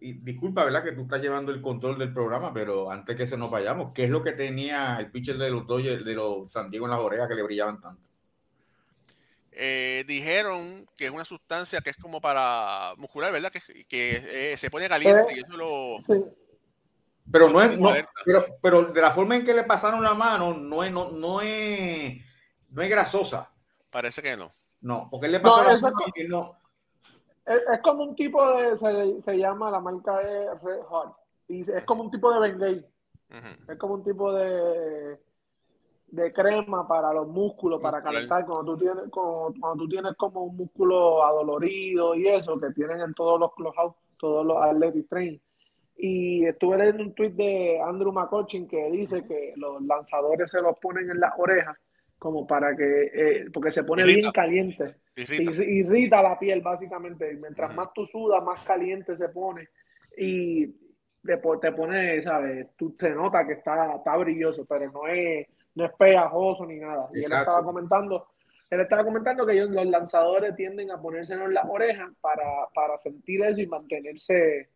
y 0.00 0.12
disculpa, 0.14 0.64
¿verdad? 0.64 0.82
Que 0.82 0.92
tú 0.92 1.02
estás 1.02 1.20
llevando 1.20 1.52
el 1.52 1.60
control 1.60 1.98
del 1.98 2.14
programa, 2.14 2.54
pero 2.54 2.90
antes 2.90 3.16
que 3.16 3.24
eso 3.24 3.36
nos 3.36 3.50
vayamos, 3.50 3.92
¿qué 3.92 4.04
es 4.04 4.10
lo 4.10 4.22
que 4.22 4.32
tenía 4.32 4.96
el 4.98 5.10
pitcher 5.10 5.36
de 5.36 5.50
los 5.50 5.66
Dodgers, 5.66 6.04
de 6.04 6.14
los 6.14 6.50
San 6.50 6.70
Diego 6.70 6.86
en 6.86 6.92
las 6.92 7.00
orejas 7.00 7.28
que 7.28 7.34
le 7.34 7.42
brillaban 7.42 7.80
tanto? 7.80 8.10
eh, 9.52 10.04
dijeron 10.06 10.86
que 10.96 11.04
es 11.04 11.10
una 11.10 11.26
sustancia 11.26 11.82
que 11.82 11.90
es 11.90 11.96
como 11.96 12.20
para 12.20 12.94
muscular, 12.96 13.30
¿verdad? 13.30 13.52
Que, 13.52 13.84
que 13.84 14.52
eh, 14.52 14.56
se 14.56 14.70
pone 14.70 14.88
caliente 14.88 15.34
y 15.34 15.40
eso 15.40 15.56
lo... 15.56 15.98
Sí. 16.06 16.14
Pero 17.32 17.48
no 17.48 17.60
es, 17.60 17.78
no, 17.78 17.90
pero, 18.24 18.44
pero 18.60 18.82
de 18.92 19.00
la 19.00 19.12
forma 19.12 19.36
en 19.36 19.44
que 19.44 19.54
le 19.54 19.64
pasaron 19.64 20.02
la 20.02 20.14
mano, 20.14 20.54
no 20.54 20.82
es, 20.82 20.90
no, 20.90 21.10
no 21.10 21.40
es, 21.40 22.20
no 22.70 22.82
es 22.82 22.90
grasosa. 22.90 23.50
Parece 23.90 24.22
que 24.22 24.36
no. 24.36 24.50
No, 24.80 25.08
porque 25.10 25.26
él 25.26 25.32
le 25.32 25.40
pasó 25.40 25.62
No, 25.62 25.70
la 25.70 25.78
mano 25.78 25.96
es 26.14 26.24
y 26.24 26.28
no. 26.28 26.56
Es, 27.44 27.60
es 27.72 27.80
como 27.82 28.04
un 28.04 28.14
tipo 28.16 28.44
de, 28.56 28.76
se, 28.76 29.20
se 29.20 29.36
llama, 29.36 29.70
la 29.70 29.80
marca 29.80 30.20
es 30.20 30.62
Red 30.62 30.82
Hot. 30.88 31.16
Y 31.48 31.60
es 31.60 31.84
como 31.84 32.04
un 32.04 32.10
tipo 32.10 32.32
de 32.32 32.40
Bengay. 32.40 32.86
Es 33.68 33.78
como 33.78 33.94
un 33.94 34.04
tipo 34.04 34.32
de, 34.32 35.18
de 36.08 36.32
crema 36.32 36.86
para 36.86 37.12
los 37.12 37.28
músculos, 37.28 37.80
para 37.80 37.98
Muscular. 37.98 38.14
calentar. 38.14 38.46
Cuando 38.46 38.72
tú, 38.72 38.78
tienes, 38.78 39.04
cuando, 39.10 39.54
cuando 39.60 39.84
tú 39.84 39.88
tienes 39.88 40.16
como 40.16 40.44
un 40.44 40.56
músculo 40.56 41.24
adolorido 41.24 42.14
y 42.14 42.28
eso, 42.28 42.58
que 42.58 42.70
tienen 42.70 43.00
en 43.00 43.14
todos 43.14 43.38
los 43.38 43.54
clubhouse, 43.54 43.94
todos 44.18 44.44
los 44.44 44.56
athletic 44.60 45.08
train. 45.08 45.40
Y 46.02 46.46
estuve 46.46 46.78
leyendo 46.78 47.02
un 47.02 47.14
tweet 47.14 47.30
de 47.30 47.80
Andrew 47.80 48.10
McCutcheon 48.12 48.66
que 48.66 48.90
dice 48.90 49.22
que 49.26 49.52
los 49.56 49.82
lanzadores 49.82 50.50
se 50.50 50.60
los 50.62 50.78
ponen 50.78 51.10
en 51.10 51.20
las 51.20 51.32
orejas 51.38 51.76
como 52.18 52.46
para 52.46 52.74
que, 52.76 53.10
eh, 53.12 53.46
porque 53.52 53.70
se 53.70 53.84
pone 53.84 54.02
Irrita. 54.02 54.20
bien 54.20 54.32
caliente. 54.32 54.94
Irrita. 55.16 55.52
Irri- 55.52 55.68
irrita 55.68 56.22
la 56.22 56.38
piel 56.38 56.60
básicamente. 56.62 57.32
Y 57.32 57.36
Mientras 57.36 57.74
más 57.74 57.92
tú 57.94 58.04
sudas, 58.06 58.42
más 58.42 58.64
caliente 58.64 59.16
se 59.16 59.28
pone. 59.28 59.68
Y 60.16 60.66
te, 61.22 61.36
te 61.60 61.72
pone, 61.72 62.22
¿sabes? 62.22 62.68
Tú 62.76 62.94
se 62.98 63.10
nota 63.10 63.46
que 63.46 63.54
está, 63.54 63.96
está 63.96 64.16
brilloso, 64.16 64.64
pero 64.66 64.90
no 64.90 65.06
es, 65.06 65.46
no 65.74 65.84
es 65.84 65.92
pegajoso 65.98 66.64
ni 66.66 66.78
nada. 66.78 67.08
Y 67.12 67.18
él 67.18 67.24
estaba 67.32 67.62
comentando, 67.62 68.26
él 68.70 68.80
estaba 68.80 69.04
comentando 69.04 69.46
que 69.46 69.52
ellos, 69.52 69.70
los 69.70 69.86
lanzadores 69.86 70.54
tienden 70.56 70.90
a 70.90 71.00
ponérselo 71.00 71.44
en 71.46 71.54
las 71.54 71.64
orejas 71.68 72.10
para, 72.20 72.44
para 72.74 72.96
sentir 72.98 73.42
eso 73.42 73.60
y 73.60 73.66
mantenerse, 73.66 74.68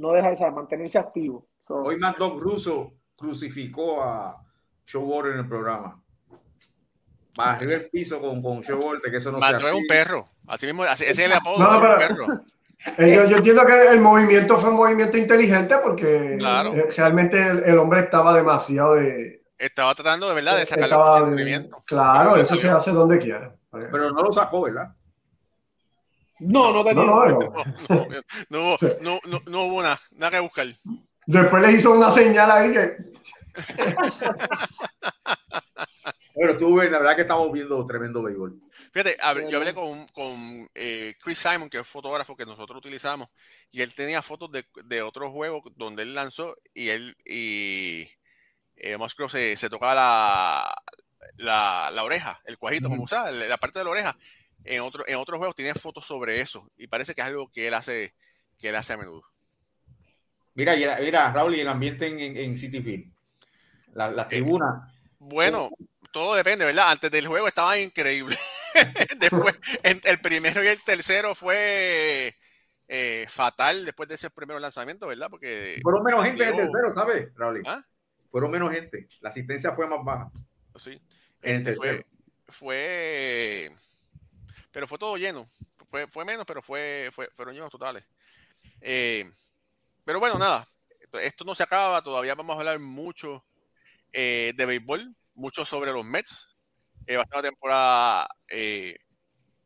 no 0.00 0.12
dejar, 0.12 0.36
¿sabes? 0.36 0.54
mantenerse 0.54 0.98
activo. 0.98 1.46
So, 1.68 1.74
Hoy 1.76 1.96
Mad 1.98 2.16
Dog 2.16 2.40
Russo 2.40 2.92
crucificó 3.16 4.02
a 4.02 4.42
Showboard 4.86 5.32
en 5.32 5.38
el 5.40 5.48
programa. 5.48 6.00
Barrió 7.36 7.76
el 7.76 7.88
piso 7.90 8.20
con, 8.20 8.42
con 8.42 8.60
Showboard, 8.60 9.00
que 9.02 9.16
eso 9.16 9.30
no 9.30 9.38
es 9.38 9.44
hace. 9.44 9.72
un 9.72 9.86
perro. 9.86 10.28
Así 10.48 10.66
mismo, 10.66 10.82
así- 10.82 11.04
ese 11.04 11.22
es 11.24 11.30
el 11.30 11.32
apodo, 11.32 11.58
No, 11.58 11.78
un 11.78 11.96
perro. 11.96 12.26
Eh, 12.96 13.14
Yo, 13.14 13.28
yo 13.28 13.36
entiendo 13.36 13.64
que 13.66 13.88
el 13.88 14.00
movimiento 14.00 14.56
fue 14.58 14.70
un 14.70 14.76
movimiento 14.76 15.16
inteligente 15.18 15.76
porque 15.82 16.36
Claro. 16.38 16.72
eh, 16.74 16.88
realmente 16.96 17.38
el, 17.46 17.62
el 17.64 17.78
hombre 17.78 18.00
estaba 18.00 18.34
demasiado 18.34 18.94
de. 18.94 19.42
Estaba 19.58 19.94
tratando 19.94 20.26
de 20.30 20.34
verdad 20.34 20.56
de 20.56 20.64
sacarle 20.64 20.94
el 20.96 21.24
de- 21.26 21.30
movimiento. 21.30 21.82
claro, 21.86 22.36
eso 22.36 22.56
se 22.56 22.70
hace 22.70 22.90
donde 22.92 23.18
quiera. 23.18 23.54
Pero 23.70 24.10
no 24.12 24.22
lo 24.22 24.32
sacó, 24.32 24.62
¿verdad? 24.62 24.94
No, 26.40 26.72
no 26.72 26.84
tenía. 26.84 27.04
No, 27.04 27.26
no, 27.26 27.38
no. 27.38 27.52
No, 27.88 28.06
no, 28.48 28.76
no, 29.00 29.20
no, 29.24 29.42
no 29.46 29.64
hubo 29.64 29.82
nada, 29.82 30.00
nada 30.12 30.32
que 30.32 30.40
buscar. 30.40 30.66
Después 31.26 31.62
le 31.62 31.72
hizo 31.72 31.92
una 31.92 32.10
señal 32.10 32.50
ahí 32.50 32.72
que. 32.72 32.96
Bueno, 36.34 36.56
tú 36.56 36.76
ves, 36.76 36.90
la 36.90 36.98
verdad 36.98 37.16
que 37.16 37.22
estamos 37.22 37.52
viendo 37.52 37.84
tremendo 37.84 38.22
béisbol. 38.22 38.58
Fíjate, 38.92 39.18
yo 39.50 39.58
hablé 39.58 39.74
con, 39.74 40.06
con 40.08 40.68
eh, 40.74 41.14
Chris 41.22 41.38
Simon, 41.38 41.68
que 41.68 41.78
es 41.78 41.86
fotógrafo 41.86 42.36
que 42.36 42.46
nosotros 42.46 42.78
utilizamos, 42.78 43.28
y 43.70 43.82
él 43.82 43.94
tenía 43.94 44.22
fotos 44.22 44.50
de, 44.50 44.64
de 44.84 45.02
otros 45.02 45.30
juegos 45.30 45.62
donde 45.76 46.02
él 46.02 46.14
lanzó 46.14 46.56
y 46.72 46.88
él 46.88 47.16
y 47.24 48.08
eh, 48.76 48.96
Musgrove 48.96 49.30
se, 49.30 49.56
se 49.56 49.68
tocaba 49.68 49.94
la, 49.94 50.82
la, 51.36 51.90
la 51.92 52.04
oreja, 52.04 52.40
el 52.46 52.56
cuajito, 52.56 52.88
como 52.88 53.02
usaba, 53.02 53.30
la 53.30 53.58
parte 53.58 53.80
de 53.80 53.84
la 53.84 53.90
oreja. 53.90 54.16
En, 54.64 54.80
otro, 54.82 55.04
en 55.06 55.16
otros 55.16 55.38
juegos 55.38 55.54
tiene 55.56 55.74
fotos 55.74 56.06
sobre 56.06 56.40
eso 56.40 56.70
y 56.76 56.86
parece 56.86 57.14
que 57.14 57.20
es 57.22 57.26
algo 57.26 57.50
que 57.50 57.68
él 57.68 57.74
hace, 57.74 58.14
que 58.58 58.68
él 58.68 58.76
hace 58.76 58.92
a 58.92 58.96
menudo. 58.98 59.22
Mira, 60.54 60.74
mira, 60.76 61.32
Raúl, 61.32 61.54
y 61.54 61.60
el 61.60 61.68
ambiente 61.68 62.06
en, 62.06 62.36
en, 62.36 62.56
City 62.56 62.82
Field. 62.82 63.12
La, 63.94 64.10
la 64.10 64.28
tribuna. 64.28 64.92
Bueno, 65.18 65.70
todo 66.12 66.34
depende, 66.34 66.64
¿verdad? 66.64 66.90
Antes 66.90 67.10
del 67.10 67.26
juego 67.26 67.48
estaba 67.48 67.78
increíble. 67.78 68.36
después, 69.18 69.54
en- 69.82 70.00
el 70.04 70.20
primero 70.20 70.62
y 70.62 70.68
el 70.68 70.82
tercero 70.82 71.34
fue 71.34 72.36
eh, 72.88 73.26
fatal 73.28 73.84
después 73.84 74.08
de 74.08 74.16
ese 74.16 74.30
primer 74.30 74.60
lanzamiento, 74.60 75.06
¿verdad? 75.06 75.28
Porque 75.30 75.78
Fueron 75.82 76.02
menos 76.02 76.24
gente 76.24 76.42
en 76.42 76.48
el 76.50 76.56
tercero, 76.56 76.94
¿sabes, 76.94 77.28
Raúl? 77.36 77.62
¿Ah? 77.66 77.82
Fueron 78.30 78.50
menos 78.50 78.72
gente. 78.72 79.08
La 79.20 79.30
asistencia 79.30 79.72
fue 79.72 79.86
más 79.88 80.04
baja. 80.04 80.30
Sí. 80.76 81.00
En 81.42 81.60
el 81.60 81.68
Este 81.68 82.06
fue, 82.48 83.72
pero 84.70 84.86
fue 84.86 84.98
todo 84.98 85.16
lleno. 85.16 85.48
Fue, 85.90 86.06
fue 86.06 86.24
menos, 86.24 86.46
pero 86.46 86.62
fue, 86.62 87.10
fue, 87.12 87.28
fueron 87.34 87.54
llenos 87.54 87.70
totales. 87.70 88.04
Eh, 88.80 89.30
pero 90.04 90.20
bueno, 90.20 90.38
nada. 90.38 90.66
Esto, 91.00 91.18
esto 91.18 91.44
no 91.44 91.54
se 91.54 91.62
acaba. 91.62 92.02
Todavía 92.02 92.34
vamos 92.34 92.56
a 92.56 92.60
hablar 92.60 92.78
mucho 92.78 93.44
eh, 94.12 94.52
de 94.56 94.66
béisbol, 94.66 95.14
mucho 95.34 95.64
sobre 95.64 95.92
los 95.92 96.04
Mets. 96.04 96.48
Eh, 97.06 97.16
va 97.16 97.22
a 97.22 97.26
ser 97.26 97.34
una 97.34 97.42
temporada, 97.42 98.28
eh, 98.48 98.96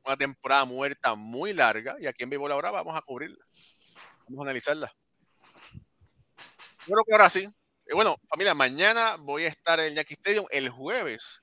una 0.05 0.17
temporada 0.17 0.65
muerta 0.65 1.15
muy 1.15 1.53
larga. 1.53 1.97
Y 2.01 2.07
aquí 2.07 2.25
en 2.25 2.31
béisbol 2.31 2.53
ahora 2.53 2.71
vamos 2.71 2.97
a 2.97 3.03
cubrirla. 3.03 3.45
Vamos 4.29 4.41
a 4.41 4.43
analizarla. 4.51 4.95
Yo 6.87 6.93
creo 6.93 7.05
que 7.07 7.13
ahora 7.13 7.31
sí. 7.31 7.49
Eh, 7.87 7.95
bueno, 7.95 8.17
familia, 8.29 8.55
mañana 8.55 9.17
voy 9.19 9.45
a 9.45 9.49
estar 9.49 9.81
en 9.81 9.95
Yankee 9.95 10.15
Stadium. 10.15 10.47
El 10.51 10.71
jueves 10.71 11.43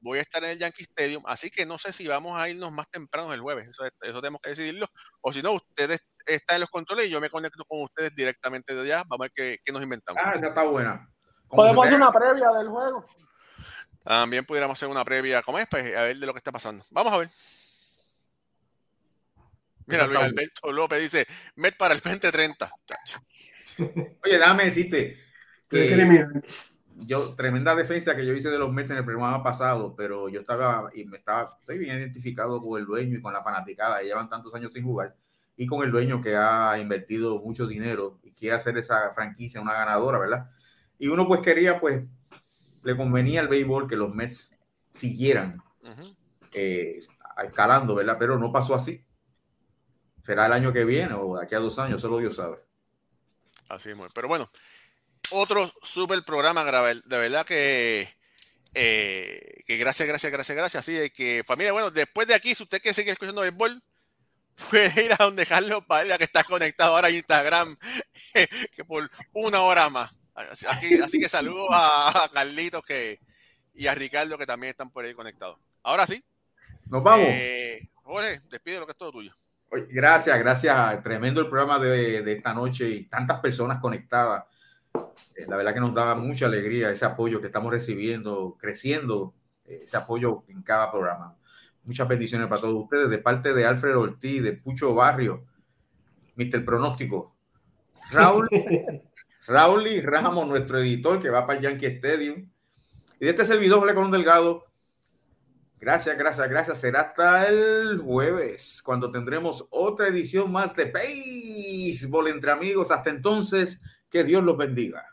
voy 0.00 0.18
a 0.18 0.22
estar 0.22 0.42
en 0.44 0.50
el 0.50 0.58
Yankee 0.58 0.84
Stadium. 0.84 1.22
Así 1.26 1.50
que 1.50 1.66
no 1.66 1.78
sé 1.78 1.92
si 1.92 2.06
vamos 2.06 2.40
a 2.40 2.48
irnos 2.48 2.72
más 2.72 2.88
temprano 2.90 3.32
el 3.32 3.40
jueves. 3.40 3.68
Eso, 3.68 3.84
eso 3.84 4.20
tenemos 4.20 4.40
que 4.40 4.50
decidirlo. 4.50 4.86
O 5.20 5.32
si 5.32 5.42
no, 5.42 5.52
ustedes 5.52 6.06
están 6.26 6.56
en 6.56 6.60
los 6.62 6.70
controles 6.70 7.06
y 7.06 7.10
yo 7.10 7.20
me 7.20 7.30
conecto 7.30 7.64
con 7.66 7.82
ustedes 7.82 8.14
directamente 8.14 8.74
de 8.74 8.82
allá. 8.82 9.04
Vamos 9.06 9.20
a 9.20 9.24
ver 9.24 9.32
qué, 9.34 9.58
qué 9.64 9.72
nos 9.72 9.82
inventamos. 9.82 10.22
Ah, 10.24 10.32
esa 10.34 10.48
está 10.48 10.62
buena. 10.62 11.08
Como 11.46 11.62
Podemos 11.62 11.86
hacer 11.86 11.96
una 11.96 12.12
previa 12.12 12.50
del 12.52 12.68
juego. 12.68 13.06
También 14.04 14.44
pudiéramos 14.44 14.78
hacer 14.78 14.88
una 14.88 15.04
previa, 15.04 15.42
¿cómo 15.42 15.58
es? 15.58 15.66
Pues, 15.68 15.94
a 15.94 16.02
ver 16.02 16.16
de 16.16 16.26
lo 16.26 16.32
que 16.32 16.38
está 16.38 16.52
pasando. 16.52 16.84
Vamos 16.90 17.12
a 17.12 17.18
ver. 17.18 17.28
Mira, 19.86 20.06
Luis 20.06 20.18
Alberto 20.18 20.72
López 20.72 21.00
dice, 21.00 21.26
Met 21.56 21.76
para 21.76 21.94
el 21.94 22.00
2030. 22.00 22.70
Chacho. 22.86 23.20
Oye, 23.78 24.38
déjame 24.38 24.66
decirte 24.66 25.18
Qué 25.68 25.88
que 25.88 25.94
criminal. 25.94 26.44
Yo, 27.06 27.34
tremenda 27.34 27.74
defensa 27.74 28.16
que 28.16 28.26
yo 28.26 28.32
hice 28.32 28.50
de 28.50 28.58
los 28.58 28.72
Mets 28.72 28.90
en 28.90 28.98
el 28.98 29.04
programa 29.04 29.42
pasado, 29.42 29.94
pero 29.96 30.28
yo 30.28 30.40
estaba 30.40 30.90
y 30.94 31.04
me 31.04 31.18
estaba, 31.18 31.56
estoy 31.60 31.78
bien 31.78 31.96
identificado 31.96 32.60
con 32.60 32.78
el 32.78 32.86
dueño 32.86 33.18
y 33.18 33.22
con 33.22 33.32
la 33.32 33.42
fanaticada, 33.42 34.02
llevan 34.02 34.28
tantos 34.28 34.54
años 34.54 34.72
sin 34.72 34.84
jugar, 34.84 35.14
y 35.56 35.66
con 35.66 35.82
el 35.82 35.90
dueño 35.90 36.20
que 36.20 36.36
ha 36.36 36.78
invertido 36.78 37.38
mucho 37.38 37.66
dinero 37.66 38.18
y 38.22 38.32
quiere 38.32 38.56
hacer 38.56 38.76
esa 38.78 39.10
franquicia 39.12 39.60
una 39.60 39.74
ganadora, 39.74 40.18
¿verdad? 40.18 40.50
Y 40.98 41.08
uno 41.08 41.26
pues 41.26 41.40
quería, 41.40 41.80
pues, 41.80 42.04
le 42.82 42.96
convenía 42.96 43.40
al 43.40 43.48
béisbol 43.48 43.88
que 43.88 43.96
los 43.96 44.14
Mets 44.14 44.54
siguieran 44.90 45.62
eh, 46.52 46.98
escalando, 47.42 47.94
¿verdad? 47.94 48.16
Pero 48.18 48.38
no 48.38 48.52
pasó 48.52 48.74
así. 48.74 49.04
Será 50.24 50.46
el 50.46 50.52
año 50.52 50.72
que 50.72 50.84
viene 50.84 51.14
o 51.14 51.36
de 51.36 51.44
aquí 51.44 51.54
a 51.54 51.58
dos 51.58 51.78
años, 51.78 52.02
solo 52.02 52.18
Dios 52.18 52.36
sabe. 52.36 52.58
Así 53.68 53.90
es, 53.90 53.98
pero 54.14 54.28
bueno, 54.28 54.50
otro 55.30 55.72
super 55.82 56.22
programa, 56.24 56.64
de 56.64 57.16
verdad 57.18 57.44
que, 57.46 58.14
eh, 58.74 59.62
que 59.66 59.76
gracias, 59.76 60.06
gracias, 60.08 60.32
gracias, 60.32 60.56
gracias. 60.56 60.80
Así 60.84 60.92
de 60.92 61.10
que, 61.10 61.42
familia, 61.46 61.72
bueno, 61.72 61.90
después 61.90 62.26
de 62.28 62.34
aquí, 62.34 62.54
si 62.54 62.62
usted 62.62 62.80
quiere 62.80 62.94
seguir 62.94 63.12
escuchando 63.12 63.40
béisbol, 63.42 63.82
puede 64.70 65.04
ir 65.04 65.12
a 65.12 65.16
donde 65.24 65.46
Carlos 65.46 65.84
Padilla, 65.86 66.18
que 66.18 66.24
está 66.24 66.44
conectado 66.44 66.94
ahora 66.94 67.08
a 67.08 67.10
Instagram, 67.10 67.76
que 68.76 68.84
por 68.84 69.10
una 69.32 69.60
hora 69.62 69.88
más. 69.90 70.14
Así, 70.34 70.66
aquí- 70.68 71.00
así 71.00 71.18
que 71.20 71.28
saludos 71.28 71.68
a, 71.72 72.30
Carlitos 72.32 72.82
que, 72.84 73.18
y 73.74 73.86
a 73.88 73.94
Ricardo, 73.94 74.38
que 74.38 74.46
también 74.46 74.70
están 74.70 74.90
por 74.90 75.04
ahí 75.04 75.14
conectados. 75.14 75.58
Ahora 75.82 76.06
sí, 76.06 76.22
Nos 76.86 77.02
vamos. 77.02 77.26
eh, 77.28 77.88
Jorge, 78.02 78.40
despide 78.48 78.78
lo 78.78 78.86
que 78.86 78.92
es 78.92 78.98
todo 78.98 79.12
tuyo. 79.12 79.34
Gracias, 79.70 80.38
gracias. 80.38 81.02
Tremendo 81.02 81.40
el 81.42 81.48
programa 81.48 81.78
de, 81.78 82.22
de 82.22 82.32
esta 82.32 82.54
noche 82.54 82.88
y 82.88 83.04
tantas 83.04 83.38
personas 83.40 83.80
conectadas. 83.80 84.44
Eh, 85.36 85.46
La 85.48 85.56
verdad 85.56 85.74
que 85.74 85.80
nos 85.80 85.94
da 85.94 86.14
mucha 86.14 86.46
alegría 86.46 86.90
ese 86.90 87.04
apoyo 87.04 87.40
que 87.40 87.46
estamos 87.46 87.70
recibiendo, 87.70 88.56
creciendo 88.58 89.34
eh, 89.64 89.80
ese 89.84 89.96
apoyo 89.96 90.44
en 90.48 90.62
cada 90.62 90.90
programa. 90.90 91.36
Muchas 91.84 92.08
bendiciones 92.08 92.48
para 92.48 92.60
todos 92.60 92.82
ustedes 92.82 93.08
de 93.10 93.18
parte 93.18 93.54
de 93.54 93.64
Alfred 93.64 93.96
Ortiz, 93.96 94.42
de 94.42 94.52
Pucho 94.52 94.94
Barrio, 94.94 95.44
Mr. 96.36 96.64
Pronóstico, 96.64 97.34
Raúl, 98.10 98.48
Raúl 99.46 99.86
y 99.86 100.00
Ramos, 100.00 100.46
nuestro 100.46 100.78
editor 100.78 101.18
que 101.18 101.30
va 101.30 101.46
para 101.46 101.58
el 101.58 101.64
Yankee 101.64 101.86
Stadium, 101.86 102.48
y 103.20 103.24
de 103.24 103.30
este 103.30 103.44
servidor, 103.44 103.92
Colón 103.94 104.12
Delgado. 104.12 104.64
Gracias, 105.80 106.16
gracias, 106.16 106.48
gracias. 106.48 106.78
Será 106.78 107.00
hasta 107.00 107.48
el 107.48 107.98
jueves, 107.98 108.82
cuando 108.82 109.10
tendremos 109.10 109.66
otra 109.70 110.08
edición 110.08 110.50
más 110.52 110.74
de 110.74 110.86
Béisbol 110.86 112.28
entre 112.28 112.52
amigos. 112.52 112.90
Hasta 112.90 113.10
entonces, 113.10 113.80
que 114.10 114.24
Dios 114.24 114.42
los 114.42 114.56
bendiga. 114.56 115.04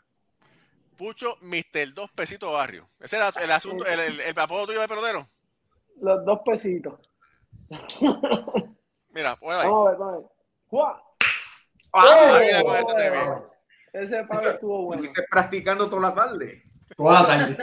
Pucho, 0.96 1.36
Mr. 1.42 1.92
Dos 1.94 2.10
Pesitos 2.12 2.52
Barrio. 2.52 2.88
Ese 3.00 3.16
era 3.16 3.30
el 3.42 3.52
asunto, 3.52 3.84
el, 3.86 4.00
el, 4.00 4.20
el 4.20 4.38
apodo 4.38 4.66
tuyo 4.66 4.80
de 4.80 4.88
pelotero. 4.88 5.28
Los 6.00 6.24
dos 6.24 6.40
pesitos. 6.44 6.98
Mira, 9.10 9.36
ponela 9.36 9.62
ahí. 9.62 9.68
Vamos 9.68 9.86
a 9.86 9.90
ver, 9.90 9.98
vamos 9.98 10.14
a 10.14 10.18
ver. 10.18 10.26
¡Juá! 10.68 11.02
Ah, 11.92 12.38
mira 12.40 12.62
cómo 12.62 12.74
este 12.74 12.94
te 12.94 13.10
ve. 13.10 13.18
Ese 13.92 14.24
pago 14.24 14.48
estuvo 14.48 14.82
bueno. 14.84 15.02
Estuviste 15.02 15.26
practicando 15.30 15.88
toda 15.88 16.02
la 16.02 16.14
tarde. 16.14 16.64
Toda 16.94 17.22
la 17.22 17.26
tarde. 17.26 17.56